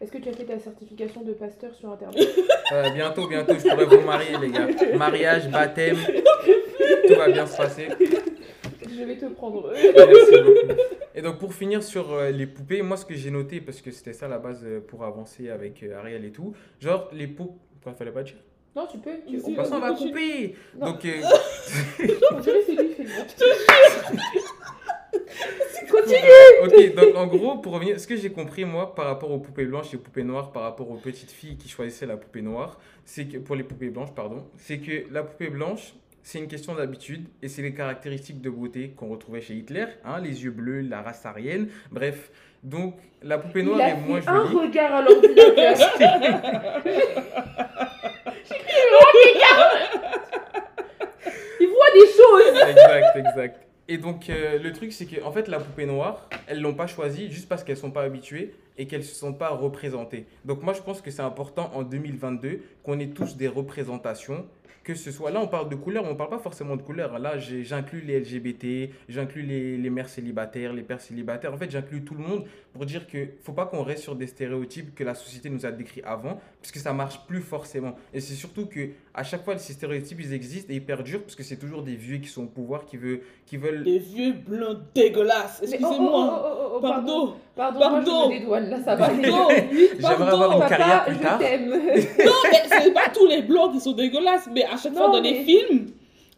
Est-ce 0.00 0.10
que 0.10 0.18
tu 0.18 0.28
as 0.30 0.32
fait 0.32 0.44
ta 0.46 0.58
certification 0.58 1.22
de 1.22 1.32
pasteur 1.32 1.72
sur 1.74 1.90
internet? 1.92 2.28
Euh, 2.72 2.90
bientôt, 2.90 3.28
bientôt, 3.28 3.54
je 3.54 3.68
pourrais 3.68 3.84
vous 3.84 4.00
marier, 4.00 4.36
les 4.40 4.50
gars. 4.50 4.66
Mariage, 4.96 5.48
baptême, 5.48 5.96
tout 7.06 7.14
va 7.14 7.30
bien 7.30 7.46
se 7.46 7.56
passer. 7.56 7.86
Je 9.02 9.06
vais 9.08 9.16
te 9.16 9.26
prendre. 9.26 9.72
Merci 9.72 10.42
beaucoup. 10.42 10.80
Et 11.14 11.22
donc, 11.22 11.38
pour 11.38 11.52
finir 11.54 11.82
sur 11.82 12.12
euh, 12.12 12.30
les 12.30 12.46
poupées, 12.46 12.82
moi, 12.82 12.96
ce 12.96 13.04
que 13.04 13.14
j'ai 13.14 13.30
noté, 13.32 13.60
parce 13.60 13.80
que 13.80 13.90
c'était 13.90 14.12
ça 14.12 14.28
la 14.28 14.38
base 14.38 14.60
euh, 14.62 14.80
pour 14.80 15.02
avancer 15.02 15.50
avec 15.50 15.82
euh, 15.82 15.98
Ariel 15.98 16.24
et 16.24 16.30
tout, 16.30 16.54
genre 16.80 17.08
les 17.12 17.26
poupées. 17.26 17.58
Quoi, 17.82 17.94
fallait 17.94 18.12
pas 18.12 18.22
dire 18.22 18.36
Non, 18.76 18.86
tu 18.86 18.98
peux. 18.98 19.10
Tu... 19.26 19.38
Passe 19.38 19.54
façon, 19.56 19.74
on 19.74 19.80
va 19.80 19.88
continue. 19.90 20.10
couper 20.12 20.54
Non. 20.78 20.92
Donc, 20.92 21.04
euh, 21.04 21.20
On 22.30 22.38
dirait 22.40 22.60
que 22.60 22.64
c'est 22.66 22.76
lui 22.76 22.88
qui 22.90 22.94
fait 22.94 23.04
le 23.04 23.10
ok, 26.64 26.94
donc 26.94 27.16
en 27.16 27.26
gros, 27.26 27.58
pour 27.58 27.72
revenir, 27.72 27.98
ce 27.98 28.06
que 28.06 28.16
j'ai 28.16 28.30
compris, 28.30 28.64
moi, 28.64 28.94
par 28.94 29.06
rapport 29.06 29.30
aux 29.30 29.38
poupées 29.40 29.66
blanches 29.66 29.92
et 29.92 29.96
aux 29.96 30.00
poupées 30.00 30.22
noires, 30.22 30.52
par 30.52 30.62
rapport 30.62 30.90
aux 30.90 30.96
petites 30.96 31.30
filles 31.30 31.56
qui 31.56 31.68
choisissaient 31.68 32.06
la 32.06 32.16
poupée 32.16 32.42
noire, 32.42 32.78
c'est 33.04 33.26
que, 33.26 33.38
pour 33.38 33.56
les 33.56 33.64
poupées 33.64 33.90
blanches, 33.90 34.14
pardon, 34.14 34.44
c'est 34.56 34.78
que 34.78 35.12
la 35.12 35.22
poupée 35.22 35.50
blanche, 35.50 35.94
c'est 36.22 36.38
une 36.38 36.48
question 36.48 36.74
d'habitude 36.74 37.26
et 37.42 37.48
c'est 37.48 37.62
les 37.62 37.74
caractéristiques 37.74 38.40
de 38.40 38.50
beauté 38.50 38.90
qu'on 38.96 39.08
retrouvait 39.08 39.40
chez 39.40 39.54
Hitler, 39.54 39.86
hein, 40.04 40.20
les 40.20 40.44
yeux 40.44 40.50
bleus, 40.50 40.80
la 40.82 41.02
race 41.02 41.24
aryenne, 41.26 41.68
bref. 41.90 42.30
Donc, 42.62 42.94
la 43.22 43.38
poupée 43.38 43.58
Il 43.60 43.66
noire 43.66 43.80
a 43.80 43.88
est 43.88 43.96
moins 43.96 44.20
fait 44.20 44.30
un 44.30 44.44
jolie. 44.46 44.66
regard 44.68 44.94
à 44.94 45.02
l'ordinateur. 45.02 45.74
Il 51.60 51.68
voit 51.68 51.90
des 51.94 52.06
choses. 52.06 52.68
exact, 52.70 53.16
exact. 53.16 53.60
Et 53.88 53.98
donc, 53.98 54.30
euh, 54.30 54.58
le 54.58 54.72
truc, 54.72 54.92
c'est 54.92 55.06
que 55.06 55.22
en 55.24 55.32
fait, 55.32 55.48
la 55.48 55.58
poupée 55.58 55.86
noire, 55.86 56.28
elles 56.46 56.60
l'ont 56.60 56.74
pas 56.74 56.86
choisie 56.86 57.30
juste 57.30 57.48
parce 57.48 57.64
qu'elles 57.64 57.76
sont 57.76 57.90
pas 57.90 58.02
habituées 58.02 58.54
et 58.78 58.86
qu'elles 58.86 59.04
se 59.04 59.14
sont 59.14 59.34
pas 59.34 59.48
représentées. 59.50 60.26
Donc, 60.44 60.62
moi, 60.62 60.72
je 60.72 60.80
pense 60.80 61.00
que 61.02 61.10
c'est 61.10 61.22
important 61.22 61.70
en 61.74 61.82
2022 61.82 62.60
qu'on 62.84 62.98
ait 63.00 63.08
tous 63.10 63.36
des 63.36 63.48
représentations. 63.48 64.46
Que 64.84 64.94
ce 64.94 65.12
soit 65.12 65.30
là, 65.30 65.40
on 65.40 65.46
parle 65.46 65.68
de 65.68 65.76
couleurs, 65.76 66.02
mais 66.02 66.10
on 66.10 66.16
parle 66.16 66.30
pas 66.30 66.38
forcément 66.38 66.74
de 66.76 66.82
couleurs. 66.82 67.18
Là, 67.18 67.38
j'inclus 67.38 68.00
les 68.00 68.18
LGBT, 68.18 68.92
j'inclus 69.08 69.42
les, 69.42 69.76
les 69.76 69.90
mères 69.90 70.08
célibataires, 70.08 70.72
les 70.72 70.82
pères 70.82 71.00
célibataires. 71.00 71.52
En 71.54 71.56
fait, 71.56 71.70
j'inclus 71.70 72.02
tout 72.04 72.14
le 72.14 72.20
monde 72.24 72.44
pour 72.72 72.84
dire 72.86 73.06
que 73.06 73.18
faut 73.42 73.52
pas 73.52 73.66
qu'on 73.66 73.82
reste 73.82 74.02
sur 74.02 74.16
des 74.16 74.26
stéréotypes 74.26 74.94
que 74.94 75.04
la 75.04 75.14
société 75.14 75.50
nous 75.50 75.64
a 75.66 75.70
décrits 75.70 76.02
avant, 76.04 76.40
parce 76.60 76.72
que 76.72 76.78
ça 76.78 76.92
marche 76.92 77.20
plus 77.26 77.40
forcément. 77.40 77.94
Et 78.12 78.20
c'est 78.20 78.34
surtout 78.34 78.66
que 78.66 78.88
à 79.14 79.22
chaque 79.24 79.44
fois, 79.44 79.58
ces 79.58 79.74
stéréotypes, 79.74 80.20
ils 80.20 80.32
existent 80.32 80.72
et 80.72 80.76
ils 80.76 80.84
perdurent 80.84 81.22
parce 81.22 81.36
que 81.36 81.42
c'est 81.42 81.58
toujours 81.58 81.82
des 81.82 81.94
vieux 81.96 82.16
qui 82.18 82.28
sont 82.28 82.44
au 82.44 82.46
pouvoir, 82.46 82.84
qui, 82.86 82.96
veut, 82.96 83.20
qui 83.46 83.58
veulent. 83.58 83.84
Des 83.84 83.98
vieux 83.98 84.32
blancs 84.32 84.78
dégueulasses. 84.94 85.60
Mais 85.62 85.68
oh, 85.68 85.74
Excusez-moi. 85.74 86.42
oh, 86.42 86.46
oh, 86.46 86.56
oh, 86.56 86.72
oh, 86.76 86.80
pardon. 86.80 87.34
Pardon. 87.54 87.78
Pardon, 87.78 87.78
moi 87.78 87.90
Pardon. 87.90 88.22
je 88.30 88.34
me 88.34 88.38
dédouane, 88.38 88.70
là 88.70 88.82
ça 88.82 88.96
va. 88.96 89.08
Pardon. 89.08 89.48
J'aimerais 89.50 89.98
Pardon. 90.00 90.24
avoir 90.24 90.52
une 90.52 90.58
Papa, 90.60 90.76
carrière 90.76 91.04
plus 91.04 91.14
je 91.16 91.20
tard. 91.20 91.38
Non, 91.38 92.32
mais 92.50 92.80
c'est 92.80 92.94
pas 92.94 93.10
tous 93.14 93.26
les 93.26 93.42
blancs 93.42 93.72
qui 93.72 93.80
sont 93.80 93.92
dégueulasses, 93.92 94.48
mais 94.52 94.64
à 94.72 94.76
chaque 94.76 94.94
fois 94.94 95.08
dans 95.10 95.20
les 95.20 95.44
films, 95.44 95.88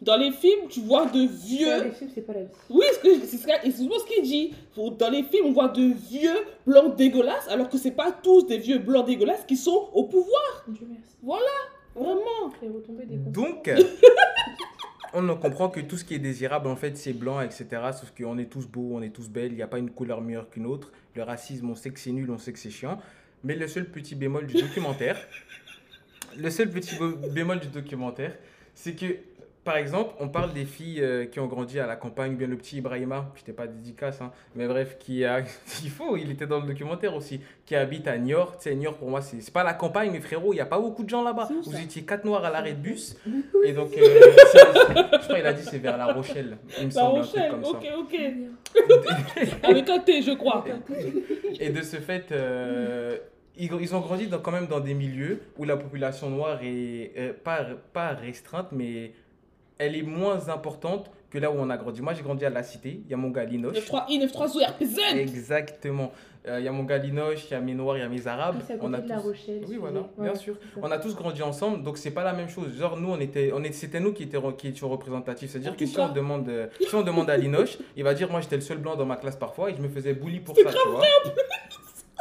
dans 0.01 0.17
les 0.17 0.31
films, 0.31 0.67
tu 0.69 0.81
vois 0.81 1.05
de 1.05 1.25
vieux. 1.25 1.83
Les 1.85 1.91
films, 1.91 2.11
c'est 2.13 2.21
pas 2.21 2.33
la 2.33 2.41
vie. 2.41 2.49
Oui, 2.69 2.85
ce 2.93 2.99
que 2.99 3.25
c'est 3.25 3.37
ce 3.37 4.05
qu'il 4.05 4.23
dit. 4.23 4.53
Dans 4.75 5.09
les 5.09 5.23
films, 5.23 5.47
on 5.47 5.51
voit 5.51 5.69
de 5.69 5.93
vieux 6.09 6.37
blancs 6.67 6.95
dégueulasses, 6.95 7.47
alors 7.49 7.69
que 7.69 7.77
c'est 7.77 7.91
pas 7.91 8.11
tous 8.11 8.45
des 8.45 8.57
vieux 8.57 8.79
blancs 8.79 9.05
dégueulasses 9.05 9.45
qui 9.47 9.55
sont 9.55 9.89
au 9.93 10.03
pouvoir. 10.03 10.65
Dieu 10.67 10.87
merci. 10.89 11.15
Vraiment. 11.23 12.51
Donc, 13.31 13.69
euh, 13.69 13.77
on 15.13 15.27
en 15.29 15.37
comprend 15.37 15.69
que 15.69 15.79
tout 15.79 15.95
ce 15.95 16.03
qui 16.03 16.15
est 16.15 16.19
désirable, 16.19 16.67
en 16.67 16.75
fait, 16.75 16.97
c'est 16.97 17.13
blanc, 17.13 17.39
etc. 17.39 17.65
Sauf 17.93 18.11
qu'on 18.11 18.37
est 18.37 18.51
tous 18.51 18.67
beaux, 18.67 18.91
on 18.93 19.01
est 19.01 19.15
tous 19.15 19.29
belles, 19.29 19.53
il 19.53 19.55
n'y 19.55 19.61
a 19.61 19.67
pas 19.67 19.79
une 19.79 19.91
couleur 19.91 20.21
meilleure 20.21 20.49
qu'une 20.49 20.65
autre. 20.65 20.91
Le 21.15 21.23
racisme, 21.23 21.69
on 21.69 21.75
sait 21.75 21.91
que 21.91 21.99
c'est 21.99 22.11
nul, 22.11 22.29
on 22.29 22.37
sait 22.37 22.51
que 22.51 22.59
c'est 22.59 22.69
chiant. 22.69 22.99
Mais 23.45 23.55
le 23.55 23.67
seul 23.67 23.85
petit 23.85 24.15
bémol 24.15 24.45
du 24.45 24.61
documentaire, 24.61 25.17
le 26.37 26.49
seul 26.49 26.69
petit 26.69 26.95
bémol 27.33 27.59
du 27.59 27.67
documentaire, 27.67 28.35
c'est 28.73 28.93
que 28.93 29.05
par 29.63 29.77
exemple, 29.77 30.13
on 30.19 30.29
parle 30.29 30.53
des 30.53 30.63
filles 30.63 31.01
euh, 31.01 31.25
qui 31.25 31.39
ont 31.39 31.47
grandi 31.47 31.79
à 31.79 31.87
la 31.87 31.95
campagne, 31.95 32.35
bien 32.35 32.45
le 32.45 32.55
petit 32.55 32.77
Ibrahima, 32.77 33.31
je 33.33 33.41
t'ai 33.43 33.51
pas 33.51 33.65
dédicace, 33.65 34.21
hein, 34.21 34.31
mais 34.53 34.67
bref, 34.67 34.95
qui 34.99 35.25
a, 35.25 35.39
il 35.83 35.89
faut, 35.89 36.15
il 36.17 36.29
était 36.29 36.45
dans 36.45 36.59
le 36.59 36.67
documentaire 36.67 37.15
aussi, 37.15 37.41
qui 37.65 37.75
habite 37.75 38.07
à 38.07 38.15
Niort. 38.19 38.59
Tu 38.59 38.69
sais, 38.69 38.75
Niort 38.75 38.95
pour 38.95 39.09
moi, 39.09 39.21
c'est 39.21 39.41
c'est 39.41 39.51
pas 39.51 39.63
la 39.63 39.73
campagne, 39.73 40.11
mais 40.11 40.19
frérot, 40.21 40.53
il 40.53 40.57
y 40.57 40.61
a 40.61 40.67
pas 40.67 40.77
beaucoup 40.77 41.03
de 41.03 41.09
gens 41.09 41.23
là-bas. 41.23 41.49
Vous 41.63 41.71
ça 41.71 41.81
étiez 41.81 42.03
quatre 42.03 42.25
noirs 42.25 42.45
à 42.45 42.51
l'arrêt 42.51 42.73
de 42.73 42.77
bus, 42.79 43.17
et 43.65 43.73
donc, 43.73 43.89
euh, 43.97 44.03
je 44.03 45.23
crois 45.23 45.35
qu'il 45.37 45.45
a 45.47 45.53
dit 45.53 45.63
c'est 45.63 45.79
vers 45.79 45.97
La 45.97 46.13
Rochelle, 46.13 46.59
il 46.77 46.83
me 46.83 46.89
La 46.89 46.91
semble, 46.91 47.19
un 47.21 47.23
truc 47.23 47.33
Rochelle, 47.33 47.51
comme 47.51 47.63
ça. 47.63 47.69
ok, 47.71 47.87
ok. 48.01 49.53
Avec 49.63 49.89
un 49.89 49.99
T, 49.99 50.21
je 50.21 50.31
crois. 50.33 50.63
Et 51.59 51.69
de 51.71 51.81
ce 51.81 51.97
fait, 51.97 52.31
euh, 52.31 53.17
ils, 53.57 53.71
ils 53.81 53.95
ont 53.95 53.99
grandi 54.01 54.27
dans, 54.27 54.39
quand 54.39 54.51
même 54.51 54.67
dans 54.67 54.79
des 54.79 54.93
milieux 54.93 55.41
où 55.57 55.63
la 55.63 55.77
population 55.77 56.29
noire 56.29 56.59
est 56.63 57.11
euh, 57.17 57.33
pas, 57.43 57.65
pas 57.93 58.09
restreinte, 58.09 58.67
mais 58.71 59.11
elle 59.77 59.95
est 59.95 60.03
moins 60.03 60.49
importante 60.49 61.11
que 61.29 61.37
là 61.37 61.51
où 61.51 61.55
on 61.57 61.69
a 61.69 61.77
grandi. 61.77 62.01
Moi, 62.01 62.13
j'ai 62.13 62.21
grandi 62.23 62.45
à 62.45 62.49
la 62.49 62.63
cité, 62.63 63.01
il 63.03 63.11
y 63.11 63.13
a 63.13 63.17
mon 63.17 63.29
gars 63.29 63.43
Linoche. 63.43 63.75
93I, 63.77 64.19
93 64.31 64.63
RPZ. 64.67 64.99
Exactement. 65.17 66.11
Euh, 66.47 66.59
Il 66.59 66.65
y 66.65 66.67
a 66.67 66.71
mon 66.71 66.83
gars 66.83 66.99
Linoche, 66.99 67.45
il 67.49 67.51
y 67.51 67.55
a 67.55 67.59
mes 67.59 67.73
noirs, 67.73 67.97
il 67.97 68.01
y 68.01 68.03
a 68.03 68.07
mes 68.07 68.27
arabes. 68.27 68.57
Ah, 68.69 68.73
on 68.79 68.93
a 68.93 68.99
de 68.99 69.09
La 69.09 69.15
tous- 69.17 69.23
Rochelle. 69.29 69.63
Oui, 69.67 69.77
voilà, 69.77 70.01
bien 70.19 70.35
sûr. 70.35 70.55
On 70.81 70.91
a 70.91 70.99
tous 70.99 71.15
grandi 71.15 71.41
ensemble, 71.41 71.81
donc 71.83 71.97
c'est 71.97 72.11
pas 72.11 72.23
la 72.23 72.33
même 72.33 72.47
chose. 72.49 72.77
Genre, 72.77 72.95
nous, 72.97 73.09
on 73.09 73.19
était, 73.19 73.51
on 73.53 73.63
est, 73.63 73.71
c'était 73.73 73.99
nous 73.99 74.13
qui, 74.13 74.23
étions, 74.23 74.51
qui 74.53 74.67
étions 74.67 74.87
représentatifs. 74.87 75.49
En 75.49 75.53
C'est-à-dire 75.53 75.75
que 75.75 75.85
si 75.87 75.99
on, 75.99 76.09
demande, 76.13 76.49
si 76.79 76.93
on 76.95 77.01
demande 77.01 77.29
à 77.31 77.35
Linoche, 77.37 77.79
il 77.97 78.03
va 78.03 78.13
dire 78.13 78.29
Moi, 78.29 78.41
j'étais 78.41 78.55
le 78.57 78.61
seul 78.61 78.77
blanc 78.77 78.95
dans 78.95 79.07
ma 79.07 79.15
classe 79.17 79.35
parfois 79.35 79.71
et 79.71 79.75
je 79.75 79.81
me 79.81 79.89
faisais 79.89 80.13
bully 80.13 80.39
pour 80.39 80.55
ça, 80.55 80.61
tu 80.63 80.89
vois. 80.89 81.01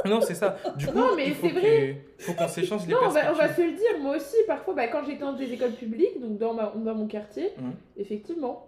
Non, 0.07 0.21
c'est 0.21 0.35
ça. 0.35 0.57
Du 0.77 0.87
coup, 0.87 0.99
Non, 0.99 1.15
mais 1.17 1.29
il 1.29 1.35
faut 1.35 1.47
c'est 1.49 1.53
que- 1.55 1.59
vrai. 1.61 1.97
faut 2.19 2.33
qu'on 2.35 2.49
s'échange 2.49 2.87
les 2.87 2.93
Non, 2.93 2.99
on 3.05 3.09
va, 3.09 3.21
on 3.31 3.35
va 3.35 3.45
perspectives. 3.47 3.57
se 3.57 3.71
le 3.71 3.77
dire, 3.77 3.99
moi 4.03 4.17
aussi, 4.17 4.37
parfois, 4.47 4.75
bah, 4.75 4.89
quand 4.89 5.03
j'étais 5.07 5.21
dans 5.21 5.33
des 5.33 5.53
écoles 5.53 5.73
publiques, 5.73 6.21
donc 6.21 6.39
dans, 6.39 6.53
ma, 6.55 6.73
dans 6.77 6.95
mon 6.95 7.07
quartier, 7.07 7.53
Mhm. 7.59 7.73
effectivement, 7.97 8.67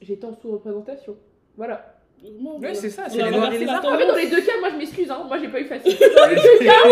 j'étais 0.00 0.24
en 0.26 0.34
sous-représentation. 0.34 1.16
Voilà. 1.56 1.94
Oui, 2.22 2.30
Oui, 2.60 2.68
c'est 2.76 2.90
ça, 2.90 3.04
c'est 3.08 3.16
les 3.16 3.22
noirs 3.22 3.32
et 3.32 3.36
renversé 3.36 3.58
les 3.60 3.64
la 3.64 3.72
arabes. 3.78 3.94
En 3.94 3.98
fait, 3.98 4.06
dans 4.06 4.14
les 4.16 4.28
deux 4.28 4.42
cas, 4.42 4.52
moi 4.60 4.68
je 4.70 4.76
m'excuse, 4.76 5.10
hein, 5.10 5.24
moi 5.26 5.38
j'ai 5.38 5.48
pas 5.48 5.58
eu 5.60 5.64
facile. 5.64 5.96
Dans 6.16 6.26
les 6.28 6.34
deux 6.36 6.64
cas, 6.66 6.82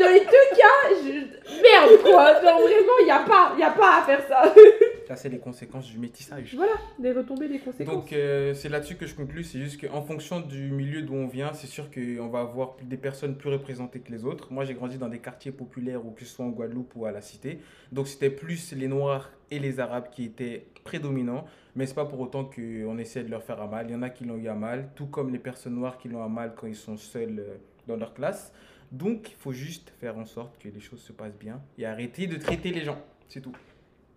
dans 0.00 0.08
les 0.08 0.20
deux 0.20 0.56
cas, 0.56 0.94
je... 1.00 1.62
merde 1.62 2.02
quoi. 2.02 2.40
Genre 2.42 2.60
vraiment, 2.60 3.06
y 3.06 3.10
a 3.12 3.20
pas, 3.20 3.52
y 3.56 3.62
a 3.62 3.70
pas 3.70 3.98
à 3.98 4.02
faire 4.04 4.26
ça. 4.28 4.52
Les 5.24 5.38
conséquences 5.38 5.90
du 5.90 5.98
métissage. 5.98 6.54
Voilà, 6.54 6.72
des 6.98 7.12
retombées, 7.12 7.48
des 7.48 7.58
conséquences. 7.58 7.94
Donc, 7.94 8.12
euh, 8.12 8.54
c'est 8.54 8.68
là-dessus 8.68 8.96
que 8.96 9.06
je 9.06 9.14
conclue. 9.14 9.44
C'est 9.44 9.60
juste 9.60 9.80
qu'en 9.80 10.02
fonction 10.02 10.40
du 10.40 10.70
milieu 10.70 11.02
d'où 11.02 11.14
on 11.14 11.26
vient, 11.26 11.52
c'est 11.52 11.66
sûr 11.66 11.90
qu'on 11.90 12.28
va 12.28 12.40
avoir 12.40 12.76
des 12.82 12.96
personnes 12.96 13.36
plus 13.36 13.50
représentées 13.50 14.00
que 14.00 14.10
les 14.10 14.24
autres. 14.24 14.52
Moi, 14.52 14.64
j'ai 14.64 14.74
grandi 14.74 14.98
dans 14.98 15.08
des 15.08 15.18
quartiers 15.18 15.52
populaires, 15.52 16.04
ou 16.04 16.10
que 16.10 16.24
ce 16.24 16.34
soit 16.34 16.44
en 16.44 16.50
Guadeloupe 16.50 16.92
ou 16.96 17.06
à 17.06 17.12
la 17.12 17.20
cité. 17.20 17.60
Donc, 17.92 18.08
c'était 18.08 18.30
plus 18.30 18.72
les 18.72 18.88
Noirs 18.88 19.30
et 19.50 19.58
les 19.58 19.80
Arabes 19.80 20.08
qui 20.10 20.24
étaient 20.24 20.66
prédominants. 20.82 21.44
Mais 21.76 21.86
c'est 21.86 21.94
pas 21.94 22.04
pour 22.04 22.20
autant 22.20 22.44
qu'on 22.44 22.98
essaie 22.98 23.22
de 23.22 23.30
leur 23.30 23.42
faire 23.42 23.60
à 23.60 23.66
mal. 23.66 23.86
Il 23.88 23.92
y 23.92 23.96
en 23.96 24.02
a 24.02 24.10
qui 24.10 24.24
l'ont 24.24 24.36
eu 24.36 24.48
à 24.48 24.54
mal, 24.54 24.90
tout 24.94 25.06
comme 25.06 25.30
les 25.30 25.38
personnes 25.38 25.74
noires 25.74 25.98
qui 25.98 26.08
l'ont 26.08 26.22
à 26.22 26.28
mal 26.28 26.54
quand 26.56 26.66
ils 26.66 26.74
sont 26.76 26.96
seuls 26.96 27.38
euh, 27.38 27.56
dans 27.86 27.96
leur 27.96 28.14
classe. 28.14 28.52
Donc, 28.90 29.30
il 29.30 29.36
faut 29.36 29.52
juste 29.52 29.92
faire 30.00 30.18
en 30.18 30.26
sorte 30.26 30.58
que 30.58 30.68
les 30.68 30.80
choses 30.80 31.00
se 31.00 31.12
passent 31.12 31.38
bien 31.38 31.62
et 31.78 31.86
arrêter 31.86 32.26
de 32.26 32.36
traiter 32.36 32.70
les 32.70 32.84
gens. 32.84 32.98
C'est 33.28 33.40
tout. 33.40 33.54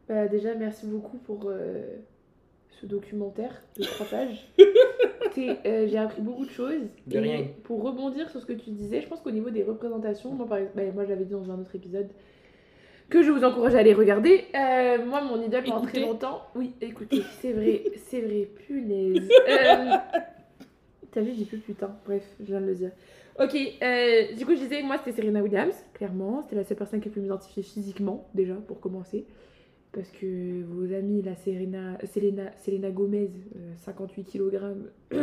Bah, 0.07 0.27
déjà, 0.27 0.53
merci 0.55 0.85
beaucoup 0.85 1.17
pour 1.17 1.45
euh, 1.47 1.97
ce 2.69 2.85
documentaire 2.85 3.61
de 3.77 3.83
trois 3.83 4.05
pages. 4.05 4.47
Euh, 5.37 5.85
J'ai 5.89 5.97
appris 5.97 6.21
beaucoup 6.21 6.45
de 6.45 6.49
choses. 6.49 6.83
De 7.07 7.17
et 7.17 7.19
rien. 7.19 7.47
pour 7.63 7.83
rebondir 7.83 8.29
sur 8.29 8.39
ce 8.39 8.45
que 8.45 8.53
tu 8.53 8.69
disais, 8.69 9.01
je 9.01 9.07
pense 9.07 9.19
qu'au 9.19 9.31
niveau 9.31 9.49
des 9.49 9.63
représentations, 9.63 10.31
moi, 10.31 10.47
par 10.47 10.59
exemple, 10.59 10.77
bah, 10.77 10.83
moi 10.93 11.05
dit 11.05 11.25
dans 11.25 11.51
un 11.51 11.59
autre 11.59 11.75
épisode 11.75 12.07
que 13.09 13.21
je 13.21 13.31
vous 13.31 13.43
encourage 13.43 13.75
à 13.75 13.79
aller 13.79 13.93
regarder. 13.93 14.45
Euh, 14.55 15.05
moi, 15.05 15.21
mon 15.21 15.41
idole 15.41 15.63
pendant 15.63 15.81
très 15.81 15.99
longtemps. 15.99 16.41
Oui, 16.55 16.73
écoutez, 16.81 17.21
c'est 17.41 17.51
vrai, 17.51 17.83
c'est 17.97 18.21
vrai, 18.21 18.47
punaise. 18.65 19.29
T'as 21.11 21.21
vu, 21.21 21.33
j'ai 21.37 21.45
plus 21.45 21.59
putain. 21.59 21.95
Bref, 22.05 22.23
je 22.39 22.45
viens 22.45 22.61
de 22.61 22.65
le 22.67 22.75
dire. 22.75 22.91
Ok, 23.39 23.55
euh, 23.55 24.33
du 24.33 24.45
coup, 24.45 24.53
je 24.55 24.61
disais, 24.61 24.81
moi, 24.81 24.97
c'était 24.97 25.21
Serena 25.21 25.41
Williams, 25.41 25.75
clairement. 25.93 26.41
C'était 26.41 26.55
la 26.55 26.63
seule 26.63 26.77
personne 26.77 27.01
qui 27.01 27.09
a 27.09 27.11
pu 27.11 27.19
m'identifier 27.19 27.63
physiquement, 27.63 28.27
déjà, 28.33 28.53
pour 28.53 28.79
commencer. 28.79 29.25
Parce 29.95 30.11
que 30.11 30.61
vos 30.67 30.93
amis, 30.93 31.21
la 31.21 31.35
Serena, 31.37 31.97
Selena, 32.13 32.51
Selena 32.65 32.89
Gomez, 32.91 33.31
euh, 33.55 33.71
58 33.77 34.23
kg, 34.25 34.59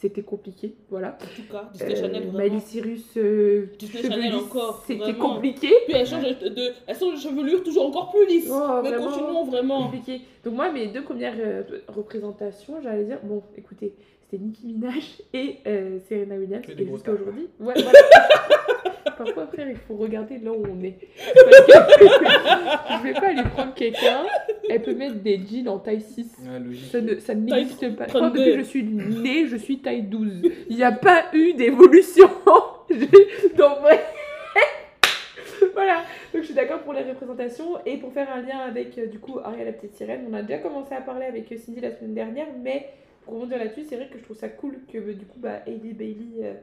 c'était 0.00 0.22
compliqué, 0.22 0.74
voilà. 0.90 1.16
En 1.22 1.36
tout 1.36 1.48
cas, 1.50 1.70
Disney 1.72 1.92
Euh, 1.92 2.00
Channel, 2.00 2.22
vraiment. 2.26 2.38
Miley 2.38 2.60
Cyrus, 2.60 3.06
euh, 3.16 3.66
Disney 3.78 4.02
Channel 4.02 4.34
encore, 4.34 4.82
c'était 4.88 5.14
compliqué. 5.14 5.68
Puis 5.86 5.94
elles 5.94 6.06
changent 6.06 6.36
de, 6.40 6.72
elles 6.86 6.96
sont 6.96 7.12
de 7.12 7.16
chevelure 7.18 7.62
toujours 7.62 7.86
encore 7.86 8.10
plus 8.10 8.26
lisses. 8.26 8.50
Oh, 8.50 8.80
Mais 8.82 8.90
vraiment. 8.90 9.06
continuons 9.06 9.44
vraiment. 9.44 9.82
compliqué. 9.84 10.20
Donc 10.44 10.54
moi, 10.54 10.72
mes 10.72 10.88
deux 10.88 11.04
premières 11.04 11.36
euh, 11.38 11.62
représentations, 11.86 12.74
j'allais 12.82 13.04
dire, 13.04 13.20
bon, 13.22 13.42
écoutez, 13.56 13.94
c'était 14.22 14.42
Nicki 14.42 14.66
Minaj 14.66 15.22
et 15.32 15.58
euh, 15.68 15.98
Serena 16.08 16.34
Williams. 16.36 16.64
Et 16.76 16.86
jusqu'à 16.86 17.12
aujourd'hui, 17.12 17.46
ouais, 17.60 17.74
voilà. 17.74 17.92
Parfois, 19.18 19.46
frère, 19.48 19.68
il 19.68 19.76
faut 19.76 19.96
regarder 19.96 20.38
là 20.38 20.52
où 20.52 20.62
on 20.64 20.82
est. 20.84 20.94
Parce 21.34 21.66
que 21.66 21.72
je 22.98 23.02
vais 23.02 23.12
pas 23.14 23.26
aller 23.28 23.42
prendre 23.52 23.74
quelqu'un, 23.74 24.24
elle 24.70 24.80
peut 24.82 24.94
mettre 24.94 25.16
des 25.16 25.38
jeans 25.44 25.68
en 25.68 25.78
taille 25.78 26.00
6. 26.00 26.36
Ouais, 26.48 26.58
logique. 26.60 26.90
Ça 26.92 27.00
ne- 27.00 27.18
ça 27.18 27.34
n'existe 27.34 27.96
pas. 27.96 28.04
Je 28.06 28.08
crois 28.14 28.30
que 28.30 28.36
32. 28.36 28.38
depuis 28.38 28.52
que 28.52 28.58
je 28.58 28.64
suis 28.68 28.84
née, 28.84 29.46
je 29.46 29.56
suis 29.56 29.78
taille 29.80 30.02
12. 30.02 30.42
Il 30.70 30.76
n'y 30.76 30.84
a 30.84 30.92
pas 30.92 31.24
eu 31.32 31.52
d'évolution. 31.54 32.28
Donc, 32.88 33.80
bref. 33.82 34.14
voilà. 35.74 35.96
Donc, 36.32 36.42
je 36.42 36.46
suis 36.46 36.54
d'accord 36.54 36.80
pour 36.80 36.92
les 36.92 37.02
représentations. 37.02 37.78
Et 37.86 37.96
pour 37.96 38.12
faire 38.12 38.28
un 38.32 38.40
lien 38.42 38.58
avec, 38.58 38.96
euh, 38.98 39.06
du 39.06 39.18
coup, 39.18 39.38
Ariel 39.42 39.66
la 39.66 39.72
petite 39.72 39.94
sirène, 39.96 40.26
on 40.30 40.34
a 40.34 40.42
déjà 40.42 40.58
commencé 40.58 40.94
à 40.94 41.00
parler 41.00 41.26
avec 41.26 41.50
euh, 41.52 41.56
Cindy 41.56 41.80
la 41.80 41.90
semaine 41.90 42.14
dernière. 42.14 42.46
Mais 42.62 42.86
pour 43.24 43.34
rebondir 43.34 43.58
là-dessus, 43.58 43.82
c'est 43.88 43.96
vrai 43.96 44.08
que 44.10 44.18
je 44.18 44.24
trouve 44.24 44.36
ça 44.36 44.48
cool 44.48 44.78
que, 44.92 44.98
euh, 44.98 45.12
du 45.14 45.26
coup, 45.26 45.38
bah, 45.38 45.60
Hailey 45.66 45.92
Bailey 45.92 46.44
euh, 46.44 46.54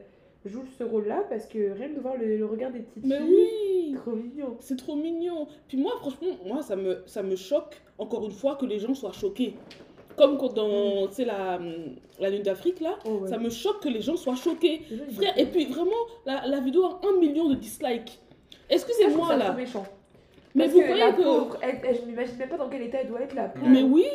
joue 0.46 0.64
ce 0.78 0.84
rôle-là. 0.84 1.24
Parce 1.28 1.46
que 1.46 1.72
rien 1.72 1.88
de 1.88 2.00
voir 2.00 2.16
le, 2.16 2.36
le 2.36 2.46
regard 2.46 2.70
des 2.70 2.80
petites 2.80 3.04
Mais 3.04 3.18
filles, 3.18 3.26
oui 3.34 3.94
trop 3.96 4.12
mignon. 4.12 4.56
C'est 4.60 4.76
trop 4.76 4.96
mignon. 4.96 5.46
Puis 5.68 5.76
moi, 5.78 5.92
franchement, 6.00 6.28
moi, 6.44 6.62
ça 6.62 6.76
me, 6.76 7.02
ça 7.06 7.22
me 7.22 7.36
choque, 7.36 7.80
encore 7.98 8.24
une 8.26 8.32
fois, 8.32 8.56
que 8.56 8.66
les 8.66 8.78
gens 8.78 8.94
soient 8.94 9.12
choqués. 9.12 9.54
Comme 10.16 10.38
quand 10.38 10.54
dans, 10.54 11.06
tu 11.08 11.14
sais, 11.14 11.24
la, 11.26 11.58
la 12.18 12.30
Lune 12.30 12.42
d'Afrique, 12.42 12.80
là, 12.80 12.98
Oh, 13.04 13.18
ouais. 13.20 13.28
ça 13.28 13.36
me 13.38 13.50
choque 13.50 13.82
que 13.82 13.88
les 13.88 14.00
gens 14.00 14.16
soient 14.16 14.34
choqués. 14.34 14.80
Frère, 15.14 15.38
et 15.38 15.44
puis 15.46 15.66
vraiment, 15.66 15.90
la, 16.24 16.46
la 16.46 16.60
vidéo 16.60 16.84
a 16.84 17.00
un 17.06 17.18
million 17.20 17.48
de 17.48 17.54
dislikes. 17.54 18.18
Excusez-moi, 18.70 19.36
là? 19.36 19.52
méchant. 19.52 19.84
Mais 20.54 20.64
Parce 20.64 20.72
vous 20.74 20.80
que 20.80 20.84
croyez 20.86 21.04
la 21.04 21.12
que... 21.12 21.22
pauvre, 21.22 21.58
elle- 21.60 21.80
elle- 21.84 21.96
je 22.00 22.06
m'imagine 22.06 22.36
même 22.38 22.48
pas 22.48 22.56
dans 22.56 22.68
quel 22.70 22.82
état 22.82 22.98
elle 23.02 23.08
doit 23.08 23.20
être 23.20 23.34
la 23.34 23.48
pauvre. 23.48 23.68
Mais 23.68 23.82
oui, 23.82 24.06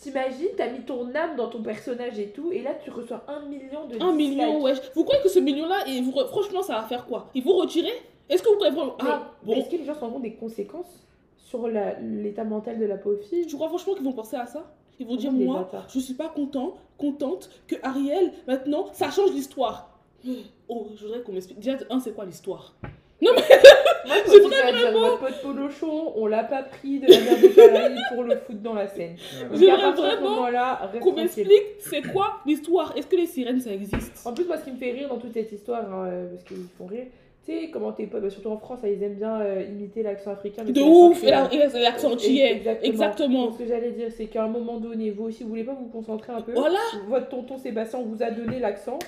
T'imagines, 0.00 0.48
t'as 0.56 0.70
mis 0.70 0.80
ton 0.80 1.14
âme 1.14 1.36
dans 1.36 1.48
ton 1.48 1.62
personnage 1.62 2.18
et 2.18 2.28
tout, 2.30 2.50
et 2.52 2.62
là 2.62 2.70
tu 2.82 2.90
reçois 2.90 3.22
un 3.28 3.40
million 3.46 3.86
de 3.86 4.02
un 4.02 4.12
million, 4.12 4.62
wesh. 4.62 4.78
Vous 4.94 5.04
croyez 5.04 5.22
que 5.22 5.28
ce 5.28 5.38
million-là, 5.38 5.86
et 5.86 6.00
vous, 6.00 6.12
franchement, 6.28 6.62
ça 6.62 6.76
va 6.80 6.82
faire 6.84 7.04
quoi? 7.06 7.28
Il 7.34 7.42
faut 7.42 7.54
retirer 7.56 7.92
Est-ce 8.28 8.42
que 8.42 8.48
vous 8.48 8.58
vraiment... 8.58 8.96
Mais 9.02 9.10
Ah, 9.10 9.30
bon. 9.42 9.52
Est-ce 9.54 9.68
que 9.68 9.76
les 9.76 9.84
gens 9.84 9.94
se 9.94 10.00
rendent 10.00 10.14
compte 10.14 10.22
des 10.22 10.34
conséquences 10.34 11.06
sur 11.36 11.68
la- 11.68 11.98
l'état 12.00 12.44
mental 12.44 12.78
de 12.78 12.86
la 12.86 12.96
pauvre 12.96 13.20
fille? 13.22 13.46
Tu 13.46 13.56
crois 13.56 13.68
franchement 13.68 13.92
qu'ils 13.94 14.04
vont 14.04 14.12
penser 14.12 14.36
à 14.36 14.46
ça? 14.46 14.72
Ils 14.98 15.06
vont 15.06 15.16
dire, 15.16 15.32
moi, 15.32 15.68
je 15.88 15.98
suis 15.98 16.14
pas 16.14 16.28
content, 16.28 16.74
contente 16.98 17.50
que 17.66 17.74
Ariel, 17.82 18.32
maintenant, 18.46 18.86
ça 18.92 19.10
change 19.10 19.32
l'histoire. 19.32 19.98
Oh, 20.72 20.86
je 20.94 21.04
voudrais 21.04 21.20
qu'on 21.22 21.32
m'explique. 21.32 21.58
Déjà, 21.58 21.76
un, 21.90 21.98
c'est 21.98 22.14
quoi 22.14 22.24
l'histoire? 22.24 22.74
Moi, 24.06 24.16
je 24.26 24.30
C'est 24.30 24.40
continue 24.40 24.60
à 24.60 24.72
dire, 24.72 24.92
notre 24.92 25.18
pote 25.18 25.42
Polochon, 25.42 26.12
on 26.16 26.26
l'a 26.26 26.44
pas 26.44 26.62
pris 26.62 26.98
de 27.00 27.06
la 27.06 27.20
mer 27.20 27.38
des 27.40 27.50
Caraïbes 27.50 27.98
pour 28.14 28.22
le 28.24 28.36
foot 28.36 28.62
dans 28.62 28.74
la 28.74 28.88
Seine. 28.88 29.16
Donc 29.50 29.58
J'aimerais 29.58 29.92
de 29.92 29.96
vraiment 29.96 30.98
Qu'on 31.00 31.12
m'explique, 31.12 31.62
c'est 31.80 32.02
quoi 32.10 32.36
l'histoire? 32.46 32.94
Est-ce 32.96 33.06
que 33.06 33.16
les 33.16 33.26
sirènes, 33.26 33.60
ça 33.60 33.72
existe? 33.72 34.26
En 34.26 34.32
plus, 34.32 34.44
moi, 34.46 34.56
ce 34.56 34.64
qui 34.64 34.72
me 34.72 34.76
fait 34.78 34.92
rire 34.92 35.08
dans 35.08 35.18
toute 35.18 35.32
cette 35.34 35.52
histoire, 35.52 35.82
hein, 35.92 36.06
euh, 36.08 36.30
parce 36.30 36.44
qu'ils 36.44 36.56
font 36.78 36.86
rire, 36.86 37.06
tu 37.44 37.52
sais, 37.52 37.70
comment 37.70 37.92
tes 37.92 38.06
potes, 38.06 38.22
bah, 38.22 38.30
surtout 38.30 38.48
en 38.50 38.58
France, 38.58 38.80
ils 38.84 39.02
aiment 39.02 39.14
bien 39.14 39.40
euh, 39.40 39.62
imiter 39.68 40.02
l'accent 40.02 40.32
africain. 40.32 40.62
mais 40.64 40.72
De 40.72 40.80
ouf 40.82 41.22
l'accent 41.22 41.50
Et 41.52 41.58
la- 41.58 41.64
et 41.78 41.82
l'accent 41.82 42.12
antillais 42.12 42.52
Exactement. 42.52 42.88
Exactement. 42.90 43.52
Ce 43.52 43.58
que 43.58 43.66
j'allais 43.66 43.92
dire, 43.92 44.08
c'est 44.16 44.26
qu'à 44.26 44.44
un 44.44 44.48
moment 44.48 44.78
donné, 44.78 45.10
vous 45.10 45.24
aussi, 45.24 45.42
vous 45.44 45.50
voulez 45.50 45.64
pas 45.64 45.74
vous 45.74 45.88
concentrer 45.88 46.32
un 46.32 46.40
peu? 46.40 46.52
Voilà 46.52 46.78
Votre 47.08 47.28
tonton 47.28 47.58
Sébastien 47.58 48.00
vous 48.02 48.22
a 48.22 48.30
donné 48.30 48.58
l'accent, 48.58 48.98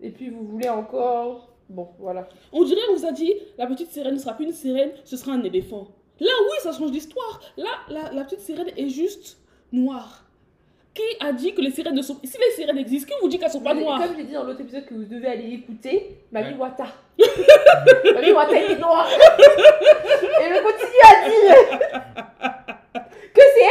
et 0.00 0.10
puis 0.10 0.30
vous 0.30 0.44
voulez 0.44 0.68
encore. 0.68 1.50
Bon, 1.68 1.88
voilà. 1.98 2.28
On 2.52 2.62
dirait, 2.64 2.80
on 2.90 2.94
vous 2.96 3.06
a 3.06 3.12
dit, 3.12 3.32
la 3.58 3.66
petite 3.66 3.90
sirène 3.90 4.14
ne 4.14 4.18
sera 4.18 4.34
plus 4.34 4.44
une 4.46 4.52
sirène, 4.52 4.90
ce 5.04 5.16
sera 5.16 5.32
un 5.32 5.42
éléphant. 5.42 5.88
Là, 6.20 6.30
oui, 6.42 6.56
ça 6.62 6.72
change 6.72 6.90
l'histoire. 6.92 7.40
Là, 7.56 7.70
la, 7.88 8.12
la 8.12 8.24
petite 8.24 8.40
sirène 8.40 8.70
est 8.76 8.88
juste 8.88 9.38
noire. 9.72 10.20
Qui 10.92 11.02
a 11.18 11.32
dit 11.32 11.52
que 11.54 11.60
les 11.60 11.72
sirènes 11.72 11.96
ne 11.96 12.02
sont... 12.02 12.18
Si 12.22 12.38
les 12.38 12.52
sirènes 12.54 12.78
existent, 12.78 13.12
qui 13.12 13.20
vous 13.20 13.28
dit 13.28 13.36
qu'elles 13.38 13.50
sont 13.50 13.60
pas 13.60 13.74
Mais 13.74 13.80
noires? 13.82 14.00
Comme 14.00 14.14
j'ai 14.16 14.22
dit 14.24 14.32
dans 14.32 14.44
l'autre 14.44 14.60
épisode 14.60 14.84
que 14.86 14.94
vous 14.94 15.04
devez 15.04 15.26
aller 15.26 15.52
écouter, 15.54 16.18
Mami 16.30 16.50
Ouais. 16.50 16.56
Wata. 16.56 16.84
Mami 18.14 18.30
Wata 18.32 18.60
était 18.60 18.78
noire. 18.78 19.08
et 19.10 20.44
je 20.54 20.62
continue 20.62 21.02
à 21.04 21.28
dire 21.28 22.53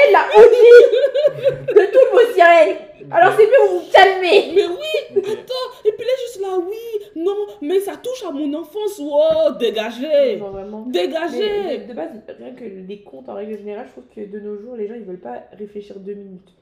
elle 0.05 0.11
la 0.11 0.25
OG 0.37 1.75
de 1.75 1.85
toutes 1.91 2.11
vos 2.11 2.33
sirènes. 2.33 2.77
Alors 3.11 3.33
c'est 3.37 3.45
mieux 3.45 3.67
vous 3.69 3.79
vous 3.79 3.91
calmez. 3.91 4.53
Mais 4.55 4.65
oui, 4.65 5.21
attends, 5.23 5.85
et 5.85 5.91
puis 5.91 6.05
là, 6.05 6.11
juste 6.25 6.41
là, 6.41 6.57
oui, 6.57 7.05
Non, 7.15 7.36
mais 7.61 7.80
ça 7.80 7.97
touche 7.97 8.23
à 8.28 8.32
mon 8.32 8.53
enfance. 8.53 8.99
Oh, 8.99 9.51
dégagez. 9.59 10.38
Vraiment. 10.38 10.86
Dégagez. 10.88 11.63
Mais 11.67 11.78
de, 11.80 11.89
de 11.89 11.93
base, 11.93 12.09
rien 12.39 12.53
que 12.53 12.63
les 12.63 13.01
comptes 13.01 13.30
en 13.30 13.36
règle 13.36 13.57
générale, 13.57 13.86
je 13.88 13.91
trouve 13.91 14.07
que 14.15 14.21
de 14.32 14.39
nos 14.39 14.57
jours, 14.57 14.75
les 14.75 14.88
gens 14.88 14.95
ils 14.95 15.03
veulent 15.03 15.19
pas 15.19 15.43
réfléchir 15.57 15.99
deux 15.99 16.13
minutes. 16.13 16.53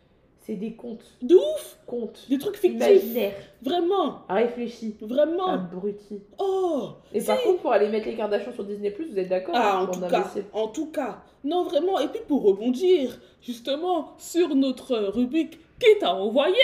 C'est 0.42 0.56
des 0.56 0.74
comptes. 0.74 1.06
De 1.22 1.36
ouf. 1.36 1.78
Comptes. 1.86 2.26
Des 2.28 2.39
trucs 2.39 2.58
fictifs. 2.58 2.82
Imaginaires. 2.82 3.34
Vraiment. 3.62 4.22
Réfléchis. 4.28 4.96
Vraiment. 5.00 5.50
Abruti. 5.50 6.24
Oh. 6.39 6.89
Et 7.14 7.22
par 7.22 7.39
contre, 7.44 7.62
pour 7.62 7.72
aller 7.72 7.88
mettre 7.89 8.08
les 8.08 8.16
Kardashians 8.16 8.52
sur 8.54 8.64
Disney, 8.64 8.96
vous 8.98 9.20
êtes 9.20 9.30
d'accord 9.30 9.54
Ah, 9.56 9.78
hein, 9.78 9.84
en 9.84 9.88
tout 9.88 10.02
cas, 10.02 10.32
en 10.54 10.68
tout 10.68 10.88
cas. 10.88 11.22
Non, 11.44 11.64
vraiment. 11.64 12.00
Et 12.00 12.08
puis 12.08 12.22
pour 12.28 12.44
rebondir, 12.44 13.20
justement, 13.42 14.16
sur 14.18 14.56
notre 14.56 14.98
rubrique 14.98 15.60
qui 15.80 16.00
t'a 16.00 16.14
envoyé. 16.16 16.56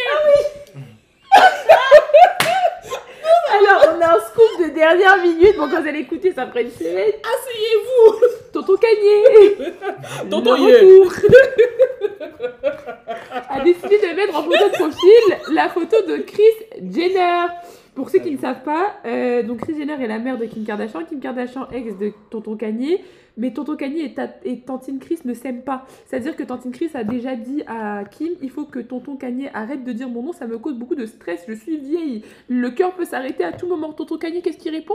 Alors, 3.50 3.96
on 3.96 4.02
a 4.02 4.16
un 4.16 4.20
scoop 4.20 4.60
de 4.60 4.74
dernière 4.74 5.18
minute. 5.18 5.56
Bon, 5.56 5.70
quand 5.70 5.82
vous 5.82 5.88
allez 5.88 6.00
écouter, 6.00 6.34
ça 6.34 6.48
fera 6.48 6.62
une 6.62 6.72
semaine. 6.72 7.14
Asseyez-vous. 7.24 8.26
Tonton 8.68 8.78
Cagné 8.82 9.72
Tonton 10.30 10.56
Yé. 10.58 10.74
retour. 10.74 11.14
a 13.50 13.64
décidé 13.64 13.98
de 13.98 14.16
mettre 14.16 14.36
en 14.38 14.44
photo 14.44 14.68
de 14.70 14.74
profil 14.74 15.54
la 15.54 15.70
photo 15.70 15.98
de 16.08 16.18
Chris 16.18 16.44
Jenner. 16.92 17.46
Pour 17.96 18.12
ceux 18.12 18.20
qui 18.20 18.32
ne 18.32 18.38
savent 18.38 18.62
pas, 18.62 18.94
euh, 19.08 19.42
donc 19.42 19.62
Chris 19.62 19.74
Jenner 19.76 19.96
est 20.04 20.08
la 20.08 20.20
mère 20.20 20.38
de 20.38 20.46
Kim 20.46 20.64
Kardashian, 20.64 21.04
Kim 21.06 21.20
Kardashian 21.20 21.68
ex 21.74 21.98
de 21.98 22.12
Tonton 22.30 22.56
Kanye, 22.56 23.00
mais 23.38 23.52
Tonton 23.54 23.76
Kanye 23.76 24.02
et, 24.04 24.14
ta- 24.14 24.36
et 24.46 24.60
Tantine 24.60 25.00
Chris 25.00 25.18
ne 25.26 25.34
s'aiment 25.34 25.64
pas. 25.64 25.84
C'est-à-dire 26.06 26.36
que 26.36 26.44
Tantine 26.44 26.72
Chris 26.72 26.92
a 26.94 27.04
déjà 27.04 27.36
dit 27.36 27.64
à 27.66 28.04
Kim, 28.06 28.30
il 28.44 28.52
faut 28.52 28.66
que 28.66 28.78
Tonton 28.78 29.16
Kanye 29.16 29.50
arrête 29.52 29.84
de 29.84 29.92
dire 29.94 30.10
mon 30.10 30.22
nom, 30.22 30.32
ça 30.32 30.46
me 30.46 30.60
cause 30.60 30.76
beaucoup 30.76 30.94
de 30.94 31.08
stress, 31.08 31.44
je 31.48 31.54
suis 31.54 31.78
vieille, 31.78 32.22
le 32.50 32.70
cœur 32.70 32.92
peut 32.94 33.06
s'arrêter 33.06 33.44
à 33.44 33.52
tout 33.52 33.66
moment. 33.66 33.92
Tonton 33.94 34.18
Kanye, 34.20 34.44
qu'est-ce 34.44 34.58
qu'il 34.60 34.72
répond? 34.76 34.94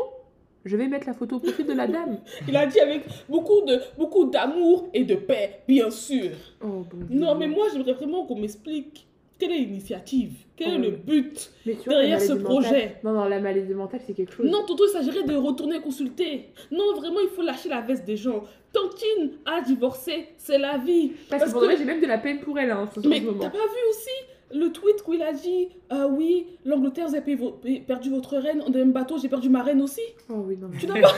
Je 0.65 0.77
vais 0.77 0.87
mettre 0.89 1.07
la 1.07 1.15
photo 1.15 1.37
au 1.37 1.41
profil 1.41 1.67
de 1.67 1.73
la 1.73 1.87
dame. 1.87 2.19
Il 2.49 2.57
a 2.57 2.67
dit 2.67 2.79
avec 2.81 3.03
beaucoup 3.29 3.63
de 3.67 3.79
beaucoup 3.99 4.27
d'amour 4.27 4.89
et 4.95 5.05
de 5.05 5.15
paix, 5.17 5.61
bien 5.67 5.91
sûr. 5.91 6.31
Oh, 6.63 6.85
bon 6.91 7.05
Dieu. 7.09 7.19
Non, 7.19 7.35
mais 7.35 7.49
moi, 7.49 7.67
j'aimerais 7.73 7.95
vraiment 7.95 8.25
qu'on 8.27 8.39
m'explique 8.39 9.07
quelle 9.39 9.51
est 9.51 9.59
l'initiative, 9.59 10.35
quel 10.57 10.69
est 10.69 10.77
Oh, 10.77 10.79
le 10.83 10.91
but. 10.93 11.51
Vois, 11.67 11.75
derrière 11.95 12.21
ce 12.21 12.35
projet. 12.35 12.69
mentale- 12.69 12.91
Non, 13.03 13.13
non, 13.13 13.25
la 13.25 13.41
maladie 13.41 13.75
mentale, 13.75 14.01
c'est 14.07 14.13
quelque 14.15 14.33
chose. 14.33 14.49
Non, 14.49 14.65
Toto, 14.65 14.85
il 14.87 14.91
s'agirait 14.91 15.25
de 15.25 15.35
retourner 15.35 15.81
consulter. 15.81 16.51
Non, 16.71 16.95
vraiment, 16.95 17.19
il 17.21 17.29
faut 17.29 17.43
lâcher 17.43 17.69
la 17.69 17.81
veste 17.81 18.05
des 18.05 18.17
gens. 18.17 18.45
Tantine 18.73 19.33
a 19.45 19.61
divorcé, 19.61 20.29
c'est 20.37 20.59
la 20.59 20.79
vie. 20.79 21.11
Parce, 21.29 21.43
Parce 21.43 21.55
que 21.55 21.73
que- 21.73 21.77
j'ai 21.77 21.85
même 21.85 22.01
de 22.01 22.07
la 22.07 22.19
peine 22.19 22.39
pour 22.39 22.57
elle 22.57 22.71
hein, 22.71 22.89
en 22.89 22.91
ce 23.03 23.07
Mais 23.09 23.21
moment. 23.21 23.41
t'as 23.41 23.51
pas 23.51 23.59
vu 23.59 23.81
aussi 23.91 24.11
le 24.55 24.69
tweet 24.71 24.97
où 25.07 25.13
il 25.15 25.23
a 25.23 25.33
dit 25.33 25.69
Ah 25.91 26.07
oui, 26.07 26.47
l'Angleterre, 26.65 27.09
vous 27.09 27.15
avez 27.17 27.81
perdu 27.87 28.11
votre 28.11 28.37
reine, 28.37 28.63
même 28.73 28.93
bateau, 28.93 29.19
j'ai 29.19 29.29
perdu 29.29 29.49
ma 29.49 29.63
reine 29.63 29.81
aussi. 29.83 30.03
Oh 30.31 30.45
oui, 30.47 30.57
non, 30.57 30.69
mais... 30.73 30.79
Tu 30.79 30.87
n'as 30.87 31.01
pas. 31.01 31.15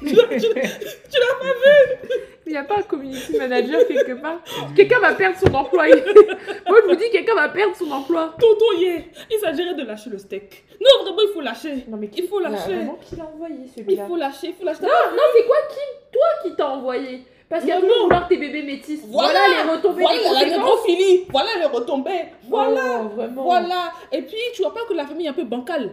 tu 0.00 0.14
l'as- 0.14 0.38
tu 0.40 0.46
l'as- 0.54 2.06
Il 2.46 2.52
n'y 2.52 2.58
a 2.58 2.62
pas 2.64 2.78
un 2.78 2.82
community 2.82 3.36
manager 3.36 3.86
quelque 3.88 4.20
part. 4.20 4.40
Quelqu'un 4.76 5.00
va 5.00 5.14
perdre 5.14 5.36
son 5.36 5.52
emploi. 5.52 5.86
Moi, 5.88 6.78
je 6.84 6.88
vous 6.88 6.94
dis, 6.96 7.10
quelqu'un 7.10 7.34
va 7.34 7.48
perdre 7.48 7.74
son 7.74 7.90
emploi. 7.90 8.34
Tonton 8.38 8.78
Yé, 8.78 9.06
il 9.32 9.38
s'agirait 9.40 9.74
de 9.74 9.82
lâcher 9.82 10.10
le 10.10 10.18
steak. 10.18 10.64
Non, 10.80 11.02
vraiment, 11.04 11.22
il 11.28 11.32
faut 11.34 11.40
lâcher. 11.40 11.84
Non, 11.88 11.96
mais 11.96 12.08
Il 12.16 12.28
faut 12.28 12.38
lâcher. 12.38 12.74
Vraiment, 12.76 12.98
qui 13.02 13.16
l'a 13.16 13.24
envoyé 13.26 13.56
Il 13.76 13.82
celui-là 13.82 14.06
faut 14.06 14.16
lâcher, 14.16 14.48
il 14.48 14.54
faut 14.54 14.64
lâcher. 14.64 14.82
Non, 14.82 14.88
c'est 15.36 15.44
quoi 15.46 15.56
qui 15.70 16.12
Toi 16.12 16.22
qui 16.44 16.54
t'as 16.56 16.68
envoyé? 16.68 17.22
Parce 17.48 17.62
qu'il 17.62 17.70
y 17.70 17.76
a 17.76 17.80
toujours 17.80 18.02
vouloir 18.04 18.26
tes 18.28 18.36
bébés 18.38 18.62
métis. 18.62 19.00
Voilà. 19.06 19.30
Voilà, 19.38 19.64
les 19.64 19.70
retombées 19.76 20.02
Voilà 20.02 20.40
la 20.40 20.46
négrophilie, 20.50 21.24
voilà 21.30 21.48
les 21.60 21.64
retombées, 21.66 22.24
voilà, 22.48 23.02
Oh, 23.04 23.08
vraiment. 23.14 23.42
voilà. 23.44 23.92
Et 24.12 24.22
puis, 24.22 24.36
tu 24.54 24.62
vois 24.62 24.74
pas 24.74 24.80
que 24.88 24.94
la 24.94 25.06
famille 25.06 25.26
est 25.26 25.30
un 25.30 25.34
peu 25.34 25.44
bancale. 25.44 25.90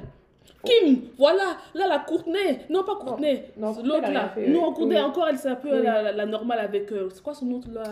Kim, 0.66 1.02
voilà, 1.18 1.58
là 1.76 1.88
la 1.88 2.00
Courtenay, 2.00 2.60
non 2.70 2.84
pas 2.86 2.96
Courtenay, 2.96 3.52
Non, 3.58 3.76
l'autre 3.84 4.10
là, 4.12 4.30
fait, 4.30 4.48
non 4.48 4.70
oui. 4.70 4.74
Courtenay 4.76 4.96
Oui. 4.96 5.02
encore, 5.02 5.28
elle 5.28 5.38
c'est 5.38 5.50
un 5.50 5.56
peu 5.56 5.70
Oui. 5.78 5.84
la, 5.84 6.02
la- 6.02 6.12
la 6.14 6.26
normale 6.26 6.60
avec, 6.60 6.90
euh, 6.94 7.10
c'est 7.14 7.22
quoi 7.22 7.34
son 7.34 7.46
nom 7.48 7.60
là? 7.74 7.84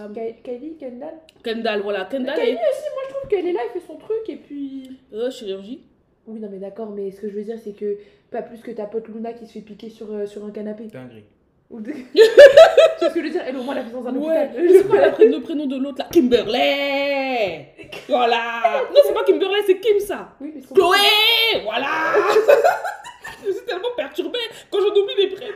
Kylie 0.44 0.78
Kendall? 0.78 1.16
Kendall, 1.44 1.82
voilà, 1.82 2.06
Kendall 2.06 2.34
Kylie 2.36 2.52
est 2.52 2.54
aussi, 2.56 2.88
moi 2.94 3.04
je 3.10 3.14
trouve 3.14 3.28
qu'elle 3.30 3.46
est 3.48 3.52
là, 3.52 3.60
elle 3.66 3.80
fait 3.82 3.86
son 3.86 3.98
truc 3.98 4.22
et 4.30 4.38
puis. 4.38 4.90
euh, 5.14 5.30
chirurgie. 5.30 5.82
Oui, 6.28 6.40
non, 6.40 6.48
mais 6.50 6.60
d'accord, 6.60 6.90
mais 6.92 7.12
ce 7.12 7.20
que 7.20 7.30
je 7.30 7.36
veux 7.36 7.44
dire, 7.44 7.58
c'est 7.62 7.74
que 7.74 7.98
pas 8.32 8.42
plus 8.42 8.60
que 8.62 8.72
ta 8.72 8.86
pote 8.86 9.08
Luna 9.10 9.34
qui 9.34 9.46
se 9.48 9.52
fait 9.54 9.60
piquer 9.62 9.90
sur, 9.90 10.10
euh, 10.14 10.26
sur 10.26 10.46
un 10.46 10.52
canapé. 10.52 10.86
Dinguerie. 10.86 11.26
Tu 12.14 13.00
vois 13.00 13.10
ce 13.10 13.14
que 13.14 13.20
je 13.22 13.26
veux 13.26 13.30
dire 13.32 13.44
Elle, 13.48 13.58
au 13.58 13.64
moins, 13.64 13.76
elle 13.76 13.82
a 13.82 13.86
fait 13.86 13.92
dans 13.92 14.06
un 14.08 14.16
Ouais, 14.16 14.50
hôpital. 14.80 15.16
la 15.20 15.26
le 15.26 15.42
prénom 15.42 15.66
de 15.66 15.78
l'autre 15.78 16.00
là. 16.00 16.08
Kimberley. 16.12 17.68
Voilà. 18.08 18.84
Non, 18.94 19.00
c'est 19.06 19.14
pas 19.14 19.24
Kimberley, 19.24 19.60
c'est 19.66 19.80
Kim 19.80 20.00
ça. 20.00 20.30
Oui, 20.42 20.52
mais 20.56 20.62
Chloé. 20.62 20.98
Voilà. 21.64 21.88
Je 23.46 23.52
suis 23.52 23.66
tellement 23.66 23.90
perturbée 23.98 24.38
quand 24.70 24.80
j'en 24.82 25.02
oublie 25.02 25.16
les 25.18 25.28
prénoms. 25.30 25.52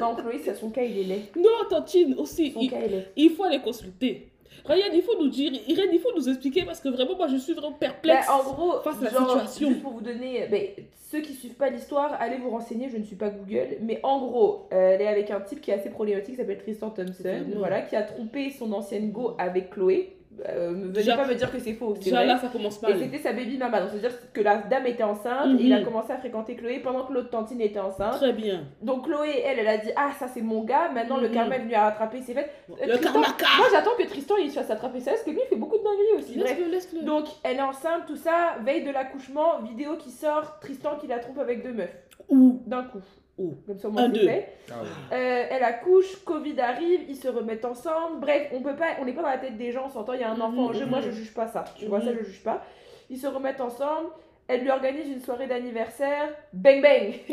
Non, 0.00 0.14
Chloé, 0.16 0.40
c'est 0.44 0.54
son 0.54 0.70
cas, 0.70 0.82
il 0.82 0.98
est 0.98 1.04
laid. 1.04 1.22
Non, 1.36 1.50
Tantine 1.70 2.14
aussi, 2.18 2.52
Son 2.52 2.60
il, 2.60 2.70
cas, 2.70 2.76
il 2.86 2.94
est. 2.94 3.06
il 3.16 3.30
faut 3.30 3.44
aller 3.44 3.60
consulter. 3.60 4.28
Ryan, 4.64 4.90
il 4.92 5.02
faut 5.02 5.18
nous 5.18 5.28
dire, 5.28 5.52
Irène, 5.68 5.90
il 5.92 6.00
faut 6.00 6.12
nous 6.16 6.28
expliquer 6.28 6.64
parce 6.64 6.80
que 6.80 6.88
vraiment, 6.88 7.16
moi, 7.16 7.28
je 7.28 7.36
suis 7.36 7.52
vraiment 7.52 7.72
perplexe. 7.72 8.26
Bah, 8.26 8.34
en 8.34 8.42
gros, 8.42 8.80
face 8.80 8.98
à 9.00 9.04
la 9.04 9.10
situation. 9.10 9.68
juste 9.68 9.82
pour 9.82 9.92
vous 9.92 10.00
donner, 10.00 10.46
ben, 10.50 10.62
ceux 11.10 11.20
qui 11.20 11.34
suivent 11.34 11.54
pas 11.54 11.70
l'histoire, 11.70 12.16
allez 12.18 12.38
vous 12.38 12.50
renseigner, 12.50 12.88
je 12.90 12.96
ne 12.96 13.04
suis 13.04 13.16
pas 13.16 13.30
Google, 13.30 13.76
mais 13.82 14.00
en 14.02 14.18
gros, 14.18 14.68
euh, 14.72 14.94
elle 14.94 15.02
est 15.02 15.06
avec 15.06 15.30
un 15.30 15.40
type 15.40 15.60
qui 15.60 15.70
est 15.70 15.74
assez 15.74 15.90
problématique, 15.90 16.34
qui 16.34 16.40
s'appelle 16.40 16.58
Tristan 16.58 16.90
Thompson, 16.90 17.44
voilà, 17.56 17.82
qui 17.82 17.94
a 17.94 18.02
trompé 18.02 18.50
son 18.50 18.72
ancienne 18.72 19.12
go 19.12 19.34
avec 19.38 19.70
Chloé. 19.70 20.16
Euh, 20.48 20.72
me- 20.72 20.92
venez 20.92 21.16
pas 21.16 21.26
me 21.26 21.34
dire 21.34 21.50
que 21.52 21.58
c'est 21.60 21.74
faux, 21.74 21.94
c'est 21.96 22.04
Déjà 22.04 22.16
vrai. 22.16 22.26
là, 22.26 22.38
ça 22.38 22.48
commence 22.48 22.82
Et 22.82 22.86
mal. 22.86 22.98
c'était 22.98 23.18
sa 23.18 23.32
baby 23.32 23.56
mama, 23.56 23.80
donc 23.80 23.90
c'est-à-dire 23.92 24.18
que 24.32 24.40
la 24.40 24.56
dame 24.56 24.86
était 24.86 25.02
enceinte, 25.04 25.46
Mhm. 25.46 25.58
et 25.58 25.62
il 25.62 25.72
a 25.72 25.82
commencé 25.82 26.12
à 26.12 26.18
fréquenter 26.18 26.56
Chloé 26.56 26.80
pendant 26.80 27.04
que 27.04 27.12
l'autre 27.12 27.30
tantine 27.30 27.60
était 27.60 27.78
enceinte. 27.78 28.14
Très 28.14 28.32
bien. 28.32 28.64
Donc 28.82 29.04
Chloé, 29.06 29.42
elle, 29.44 29.60
elle 29.60 29.68
a 29.68 29.78
dit 29.78 29.90
Ah, 29.96 30.10
ça 30.18 30.26
c'est 30.26 30.42
mon 30.42 30.64
gars, 30.64 30.90
maintenant 30.92 31.18
le 31.18 31.28
Mhm. 31.28 31.34
karma 31.34 31.56
est 31.56 31.60
venu 31.60 31.74
à 31.74 31.84
rattraper 31.84 32.20
ses 32.20 32.34
fêtes. 32.34 32.50
Euh, 32.70 32.74
Le 32.86 32.92
Tristan- 32.98 33.12
karmaka 33.12 33.46
Moi 33.58 33.66
j'attends 33.72 33.94
que 33.96 34.02
Tristan 34.08 34.34
il 34.42 34.50
se 34.50 34.56
fasse 34.58 34.70
attraper 34.70 35.00
ça, 35.00 35.12
parce 35.12 35.22
que 35.22 35.30
lui 35.30 35.38
il 35.44 35.48
fait 35.48 35.56
beaucoup 35.56 35.78
de 35.78 35.84
dingueries 35.84 36.18
aussi. 36.18 36.34
Laisse-le. 36.70 37.04
Donc 37.04 37.26
elle 37.44 37.58
est 37.58 37.62
enceinte, 37.62 38.02
tout 38.06 38.16
ça, 38.16 38.56
veille 38.64 38.82
de 38.84 38.90
l'accouchement, 38.90 39.60
vidéo 39.62 39.96
qui 39.96 40.10
sort, 40.10 40.58
Tristan 40.60 40.96
qui 41.00 41.06
la 41.06 41.18
trompe 41.20 41.38
avec 41.38 41.62
deux 41.62 41.72
meufs, 41.72 41.94
Ou 42.28 42.60
d'un 42.66 42.82
coup. 42.84 42.98
Ouh. 43.38 43.54
Comme 43.66 43.78
ça, 43.78 43.88
au 43.88 43.90
moins, 43.90 44.04
Un, 44.04 44.08
deux. 44.10 44.20
fait. 44.26 44.48
Ah 44.70 44.74
ouais. 44.82 44.88
Euh, 45.16 45.46
elle 45.50 45.62
accouche, 45.64 46.22
Covid 46.24 46.60
arrive, 46.60 47.00
ils 47.08 47.16
se 47.16 47.26
remettent 47.28 47.64
ensemble. 47.64 48.20
Bref, 48.20 48.48
on 48.52 48.60
peut 48.62 48.76
pas, 48.76 48.90
on 49.00 49.04
n'est 49.04 49.12
pas 49.12 49.22
dans 49.22 49.28
la 49.28 49.38
tête 49.38 49.56
des 49.56 49.72
gens, 49.72 49.86
on 49.86 49.90
s'entend, 49.90 50.12
il 50.12 50.20
y 50.20 50.24
a 50.24 50.30
un 50.30 50.40
enfant 50.40 50.50
Mhm, 50.52 50.68
au 50.68 50.72
jeu, 50.72 50.86
moi 50.86 50.98
mhm. 51.00 51.06
je 51.06 51.10
juge 51.10 51.34
pas 51.34 51.48
ça. 51.48 51.64
Tu 51.76 51.86
vois, 51.86 52.00
ça 52.00 52.10
Mhm. 52.12 52.18
je 52.20 52.24
juge 52.26 52.42
pas. 52.44 52.62
Ils 53.10 53.18
se 53.18 53.26
remettent 53.26 53.60
ensemble. 53.60 54.08
Elle 54.46 54.60
lui 54.60 54.70
organise 54.70 55.08
une 55.08 55.20
soirée 55.22 55.46
d'anniversaire. 55.46 56.28
Bang 56.52 56.82
bang 56.82 57.14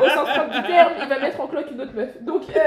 Au 0.00 0.08
sens 0.08 0.28
propre 0.28 0.50
du 0.60 0.66
terme, 0.66 0.92
il 1.02 1.08
va 1.08 1.18
mettre 1.18 1.40
en 1.40 1.46
cloque 1.46 1.70
une 1.72 1.80
autre 1.80 1.94
meuf. 1.94 2.22
Donc, 2.22 2.42
euh, 2.54 2.60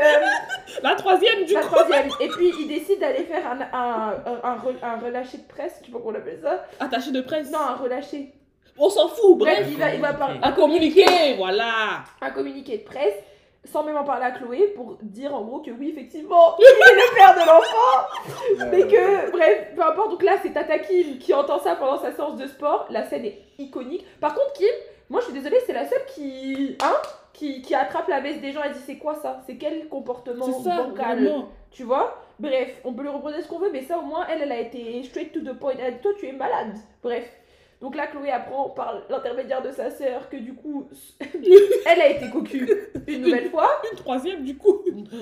la 0.82 0.96
troisième, 0.96 1.46
du 1.46 1.54
la 1.54 1.62
coup. 1.62 1.68
troisième. 1.68 2.08
Et 2.20 2.28
puis, 2.30 2.52
il 2.60 2.68
décide 2.68 3.00
d'aller 3.00 3.24
faire 3.26 3.46
un, 3.48 3.62
un, 3.62 4.14
un, 4.26 4.50
un 4.54 4.56
re- 4.58 4.84
un 4.84 4.98
relâché 5.00 5.38
de 5.38 5.44
presse, 5.48 5.78
je 5.82 5.86
sais 5.86 5.92
pas 5.92 6.00
comment 6.00 6.12
on 6.12 6.16
appelle 6.20 6.40
ça. 6.42 6.66
Attaché 6.80 7.12
de 7.12 7.22
presse. 7.22 7.52
Non, 7.52 7.60
un 7.60 7.76
relâché. 7.76 8.34
On 8.78 8.90
s'en 8.90 9.08
fout, 9.08 9.38
Bref, 9.38 9.60
bref. 9.60 9.68
il 9.72 9.78
va, 9.78 9.94
il 9.94 10.02
va 10.02 10.14
parler. 10.14 10.40
À 10.42 10.52
communiquer, 10.52 11.36
voilà. 11.38 12.04
un 12.22 12.30
communiqué 12.32 12.80
de 12.80 12.84
presse 12.84 13.14
sans 13.66 13.82
même 13.84 13.96
en 13.96 14.04
parler 14.04 14.26
à 14.26 14.32
Chloé 14.32 14.74
pour 14.76 14.98
dire 15.02 15.34
en 15.34 15.42
gros 15.42 15.60
que 15.62 15.72
oui 15.72 15.92
effectivement 15.92 16.58
il 16.60 16.66
est 16.66 16.96
le 16.96 17.16
père 17.16 17.34
de 17.34 17.48
l'enfant. 17.48 18.70
Mais 18.72 18.82
que 18.88 19.32
bref 19.32 19.72
peu 19.74 19.82
importe. 19.82 20.10
Donc 20.12 20.24
là 20.24 20.34
c'est 20.42 20.52
Tata 20.52 20.80
Kim 20.80 21.18
qui 21.18 21.34
entend 21.34 21.60
ça 21.60 21.76
pendant 21.78 21.98
sa 21.98 22.12
séance 22.12 22.36
de 22.36 22.46
sport. 22.46 22.86
La 22.90 23.06
scène 23.06 23.24
est 23.24 23.40
iconique. 23.60 24.06
Par 24.20 24.34
contre 24.36 24.52
Kim 24.54 24.68
moi 25.10 25.22
je 25.22 25.26
suis 25.28 25.34
désolée 25.34 25.60
c'est 25.66 25.72
la 25.72 25.86
seule 25.88 26.06
qui 26.14 26.76
hein 26.84 26.96
qui, 27.32 27.62
qui 27.62 27.74
attrape 27.74 28.10
la 28.10 28.20
veste 28.20 28.42
des 28.42 28.52
gens. 28.52 28.64
Et 28.64 28.70
dit 28.72 28.80
c'est 28.86 28.98
quoi 28.98 29.16
ça? 29.16 29.40
C'est 29.48 29.56
quel 29.56 29.88
comportement 29.88 30.46
C'est 30.46 30.70
ça, 30.70 30.84
bancal? 30.84 31.24
vraiment. 31.24 31.48
tu 31.72 31.84
vois? 31.84 32.22
Bref 32.40 32.82
on 32.84 32.92
peut 32.94 33.04
lui 33.04 33.10
reprocher 33.10 33.44
ce 33.44 33.48
qu'on 33.48 33.60
veut 33.60 33.72
mais 33.72 33.84
ça 33.84 33.98
au 33.98 34.02
moins 34.02 34.26
elle 34.30 34.42
elle 34.42 34.52
a 34.52 34.60
été 34.60 35.02
straight 35.04 35.32
to 35.32 35.40
the 35.40 35.58
point. 35.58 35.72
Elle 35.80 35.86
a 35.86 35.92
dit 35.92 36.02
toi 36.02 36.12
tu 36.20 36.28
es 36.28 36.34
malade. 36.34 36.74
Bref 37.02 37.32
donc 37.84 37.96
là, 37.96 38.08
Chloé 38.08 38.32
apprend 38.32 38.70
par 38.70 39.04
l'intermédiaire 39.10 39.62
de 39.62 39.70
sa 39.72 39.92
sœur 39.92 40.28
que 40.30 40.38
du 40.38 40.54
coup, 40.54 40.88
elle 41.86 42.02
a 42.02 42.10
été 42.10 42.30
cocu 42.32 42.68
une 43.08 43.22
nouvelle 43.22 43.50
fois. 43.52 43.70
Une 43.92 43.98
troisième, 43.98 44.44
du 44.44 44.58
coup. 44.58 44.80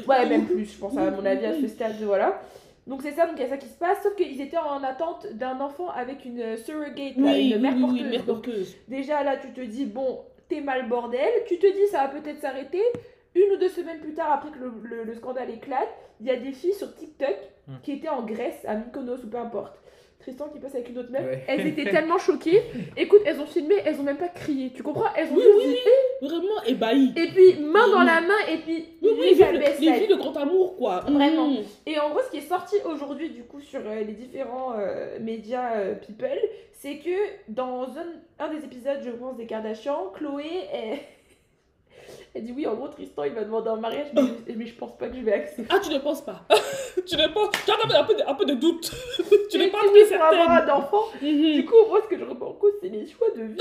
Ouais, 0.08 0.26
même 0.28 0.46
plus, 0.46 0.72
je 0.72 0.78
pense, 0.78 0.96
à 0.98 1.12
mon 1.12 1.26
avis, 1.26 1.46
à 1.46 1.54
ce 1.60 1.68
stade, 1.68 1.96
voilà. 2.02 2.40
Donc 2.88 3.02
c'est 3.04 3.12
ça, 3.12 3.26
donc 3.28 3.36
il 3.38 3.42
y 3.44 3.46
a 3.46 3.50
ça 3.50 3.58
qui 3.58 3.68
se 3.68 3.78
passe, 3.78 4.02
sauf 4.02 4.16
qu'ils 4.16 4.42
étaient 4.42 4.58
en 4.58 4.84
attente 4.84 5.28
d'un 5.34 5.60
enfant 5.60 5.90
avec 5.90 6.24
une 6.26 6.58
surrogate, 6.58 7.18
là, 7.18 7.32
Oui, 7.34 7.52
une 7.52 7.62
mère 7.62 7.74
oui, 7.76 7.78
oui, 7.78 7.82
porteuse. 7.82 8.02
oui, 8.04 8.10
mère 8.10 8.24
Donc, 8.26 8.44
porteuse. 8.46 8.76
déjà 8.88 9.24
là, 9.24 9.38
tu 9.38 9.52
te 9.54 9.62
dis, 9.62 9.86
bon, 9.86 10.22
t'es 10.50 10.62
mal 10.62 10.88
bordel, 10.90 11.30
tu 11.48 11.60
te 11.60 11.68
dis, 11.68 11.88
ça 11.92 12.00
va 12.00 12.08
peut-être 12.08 12.40
s'arrêter. 12.40 12.82
Une 13.36 13.54
ou 13.54 13.58
deux 13.58 13.70
semaines 13.70 14.00
plus 14.00 14.14
tard, 14.14 14.32
après 14.32 14.50
que 14.52 14.58
le, 14.60 14.72
le- 14.84 15.04
le 15.04 15.14
scandale 15.16 15.50
éclate, 15.52 15.88
il 16.20 16.28
y 16.28 16.32
a 16.32 16.36
des 16.36 16.52
filles 16.52 16.74
sur 16.74 16.94
TikTok 16.96 17.36
Hmm. 17.68 17.74
qui 17.84 17.92
étaient 17.92 18.10
en 18.10 18.24
Grèce, 18.24 18.58
à 18.68 18.74
Mykonos 18.74 19.24
ou 19.24 19.28
peu 19.28 19.38
importe, 19.38 19.80
Tristan 20.22 20.50
qui 20.50 20.60
passe 20.60 20.74
avec 20.76 20.90
une 20.90 20.98
autre 21.00 21.12
meuf. 21.12 21.22
Ouais. 21.26 21.44
Elles 21.48 21.68
étaient 21.68 21.90
tellement 21.90 22.18
choquées. 22.18 22.62
Écoute, 22.96 23.22
elles 23.26 23.40
ont 23.40 23.46
filmé, 23.46 23.76
elles 23.86 24.00
ont 24.00 24.04
même 24.04 24.18
pas 24.18 24.30
crié. 24.30 24.72
Tu 24.74 24.84
comprends? 24.84 25.12
Elles 25.16 25.30
ont 25.32 25.36
Oui, 25.36 25.42
juste 25.44 25.58
oui, 25.66 25.74
dit, 26.22 26.28
Vraiment 26.28 26.64
ébahi. 26.68 27.14
Et 27.16 27.28
puis, 27.28 27.60
main 27.64 27.88
dans 27.90 28.00
Oui. 28.02 28.06
la 28.06 28.22
main, 28.22 28.40
et 28.52 28.58
puis, 28.58 28.86
Oui, 29.02 29.10
oui, 29.14 29.18
les 29.32 29.34
les 29.36 29.44
abeilles, 29.44 29.74
vies, 29.80 29.86
ça- 29.88 29.94
les 29.94 30.00
vies 30.02 30.08
de 30.08 30.16
grand 30.16 30.38
amour, 30.38 30.78
quoi. 30.78 31.00
Vraiment. 31.08 31.48
Mm. 31.50 31.58
Et 31.88 32.00
en 32.00 32.10
gros, 32.12 32.20
ce 32.26 32.32
qui 32.32 32.38
est 32.38 32.48
sorti 32.48 32.76
aujourd'hui, 32.86 33.30
du 33.30 33.44
coup, 33.44 33.60
sur 33.60 33.82
euh, 33.86 34.02
les 34.02 34.14
différents 34.14 34.74
euh, 34.78 35.18
médias 35.20 35.76
euh, 35.78 35.96
people, 35.96 36.40
c'est 36.74 36.98
que 36.98 37.10
dans 37.48 37.84
un, 37.84 38.06
un 38.46 38.48
des 38.54 38.64
épisodes, 38.64 39.00
je 39.04 39.12
pense, 39.12 39.36
des 39.38 39.46
Kardashians, 39.46 40.12
Chloé, 40.16 40.46
elle, 40.74 40.98
elle 42.34 42.44
dit 42.46 42.54
oui, 42.56 42.66
en 42.66 42.76
gros, 42.76 42.88
Tristan, 42.88 43.24
il 43.26 43.34
va 43.34 43.44
demander 43.44 43.70
en 43.70 43.78
mariage, 43.78 44.08
mais, 44.16 44.56
mais 44.56 44.66
je 44.66 44.74
pense 44.76 44.98
pas 44.98 45.08
que 45.10 45.16
je 45.18 45.22
vais 45.22 45.34
accepter. 45.34 45.64
Ah, 45.70 45.80
tu 45.84 45.90
ne 45.92 46.00
penses 46.00 46.22
pas 46.22 46.42
Tu 47.06 47.16
ne 47.18 47.28
penses 47.28 47.50
Tu 47.66 47.72
as 47.72 48.00
un 48.00 48.04
peu 48.06 48.14
de, 48.16 48.22
un 48.26 48.34
peu 48.36 48.46
de 48.46 48.54
doute. 48.54 48.90
tu 49.50 49.58
n'es 49.58 49.68
pas 49.68 49.80
très 49.80 49.88
pour 50.18 50.26
avoir 50.26 50.48
certaine. 50.48 50.70
un 50.70 50.74
enfant. 50.78 51.04
Mhm. 51.22 51.54
Du 51.54 51.66
coup, 51.66 51.76
moi, 51.90 52.00
ce 52.04 52.08
que 52.10 52.18
je 52.18 52.24
remets 52.24 52.42
en 52.46 52.54
cause, 52.54 52.74
c'est 52.82 52.88
les 52.90 53.06
choix 53.08 53.28
de 53.36 53.44
vie. 53.44 53.58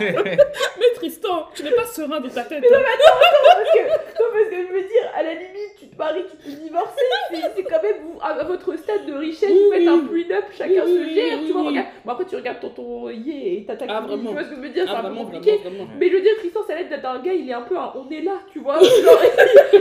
Mais 0.00 0.92
Tristan, 0.94 1.48
tu 1.54 1.62
n'es 1.62 1.70
pas 1.72 1.84
serein 1.86 2.20
de 2.20 2.28
ta 2.28 2.42
tête. 2.42 2.62
parce, 2.68 3.70
que, 3.72 3.78
non, 3.88 4.28
parce 4.32 4.48
que 4.48 4.56
je 4.66 4.72
veux 4.72 4.82
dire, 4.82 5.10
à 5.14 5.22
la 5.22 5.34
limite, 5.34 5.74
tu 5.78 5.86
te 5.88 5.96
maries, 5.96 6.24
tu 6.30 6.36
peux 6.36 6.50
divorcer. 6.56 7.02
C'est 7.30 7.40
c'est 7.56 7.62
quand 7.64 7.82
même, 7.82 7.96
vous, 8.02 8.18
à, 8.20 8.42
votre 8.44 8.76
stade 8.76 9.06
de 9.06 9.14
richesse, 9.14 9.50
vous 9.50 9.72
faites 9.72 9.88
un 9.88 9.98
oui. 9.98 10.24
prenup, 10.26 10.44
chacun 10.56 10.84
Oui, 10.84 10.92
se 11.08 11.14
gère. 11.14 11.38
oui, 11.40 11.46
tu 11.46 11.52
vois, 11.52 11.62
oui. 11.62 11.68
regarde. 11.68 11.86
Bon, 12.04 12.12
après, 12.12 12.24
tu 12.26 12.36
regardes 12.36 12.60
tonton 12.60 13.10
Yé 13.10 13.58
et 13.58 13.66
Ah, 13.88 14.00
vraiment. 14.00 14.28
Tu 14.30 14.34
vois 14.34 14.44
ce 14.44 14.48
que 14.50 14.56
je 14.56 14.60
veux 14.60 14.68
dire 14.70 14.84
C'est 14.86 14.90
Ah, 14.90 14.98
un 14.98 15.02
peu 15.02 15.06
vraiment, 15.08 15.24
compliqué. 15.24 15.56
vraiment, 15.58 15.76
vraiment. 15.84 15.90
Mais 15.98 16.08
je 16.08 16.14
veux 16.14 16.22
dire, 16.22 16.36
Tristan, 16.38 16.60
ça 16.66 16.74
l'aide 16.74 16.88
d'être 16.88 17.04
un 17.06 17.18
gars, 17.20 17.32
il 17.32 17.48
est 17.48 17.52
un 17.52 17.62
peu 17.68 17.78
un 17.78 17.92
on 17.94 18.08
est 18.10 18.22
là, 18.22 18.38
tu 18.52 18.58
vois. 18.60 18.78
Genre, 18.82 19.22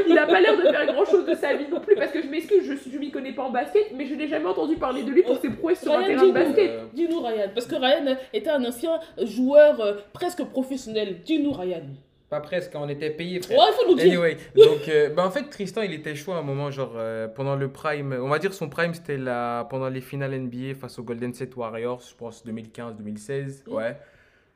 il 0.08 0.18
a 0.18 0.26
pas 0.28 0.40
l'air 0.42 0.58
de 0.58 0.62
faire 0.64 0.86
grand 0.88 1.06
chose 1.06 1.26
de 1.26 1.34
sa 1.36 1.56
vie 1.56 1.68
non 1.70 1.80
plus, 1.80 1.96
parce 1.96 2.12
que 2.12 2.22
je 2.22 2.28
m'excuse, 2.28 2.64
je, 2.64 2.90
je 2.92 2.98
m'y 2.98 3.10
connais 3.12 3.32
pas 3.34 3.44
en 3.44 3.50
basket, 3.52 3.92
mais 3.96 4.06
je 4.06 4.16
n'ai 4.16 4.28
jamais 4.28 4.46
entendu 4.48 4.76
parler 4.76 5.04
de 5.04 5.12
lui 5.12 5.24
pour 5.24 5.38
ses 5.40 5.50
prouesses 5.50 5.82
sur 5.82 5.94
un 5.94 5.98
Ryan, 6.00 6.08
terrain 6.08 6.22
de 6.22 6.26
dis-nous. 6.28 6.34
basket. 6.46 6.70
Euh, 6.70 6.84
Dis-nous, 6.94 7.22
Ryan. 7.22 7.50
Parce 7.54 7.66
que 7.68 7.76
Ryan 7.76 8.18
était 8.34 8.50
un 8.50 8.64
ancien 8.66 9.00
joueur 9.24 9.80
euh, 9.82 9.94
presque 10.14 10.44
professionnel. 10.46 11.22
Dis-nous, 11.26 11.52
Ryan. 11.54 11.82
Pas 12.30 12.42
presque, 12.42 12.74
on 12.76 12.90
était 12.90 13.10
payé, 13.12 13.38
Ouais, 13.38 13.42
frère. 13.42 13.58
il 13.70 13.74
faut 13.74 13.90
nous 13.90 13.96
dire. 13.96 14.06
Anyway, 14.08 14.38
donc 14.58 14.90
euh, 14.90 15.08
bah 15.12 15.26
en 15.26 15.32
fait 15.32 15.44
Tristan 15.50 15.82
il 15.84 15.94
était 15.94 16.14
chaud 16.14 16.34
à 16.34 16.40
un 16.40 16.42
moment 16.42 16.70
genre 16.70 16.92
euh, 16.98 17.30
pendant 17.30 17.56
le 17.56 17.70
prime, 17.70 18.14
on 18.22 18.28
va 18.28 18.38
dire 18.38 18.54
son 18.54 18.68
prime 18.68 18.94
c'était 18.94 19.16
la 19.16 19.66
pendant 19.70 19.88
les 19.88 20.02
finales 20.02 20.38
NBA 20.38 20.76
face 20.78 21.00
aux 21.00 21.04
Golden 21.04 21.34
State 21.34 21.56
Warriors, 21.56 22.02
je 22.02 22.14
pense 22.16 22.44
2015-2016, 22.46 23.64
Oui. 23.68 23.74
ouais. 23.76 23.96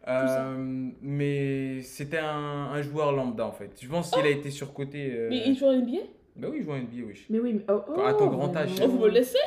Euh, 0.08 0.90
mais 1.02 1.82
c'était 1.84 2.18
un, 2.18 2.70
un 2.74 2.82
joueur 2.82 3.12
lambda 3.12 3.46
en 3.46 3.52
fait. 3.52 3.72
Je 3.82 3.88
pense 3.88 4.12
qu'il 4.12 4.26
a 4.26 4.30
été 4.30 4.50
surcoté. 4.50 5.12
euh, 5.14 5.28
Mais 5.30 5.44
il 5.46 5.56
joue 5.56 5.66
en 5.68 5.74
NBA 5.78 5.98
Bah 6.38 6.48
oui, 6.50 6.58
il 6.60 6.64
joue 6.64 6.72
en 6.72 6.78
NBA, 6.78 7.06
oui. 7.08 7.26
Mais 7.30 7.40
oui, 7.40 7.54
mais 7.54 7.66
oh, 7.70 7.82
oh, 7.96 8.02
À 8.02 8.14
ton 8.14 8.28
grand 8.28 8.56
âge. 8.56 8.72
Oh, 8.84 8.88
Vous 8.88 9.00
me 9.00 9.10
laissez? 9.10 9.38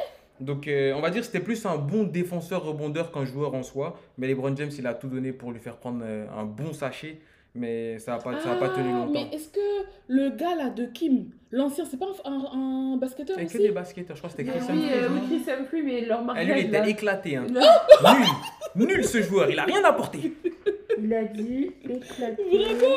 Donc 0.40 0.66
euh, 0.68 0.92
on 0.94 1.00
va 1.00 1.10
dire 1.10 1.20
que 1.20 1.26
c'était 1.26 1.40
plus 1.44 1.64
un 1.66 1.76
bon 1.76 2.04
défenseur 2.04 2.64
rebondeur 2.64 3.10
qu'un 3.12 3.24
joueur 3.24 3.54
en 3.54 3.62
soi. 3.62 3.98
Mais 4.18 4.26
LeBron 4.28 4.54
James 4.56 4.70
il 4.78 4.86
a 4.86 4.94
tout 4.94 5.08
donné 5.08 5.32
pour 5.32 5.52
lui 5.52 5.60
faire 5.60 5.76
prendre 5.76 6.04
un 6.04 6.44
bon 6.44 6.72
sachet. 6.72 7.18
Mais 7.56 7.98
ça 8.00 8.12
n'a 8.12 8.18
pas, 8.18 8.40
ça 8.40 8.52
a 8.52 8.56
pas 8.56 8.70
tenu 8.70 8.88
Ah, 8.92 8.98
longtemps. 8.98 9.12
Mais 9.12 9.28
est-ce 9.36 9.48
que 9.48 9.60
le 10.08 10.30
gars 10.30 10.56
là 10.56 10.70
de 10.70 10.86
Kim, 10.86 11.30
l'ancien, 11.52 11.84
c'est 11.84 11.96
pas 11.98 12.06
un, 12.24 12.30
un, 12.32 12.92
un 12.94 12.96
basketteur 12.96 13.36
C'est 13.38 13.46
que 13.46 13.58
des 13.58 13.70
basketteurs, 13.70 14.16
je 14.16 14.20
crois 14.22 14.30
que 14.30 14.36
c'était 14.36 14.50
Chris 14.50 14.60
oui, 14.70 14.74
Humphries, 14.76 14.92
euh, 14.92 15.08
oui, 15.12 15.20
Chris 15.40 15.52
Humphrey, 15.52 15.82
mais 15.82 16.00
leur 16.04 16.24
mariage, 16.24 16.48
lui, 16.48 16.60
il 16.66 16.70
là, 16.72 16.80
était 16.80 16.90
éclaté. 16.90 17.36
Hein. 17.36 17.46
Nul 17.46 18.88
Nul 18.88 19.04
ce 19.04 19.22
joueur, 19.22 19.48
il 19.50 19.58
a 19.58 19.64
rien 19.64 19.84
apporté. 19.84 20.32
il 20.98 21.14
a 21.14 21.24
dit 21.24 21.70
éclaté. 21.88 22.42
Vraiment 22.42 22.96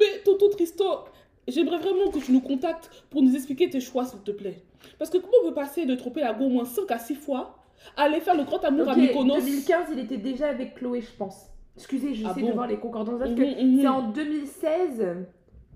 Mais 0.00 0.22
tonton 0.24 0.48
Tristan, 0.48 1.04
j'aimerais 1.46 1.78
vraiment 1.78 2.10
que 2.10 2.20
tu 2.20 2.32
nous 2.32 2.40
contactes 2.40 3.04
pour 3.10 3.22
nous 3.22 3.34
expliquer 3.34 3.68
tes 3.68 3.80
choix, 3.80 4.06
s'il 4.06 4.20
te 4.20 4.30
plaît. 4.30 4.62
Parce 4.98 5.10
que 5.10 5.18
comment 5.18 5.34
on 5.44 5.48
peut 5.48 5.54
passer 5.54 5.84
de 5.84 5.94
tromper 5.94 6.20
la 6.22 6.32
go 6.32 6.44
au 6.44 6.48
moins 6.48 6.64
5 6.64 6.90
à 6.90 6.98
6 6.98 7.16
fois 7.16 7.58
à 7.98 8.04
aller 8.04 8.20
faire 8.20 8.34
le 8.34 8.44
grand 8.44 8.64
amour 8.64 8.88
à 8.88 8.92
Ok, 8.92 8.98
Mykonos? 8.98 9.36
2015, 9.44 9.88
il 9.92 9.98
était 9.98 10.16
déjà 10.16 10.48
avec 10.48 10.74
Chloé, 10.76 11.02
je 11.02 11.16
pense. 11.18 11.50
Excusez, 11.76 12.14
j'essaie 12.14 12.28
Ah 12.30 12.34
de 12.34 12.40
bon 12.42 12.52
voir 12.52 12.66
les 12.66 12.76
concordances. 12.78 13.18
Parce 13.18 13.30
Mhm, 13.30 13.36
que 13.36 13.62
mhm. 13.64 13.80
c'est 13.80 13.88
en 13.88 14.08
2016 14.10 15.06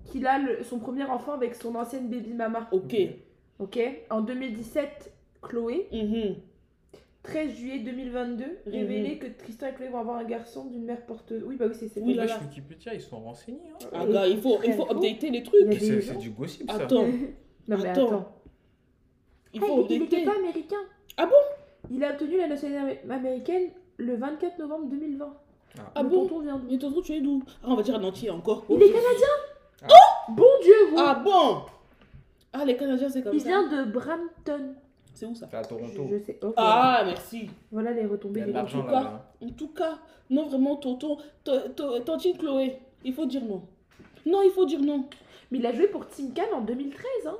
qu'il 0.05 0.27
a 0.27 0.37
le- 0.39 0.63
son 0.63 0.79
premier 0.79 1.03
enfant 1.05 1.33
avec 1.33 1.55
son 1.55 1.73
ancienne 1.75 2.09
baby 2.09 2.33
mama. 2.33 2.67
Ok. 2.71 2.95
Ok 3.59 3.79
En 4.09 4.21
2017, 4.21 5.13
Chloé. 5.41 5.87
Mhm. 5.91 6.35
13 7.23 7.55
juillet 7.55 7.79
2022, 7.79 8.45
révélé 8.67 9.17
que 9.17 9.25
Tristan 9.25 9.65
et 9.67 9.73
Chloé 9.73 9.87
vont 9.89 9.97
avoir 9.97 10.17
un 10.17 10.23
garçon 10.25 10.65
d'une 10.65 10.83
mère 10.85 11.03
porteuse. 11.07 11.43
Oui, 11.47 11.55
bah 11.55 11.65
oui, 11.67 11.73
c'est 11.75 11.99
Oui, 12.01 12.13
là, 12.13 12.25
Là, 12.25 12.35
là. 12.35 12.39
Wikipédia, 12.43 12.93
ils 12.93 13.01
sont 13.01 13.19
renseignés. 13.19 13.61
hein. 13.73 13.87
Ah 13.93 14.05
gars, 14.05 14.27
il 14.27 14.37
faut, 14.37 14.59
il 14.63 14.73
faut 14.73 14.83
updater 14.91 15.31
les 15.31 15.41
trucs. 15.41 15.73
C'est 15.79 16.17
du 16.19 16.29
gossip 16.29 16.69
ça. 16.69 16.83
Attends, 16.83 17.05
Non, 17.67 17.77
mais 17.81 17.87
Attends. 17.89 18.05
attends. 18.07 18.31
il 19.55 19.61
Ah, 19.63 19.65
faut 19.65 19.87
il 19.89 20.01
n'était 20.01 20.23
pas 20.23 20.35
américain. 20.37 20.75
Ah 21.17 21.25
bon? 21.25 21.89
Il 21.89 22.03
a 22.03 22.11
obtenu 22.11 22.37
la 22.37 22.47
nationalité 22.47 22.99
amé- 23.07 23.11
américaine 23.11 23.69
le 23.97 24.15
24 24.17 24.59
novembre 24.59 24.85
2020. 24.89 25.33
Ah 25.95 26.03
Le 26.03 26.09
bon 26.09 26.23
tonton 26.27 26.39
vient 26.41 26.57
d'où 26.57 26.67
Mais 26.71 26.77
tonton, 26.77 27.01
tu 27.01 27.13
es 27.13 27.21
d'où 27.21 27.43
Ah, 27.63 27.67
on 27.67 27.75
va 27.75 27.83
dire 27.83 27.95
un 27.95 28.03
entier 28.03 28.29
encore. 28.29 28.63
Il 28.69 28.75
est 28.81 28.87
canadien 28.91 29.27
Ah. 29.83 29.87
Oh 29.89 30.31
Bon 30.33 30.47
Dieu, 30.63 30.73
vous 30.91 30.97
Ah 30.99 31.15
bon 31.23 31.61
Ah, 32.53 32.65
les 32.65 32.75
Canadiens, 32.77 33.09
c'est 33.09 33.21
comme 33.21 33.33
Il 33.35 33.41
ça. 33.41 33.47
vient 33.47 33.67
de 33.67 33.91
Brampton. 33.91 34.73
C'est 35.13 35.25
où 35.25 35.35
ça 35.35 35.47
C'est 35.49 35.57
à 35.57 35.63
Toronto. 35.63 36.07
Je, 36.09 36.17
je 36.17 36.23
sais. 36.23 36.39
Ah, 36.57 37.03
merci. 37.05 37.49
Voilà 37.71 37.91
les 37.91 38.01
Il 38.01 38.07
retombées 38.07 38.41
de 38.41 38.51
l'argent 38.51 38.83
cas. 38.83 39.23
En 39.41 39.49
tout 39.49 39.69
cas, 39.69 39.97
non, 40.29 40.47
vraiment, 40.47 40.75
tonton, 40.75 41.17
to- 41.43 41.69
to- 41.75 41.99
tantine 41.99 42.37
Chloé, 42.37 42.77
il 43.03 43.13
faut 43.13 43.25
dire 43.25 43.43
non. 43.45 43.61
Non, 44.25 44.41
il 44.41 44.51
faut 44.51 44.65
dire 44.65 44.81
non. 44.81 45.05
Mais 45.51 45.59
il 45.59 45.65
a 45.65 45.71
joué 45.73 45.87
pour 45.87 46.07
Team 46.07 46.33
Can 46.33 46.57
en 46.57 46.61
2013, 46.61 47.03
hein 47.27 47.37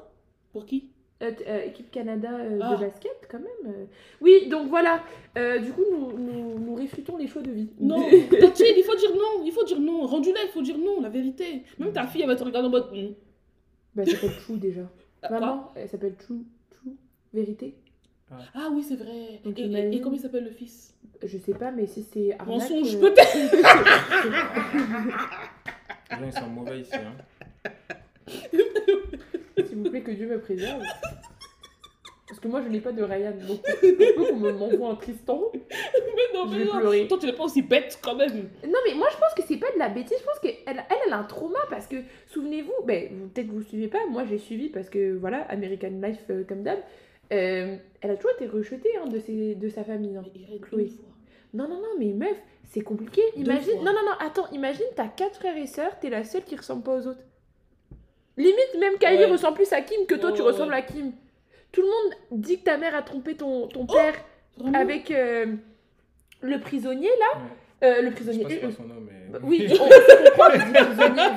Pour 0.53 0.65
qui? 0.65 0.89
Euh, 1.23 1.31
euh, 1.47 1.63
équipe 1.67 1.89
Canada 1.91 2.29
euh, 2.29 2.59
Ah. 2.61 2.75
de 2.75 2.81
basket, 2.81 3.27
quand 3.31 3.39
même. 3.39 3.47
euh. 3.73 3.85
Oui, 4.19 4.47
donc 4.49 4.67
voilà. 4.67 5.01
Euh, 5.37 5.59
du 5.59 5.71
coup, 5.71 5.83
nous, 5.89 6.11
nous, 6.17 6.59
nous 6.59 6.75
réfutons 6.75 7.15
les 7.15 7.27
choix 7.27 7.41
de 7.41 7.51
vie. 7.51 7.69
Non, 7.79 8.05
il 8.11 8.83
faut 8.85 8.95
dire 8.97 9.11
non, 9.15 9.41
il 9.45 9.51
faut 9.53 9.63
dire 9.63 9.79
non. 9.79 10.05
Rendu 10.05 10.33
là, 10.33 10.39
il 10.43 10.49
faut 10.49 10.61
dire 10.61 10.77
non, 10.77 10.99
la 11.01 11.07
vérité. 11.09 11.63
Même 11.79 11.93
ta 11.93 12.05
fille, 12.05 12.21
elle 12.23 12.27
va 12.27 12.35
te 12.35 12.43
regarder 12.43 12.67
en 12.67 12.71
mode. 12.71 12.91
hmm. 12.91 13.13
bah, 13.95 14.03
elle 14.05 14.11
s'appelle 14.11 14.35
True 14.41 14.57
déjà. 14.57 14.81
Ah, 15.23 15.29
Maman, 15.31 15.71
elle 15.75 15.87
s'appelle 15.87 16.15
True. 16.15 16.43
True. 16.71 16.95
Vérité 17.33 17.75
Ah 18.53 18.67
oui, 18.73 18.83
c'est 18.83 18.95
vrai. 18.97 19.39
Donc, 19.45 19.57
Et, 19.57 19.61
et- 19.61 19.65
imagine. 19.67 19.93
et 19.93 20.01
comment 20.01 20.15
il 20.17 20.21
s'appelle 20.21 20.43
le 20.43 20.51
fils? 20.51 20.93
Je 21.23 21.37
sais 21.37 21.53
pas, 21.53 21.71
mais 21.71 21.87
si 21.87 22.03
c'est. 22.03 22.35
Mensonge, 22.45 22.93
euh, 22.97 22.99
peut-être. 22.99 23.37
Les 26.11 26.17
gens, 26.17 26.25
ils 26.27 26.33
sont 26.33 26.47
mauvais 26.49 26.81
ici. 26.81 26.91
Hein. 26.93 27.15
S'il 29.57 29.77
vous 29.77 29.89
plaît, 29.89 30.01
que 30.01 30.11
Dieu 30.11 30.27
me 30.27 30.39
préserve. 30.39 30.81
Parce 32.27 32.39
que 32.39 32.47
moi, 32.47 32.61
je 32.61 32.69
n'ai 32.69 32.79
pas 32.79 32.91
de 32.91 33.03
Ryan. 33.03 33.33
Donc, 33.47 33.61
peu 33.81 34.13
qu'on 34.17 34.35
me- 34.35 34.51
m'envoie 34.51 34.89
un 34.89 34.95
Tristan, 34.95 35.39
Mais 35.53 35.59
non, 36.33 36.47
je 36.47 36.51
mais 36.53 36.57
vais 36.59 36.65
non. 36.65 36.79
pleurer. 36.79 37.07
Toi, 37.07 37.17
tu 37.19 37.27
n'es 37.27 37.33
pas 37.33 37.43
aussi 37.43 37.61
bête 37.61 37.99
quand 38.03 38.15
même. 38.15 38.49
Non, 38.67 38.79
mais 38.87 38.95
moi, 38.95 39.07
je 39.11 39.17
pense 39.17 39.33
que 39.35 39.43
c'est 39.47 39.57
pas 39.57 39.71
de 39.73 39.77
la 39.79 39.89
bêtise. 39.89 40.17
Je 40.19 40.25
pense 40.25 40.39
qu'elle, 40.39 40.55
elle, 40.65 40.83
elle 41.05 41.13
a 41.13 41.17
un 41.19 41.23
trauma 41.23 41.59
parce 41.69 41.85
que, 41.87 41.97
souvenez-vous, 42.27 42.73
ben, 42.85 43.09
vous- 43.11 43.27
peut-être 43.27 43.47
vous 43.47 43.61
suivez 43.61 43.87
pas, 43.87 43.99
moi 44.09 44.25
j'ai 44.25 44.39
suivi 44.39 44.69
parce 44.69 44.89
que, 44.89 45.15
voilà, 45.15 45.41
American 45.49 45.91
Life 46.01 46.23
euh, 46.31 46.43
comme 46.43 46.63
d'hab. 46.63 46.79
Euh, 47.31 47.77
elle 48.01 48.11
a 48.11 48.15
toujours 48.15 48.31
été 48.31 48.47
rejetée 48.47 48.89
hein, 49.01 49.07
de, 49.07 49.19
ses, 49.19 49.55
de 49.55 49.69
sa 49.69 49.83
famille. 49.83 50.17
hein. 50.17 50.23
Chloé. 50.63 50.91
Non, 51.53 51.67
non, 51.69 51.77
non, 51.77 51.89
mais 51.99 52.11
meuf, 52.13 52.37
c'est 52.65 52.81
compliqué. 52.81 53.21
Imagine. 53.35 53.77
Non, 53.77 53.93
non, 53.93 54.03
non, 54.05 54.11
attends, 54.19 54.47
imagine, 54.51 54.85
t'as 54.95 55.07
quatre 55.07 55.35
frères 55.35 55.55
et 55.57 55.67
sœurs, 55.67 55.97
t'es 55.99 56.09
la 56.09 56.23
seule 56.23 56.43
qui 56.43 56.55
ressemble 56.55 56.83
pas 56.83 56.95
aux 56.97 57.07
autres. 57.07 57.21
Limite, 58.37 58.75
même 58.79 58.97
Kylie 58.97 59.17
Ouais. 59.17 59.25
ressemble 59.31 59.55
plus 59.55 59.71
à 59.73 59.81
Kim 59.81 60.05
que 60.05 60.15
toi, 60.15 60.31
tu 60.31 60.41
ressembles 60.41 60.71
ouais. 60.73 60.79
à 60.79 60.81
Kim. 60.81 61.11
Tout 61.71 61.81
le 61.81 61.87
monde 61.87 62.13
dit 62.31 62.59
que 62.59 62.63
ta 62.65 62.77
mère 62.77 62.95
a 62.95 63.01
trompé 63.01 63.35
ton, 63.35 63.67
ton 63.67 63.85
Oh 63.89 63.93
père 63.93 64.13
avec 64.73 65.11
euh, 65.11 65.45
le 66.41 66.59
prisonnier, 66.59 67.09
là. 67.19 67.41
Euh, 67.83 68.01
le 68.01 68.11
Je 68.11 68.15
sais 68.15 68.23
prisonnier. 68.23 68.55
pas 68.57 68.67
euh, 68.67 68.71
son 68.71 68.83
nom, 68.83 68.95
mais. 69.01 69.27
bah, 69.29 69.39
oui, 69.43 69.67
on 69.69 69.75
se 69.75 70.23
comprend, 70.29 70.49
je 70.53 70.65
dis 70.65 70.71
prisonnier, 70.73 71.29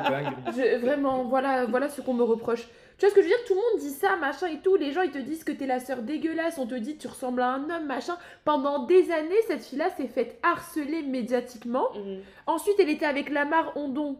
vraiment. 0.00 0.30
Je- 0.56 0.76
vraiment, 0.78 1.24
voilà, 1.24 1.64
voilà 1.66 1.88
ce 1.88 2.00
qu'on 2.00 2.14
me 2.14 2.24
reproche. 2.24 2.66
Tu 2.98 3.06
vois 3.06 3.10
ce 3.10 3.14
que 3.14 3.22
je 3.22 3.26
veux 3.26 3.32
dire? 3.34 3.44
Tout 3.46 3.54
le 3.54 3.60
monde 3.60 3.80
dit 3.80 3.90
ça, 3.90 4.16
machin 4.16 4.46
et 4.48 4.58
tout. 4.58 4.76
Les 4.76 4.92
gens, 4.92 5.02
ils 5.02 5.10
te 5.10 5.18
disent 5.18 5.42
que 5.44 5.52
t'es 5.52 5.66
la 5.66 5.80
sœur 5.80 5.98
dégueulasse. 6.02 6.58
On 6.58 6.66
te 6.66 6.74
dit 6.76 6.96
que 6.96 7.02
tu 7.02 7.08
ressembles 7.08 7.42
à 7.42 7.48
un 7.48 7.68
homme, 7.70 7.86
machin. 7.86 8.16
Pendant 8.44 8.86
des 8.86 9.10
années, 9.10 9.34
cette 9.48 9.64
fille-là 9.64 9.90
s'est 9.96 10.06
faite 10.08 10.38
harceler 10.44 11.02
médiatiquement. 11.02 11.88
Mhm. 11.94 12.20
Ensuite, 12.46 12.76
elle 12.78 12.90
était 12.90 13.06
avec 13.06 13.30
Lamar 13.30 13.76
Ondon. 13.76 14.16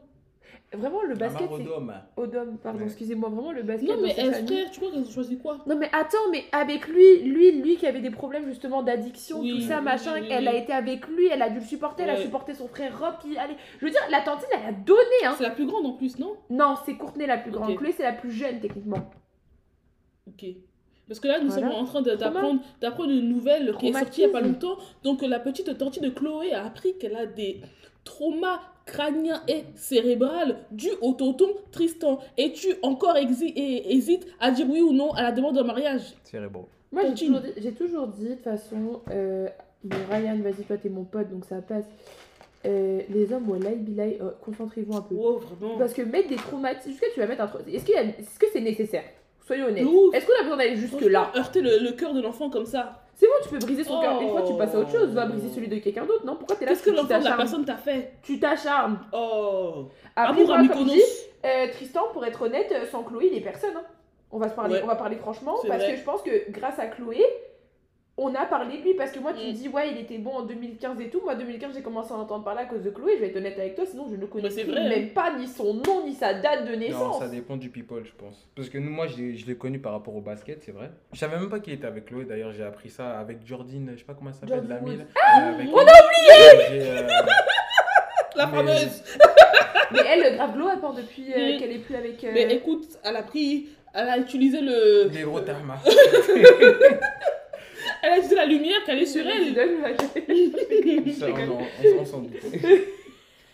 Vraiment, 0.77 1.03
le 1.03 1.15
basket. 1.15 1.51
Odom. 1.51 1.93
Odom, 2.17 2.57
pardon, 2.63 2.79
Ouais. 2.81 2.85
excusez-moi. 2.87 3.29
Vraiment, 3.29 3.53
le 3.53 3.63
basket 3.63 3.89
Non, 3.89 3.97
mais 4.03 4.13
frère, 4.15 4.71
tu 4.71 4.81
crois 4.81 4.91
qu'elle 4.93 5.03
a 5.03 5.11
choisi 5.11 5.39
quoi? 5.39 5.59
Non 5.67 5.77
mais 5.77 5.89
attends, 5.93 6.29
mais 6.31 6.45
avec 6.53 6.89
lui, 6.89 7.21
lui, 7.25 7.53
lui 7.63 7.77
qui 7.77 7.87
avait 7.87 8.01
des 8.01 8.11
problèmes 8.11 8.45
justement 8.47 8.83
d'addiction, 8.83 9.41
Oui, 9.41 9.53
tout 9.53 9.61
ça, 9.69 9.79
oui, 9.79 9.85
machin, 9.85 10.13
oui, 10.15 10.21
oui, 10.23 10.29
elle 10.31 10.49
a 10.49 10.55
été 10.55 10.73
avec 10.73 11.07
lui, 11.09 11.27
elle 11.29 11.43
a 11.43 11.49
dû 11.51 11.61
le 11.61 11.65
supporter, 11.65 12.03
elle 12.05 12.11
a 12.11 12.17
supporté 12.17 12.55
son 12.55 12.69
frère 12.69 12.99
Rob, 12.99 13.15
qui 13.23 13.37
allait... 13.37 13.57
Je 13.81 13.85
veux 13.85 13.91
dire, 13.91 14.01
la 14.11 14.21
tantine, 14.21 14.49
elle 14.53 14.69
a 14.69 14.73
donné, 14.73 15.01
hein 15.25 15.35
C'est 15.37 15.45
la 15.45 15.51
plus 15.51 15.67
grande 15.67 15.87
en 15.87 15.93
plus, 15.93 16.19
non? 16.19 16.35
Non, 16.51 16.75
c'est 16.85 16.95
Courtenay 16.95 17.27
la 17.27 17.39
plus 17.39 17.51
grande, 17.51 17.71
Ok. 17.71 17.79
Chloé 17.79 17.93
c'est 17.93 18.03
la 18.03 18.13
plus 18.13 18.31
jeune 18.33 18.61
techniquement. 18.61 19.11
Ok. 20.27 20.47
Parce 21.07 21.21
que 21.21 21.29
là, 21.29 21.39
nous 21.41 21.51
Voilà. 21.51 21.69
sommes 21.71 21.79
en 21.79 21.85
train 21.85 22.01
d'apprendre 22.03 22.61
d'apprendre 22.81 23.11
une 23.11 23.29
nouvelle 23.29 23.75
qui 23.79 23.89
est 23.89 23.93
sortie 23.93 24.23
il 24.23 24.25
n'y 24.25 24.31
a 24.31 24.33
pas 24.33 24.41
longtemps. 24.41 24.79
Donc, 25.03 25.21
la 25.23 25.39
petite 25.39 25.77
tante 25.77 26.01
de 26.01 26.09
Chloé 26.09 26.53
a 26.53 26.65
appris 26.65 26.97
qu'elle 26.99 27.15
a 27.17 27.27
des 27.27 27.61
traumas 28.05 28.61
crâniens 28.87 29.43
et 29.49 29.65
cérébrales 29.75 30.57
dus 30.71 30.91
au 31.01 31.13
tonton 31.13 31.49
Tristan. 31.73 32.19
Et 32.37 32.53
tu 32.53 32.69
encore 32.83 33.17
et 33.17 33.95
hésites 33.95 34.27
à 34.41 34.51
dire 34.51 34.67
oui 34.69 34.81
ou 34.81 34.93
non 34.93 35.13
à 35.13 35.23
la 35.23 35.33
demande 35.33 35.57
de 35.57 35.63
mariage? 35.63 36.03
Cérébro. 36.25 36.69
Moi, 36.93 37.03
j'ai 37.09 37.15
toujours, 37.27 37.41
dit- 37.41 37.53
j'ai 37.57 37.73
toujours 37.73 38.07
dit, 38.09 38.25
de 38.29 38.35
toute 38.35 38.45
façon, 38.45 39.01
euh, 39.11 39.49
Ryan, 40.11 40.39
vas-y, 40.43 40.65
toi, 40.65 40.77
t'es 40.77 40.89
mon 40.89 41.05
pote, 41.05 41.29
donc 41.31 41.45
ça 41.45 41.57
passe. 41.57 41.85
Euh, 42.67 43.01
les 43.11 43.33
hommes, 43.33 43.49
wallahi, 43.51 43.77
billahi, 43.77 44.17
euh, 44.23 44.31
concentrez-vous 44.43 44.97
un 44.97 45.03
peu. 45.03 45.15
Oh, 45.19 45.39
vraiment. 45.59 45.77
Parce 45.79 45.93
que 45.93 46.03
mettre 46.03 46.29
des 46.29 46.37
traumatismes, 46.37 46.91
jusqu'à 46.93 47.07
tu 47.13 47.21
vas 47.21 47.27
mettre 47.27 47.43
un 47.43 47.47
trau- 47.47 47.59
Est-ce 47.67 48.39
que 48.39 48.47
c'est 48.53 48.61
nécessaire? 48.61 49.03
Soyons 49.47 49.67
honnêtes. 49.67 49.85
Est-ce 50.15 50.25
qu'on 50.27 50.33
a 50.39 50.43
besoin 50.43 50.57
d'aller 50.57 50.77
jusque-là? 50.77 51.33
Heurter 51.37 51.61
le, 51.61 51.79
le 51.83 51.93
cœur 51.93 52.15
de 52.15 52.23
l'enfant 52.23 52.49
comme 52.49 52.65
ça. 52.65 53.04
C'est 53.17 53.27
bon, 53.27 53.33
tu 53.43 53.49
peux 53.49 53.59
briser 53.59 53.85
son 53.85 54.01
cœur. 54.01 54.21
Une 54.21 54.31
fois, 54.31 54.43
tu 54.43 54.55
passes 54.55 54.75
à 54.75 54.79
autre 54.79 54.91
chose. 54.91 55.09
Tu 55.09 55.15
vas 55.15 55.25
Oh. 55.27 55.33
briser 55.33 55.49
celui 55.49 55.69
de 55.69 55.77
quelqu'un 55.79 56.05
d'autre, 56.05 56.27
non 56.27 56.37
Pourquoi 56.37 56.57
t'es 56.57 56.65
là 56.65 56.73
Qu'est-ce 56.73 56.83
que 56.83 56.91
tu 56.91 56.97
l'enfant 56.97 57.07
de 57.09 57.13
la 57.13 57.19
t'acharnes 57.21 57.37
personne 57.39 57.65
t'a 57.65 57.77
fait 57.77 58.13
Tu 58.23 58.41
t'acharnes. 58.41 58.99
Oh. 59.13 59.87
Après, 60.17 60.33
Amour 60.33 60.47
moi, 60.47 60.55
à 60.57 60.59
comme 60.59 60.69
Mykonos. 60.69 60.89
je 60.89 60.95
dis, 60.95 61.03
euh, 61.45 61.71
Tristan, 61.73 62.03
pour 62.13 62.25
être 62.27 62.43
honnête, 62.43 62.73
euh, 62.73 62.87
sans 62.91 63.03
Chloé, 63.05 63.29
il 63.31 63.37
est 63.39 63.41
personne. 63.41 63.75
hein. 63.77 63.83
On 64.33 64.39
va 64.39 64.49
se 64.49 64.55
parler, 64.55 64.75
Ouais. 64.77 64.81
on 64.83 64.87
va 64.89 64.97
parler 64.97 65.17
franchement, 65.17 65.55
parce 65.69 65.83
vrai. 65.83 65.93
que 65.93 65.97
je 65.99 66.03
pense 66.03 66.23
que 66.23 66.51
grâce 66.51 66.79
à 66.81 66.87
Chloé, 66.87 67.25
on 68.17 68.35
a 68.35 68.47
parlé 68.47 68.79
de 68.79 68.83
lui. 68.83 68.95
Parce 68.95 69.11
que 69.11 69.19
moi, 69.19 69.33
tu 69.33 69.45
me 69.45 69.51
Mm. 69.51 69.55
dis, 69.55 69.69
ouais, 69.69 69.91
il 69.91 69.99
était 69.99 70.19
bon 70.19 70.31
en 70.33 70.43
2015 70.43 71.01
et 71.01 71.09
tout. 71.11 71.21
Moi, 71.25 71.35
2015, 71.35 71.75
j'ai 71.75 71.83
commencé 71.83 72.13
à 72.13 72.17
en 72.17 72.21
entendre 72.21 72.45
parler 72.45 72.63
à 72.63 72.67
cause 72.67 72.83
de 72.83 72.91
Chloé. 72.91 73.15
Je 73.17 73.21
vais 73.23 73.27
être 73.29 73.37
honnête 73.37 73.59
avec 73.59 73.75
toi, 73.75 73.85
sinon 73.87 74.07
je 74.11 74.17
ne 74.17 74.27
connais 74.27 74.49
plus 74.49 74.63
vrai, 74.63 74.81
hein. 74.81 74.89
même 74.89 75.09
pas 75.11 75.37
ni 75.37 75.47
son 75.49 75.75
nom, 75.75 76.05
ni 76.05 76.15
sa 76.15 76.35
date 76.35 76.65
de 76.67 76.73
Non, 76.75 76.79
naissance. 76.79 77.19
ça 77.19 77.29
dépend 77.29 77.57
du 77.57 77.71
people, 77.71 78.05
je 78.05 78.13
pense. 78.13 78.49
Parce 78.55 78.69
que 78.69 78.79
nous, 78.79 78.91
moi, 78.91 79.07
je 79.09 79.47
l'ai 79.47 79.57
connu 79.57 79.79
par 79.81 79.93
rapport 79.93 80.15
au 80.15 80.21
basket, 80.21 80.63
c'est 80.63 80.73
vrai. 80.73 80.91
Je 81.13 81.19
savais 81.19 81.37
même 81.39 81.49
pas 81.49 81.59
qu'il 81.61 81.73
était 81.73 81.87
avec 81.87 82.07
Chloé, 82.07 82.25
d'ailleurs, 82.25 82.53
j'ai 82.53 82.65
appris 82.65 82.89
ça 82.91 83.19
avec 83.19 83.45
Jordine, 83.47 83.91
je 83.95 83.99
sais 83.99 84.05
pas 84.05 84.15
comment 84.15 84.31
elle 84.31 84.37
s'appelle, 84.37 84.69
la 84.69 84.81
mille. 84.81 85.01
Euh, 85.01 85.65
on 85.73 85.79
a 85.79 85.83
oublié 85.83 86.85
La 88.37 88.47
Mais- 88.47 88.57
fameuse. 88.57 89.03
Mais 89.93 90.01
elle, 90.09 90.35
grave 90.37 90.53
Chloé, 90.55 90.73
à 90.73 90.77
part 90.77 90.95
depuis 90.95 91.33
euh, 91.33 91.55
Mm. 91.55 91.59
qu'elle 91.59 91.73
est 91.73 91.79
plus 91.79 91.95
avec. 91.95 92.25
euh, 92.25 92.31
Mais 92.35 92.53
écoute, 92.55 92.85
elle 93.05 93.17
a 93.17 93.23
pris. 93.23 93.69
Elle 93.93 94.09
a 94.09 94.19
utilisé 94.19 94.61
le. 94.61 95.09
Les. 95.09 95.25
Elle 98.05 98.13
a 98.13 98.17
utilisé 98.17 98.35
la 98.37 98.47
lumière 98.47 98.85
qu'elle 98.85 98.99
est 98.99 99.07
sur 99.07 99.25
elle. 99.27 99.55
Ça, 101.15 101.27
on, 101.29 101.53
on, 101.53 102.01
on 102.01 102.05
s'en. 102.05 102.21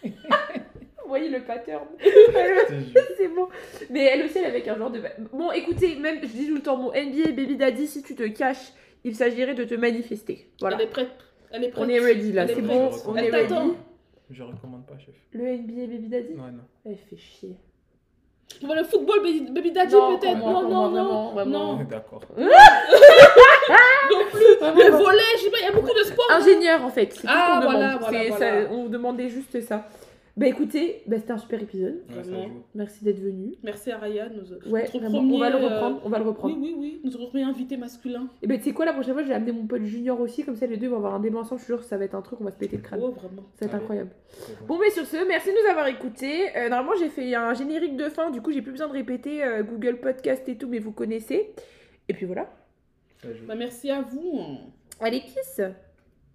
Vous 0.03 1.09
voyez 1.09 1.29
le 1.29 1.41
pattern. 1.43 1.85
C'est 3.17 3.29
bon. 3.29 3.49
Mais 3.91 4.05
elle 4.07 4.25
aussi, 4.25 4.39
elle 4.39 4.45
est 4.45 4.49
avec 4.49 4.69
un 4.69 4.77
genre 4.77 4.91
de. 4.91 5.01
Bon, 5.33 5.53
écoutez, 5.53 5.97
même, 5.97 6.19
je 6.23 6.27
dis 6.29 6.49
tout 6.49 6.55
le 6.57 6.63
temps, 6.63 6.77
mon 6.77 6.91
NBA 6.91 7.33
Baby 7.33 7.57
Daddy, 7.57 7.87
si 7.87 8.03
tu 8.03 8.15
te 8.15 8.27
caches, 8.29 8.73
il 9.05 9.15
s'agirait 9.15 9.55
de 9.55 9.65
te 9.65 9.75
manifester. 9.75 10.51
Voilà. 10.61 10.77
Elle 10.77 10.83
est 10.83 10.91
prête. 10.91 11.11
Elle 11.53 11.65
est 11.65 11.69
prête. 11.69 11.85
On 11.85 11.89
est 11.89 11.99
ready 12.01 12.33
là, 12.33 12.47
c'est 12.47 12.63
bon, 12.63 12.91
on 13.07 13.17
Elle 13.17 13.27
est 13.27 13.31
ready. 13.31 13.55
Je 14.31 14.43
recommande 14.43 14.87
pas, 14.87 14.97
chef. 14.99 15.15
Le 15.33 15.45
NBA 15.57 15.87
Baby 15.87 16.09
Daddy 16.09 16.35
Ouais, 16.35 16.53
non. 16.53 16.63
Elle 16.87 16.97
fait 16.97 17.17
chier. 17.17 17.57
Le 18.63 18.85
football 18.85 19.23
baby, 19.23 19.71
daddy 19.71 19.95
Non, 19.95 20.19
peut-être 20.19 20.39
Non, 20.39 20.69
non, 20.69 20.91
non. 20.91 21.33
vraiment. 21.33 21.77
Non. 21.77 21.85
D'accord. 21.85 22.23
Non 23.71 24.25
plus. 24.31 24.85
Le 24.85 24.91
volet, 24.91 25.19
je 25.37 25.43
sais 25.45 25.51
pas, 25.51 25.59
il 25.61 25.65
y 25.65 25.69
a 25.69 25.73
beaucoup 25.73 25.95
de 25.99 26.05
sports. 26.05 26.27
Ingénieur 26.33 26.85
en 26.85 26.91
fait, 26.91 27.07
tout 27.07 27.27
Ah, 27.27 27.61
voilà, 27.63 27.95
demande. 27.95 28.01
voilà, 28.01 28.29
voilà. 28.29 28.67
ça- 28.67 28.73
on 28.73 28.87
demandait 28.89 29.29
juste 29.29 29.61
ça. 29.61 29.87
Bah 30.37 30.47
écoutez, 30.47 31.03
bah, 31.07 31.17
c'était 31.19 31.33
un 31.33 31.39
super 31.39 31.61
épisode. 31.61 32.01
Ouais. 32.09 32.49
Merci 32.75 33.05
d'être 33.05 33.19
venu. 33.21 33.53
Merci 33.63 33.91
à 33.91 33.99
Ryan. 33.99 34.29
Nos... 34.33 34.71
Ouais, 34.73 34.85
premier, 34.85 35.07
on 35.35 35.39
va 35.39 35.51
le 35.51 35.57
euh, 35.57 35.69
reprendre. 35.69 36.01
On 36.05 36.09
va 36.09 36.19
le 36.19 36.25
reprendre. 36.25 36.55
Oui, 36.57 36.73
oui, 36.73 36.77
oui. 36.79 37.01
Notre 37.05 37.19
premier 37.27 37.43
invité 37.43 37.77
masculin. 37.77 38.29
Et 38.41 38.47
ben 38.47 38.57
tu 38.57 38.65
sais 38.65 38.73
quoi, 38.73 38.87
la 38.87 38.93
prochaine 38.95 39.13
fois, 39.13 39.23
je 39.23 39.29
vais 39.29 39.35
amener 39.35 39.53
mon 39.53 39.67
pote 39.67 39.83
Junior 39.83 40.19
aussi, 40.21 40.45
comme 40.45 40.55
ça 40.57 40.67
les 40.67 40.77
deux 40.79 40.89
vont 40.89 40.97
avoir 40.97 41.15
un 41.15 41.21
débat 41.21 41.41
ensemble. 41.41 41.59
Je 41.61 41.65
suis 41.65 41.73
sûre 41.75 41.81
que 41.83 41.85
ça 41.89 41.99
va 41.99 42.05
être 42.05 42.15
un 42.15 42.23
truc, 42.23 42.41
on 42.41 42.45
va 42.45 42.53
se 42.53 42.57
péter 42.57 42.77
le 42.77 42.83
crâne. 42.83 43.01
Oh, 43.03 43.11
vraiment. 43.11 43.43
Ça 43.59 43.63
va 43.63 43.67
être 43.67 43.75
Allez. 43.75 43.83
incroyable. 43.83 44.11
Bon, 44.67 44.79
mais 44.79 44.91
sur 44.91 45.05
ce, 45.05 45.27
merci 45.29 45.49
de 45.49 45.55
nous 45.63 45.69
avoir 45.71 45.89
écoutés. 45.89 46.57
Euh, 46.57 46.69
normalement, 46.71 46.99
j'ai 46.99 47.09
fait 47.11 47.35
un 47.35 47.53
générique 47.53 47.97
de 47.97 48.09
fin, 48.09 48.31
du 48.31 48.41
coup, 48.41 48.53
j'ai 48.53 48.63
plus 48.63 48.73
besoin 48.73 48.87
de 48.87 48.93
répéter 48.93 49.43
euh, 49.45 49.63
Google 49.65 49.97
Podcast 49.99 50.49
et 50.49 50.57
tout, 50.57 50.69
mais 50.69 50.79
vous 50.79 50.93
connaissez. 50.93 51.51
Et 52.09 52.15
puis 52.15 52.25
voilà. 52.25 52.49
Bah, 53.47 53.55
merci 53.55 53.91
à 53.91 54.03
vous. 54.03 54.73
Allez, 54.99 55.21
kiss 55.21 55.61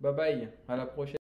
Bye 0.02 0.14
bye, 0.14 0.50
à 0.68 0.76
la 0.76 0.86
prochaine. 0.86 1.18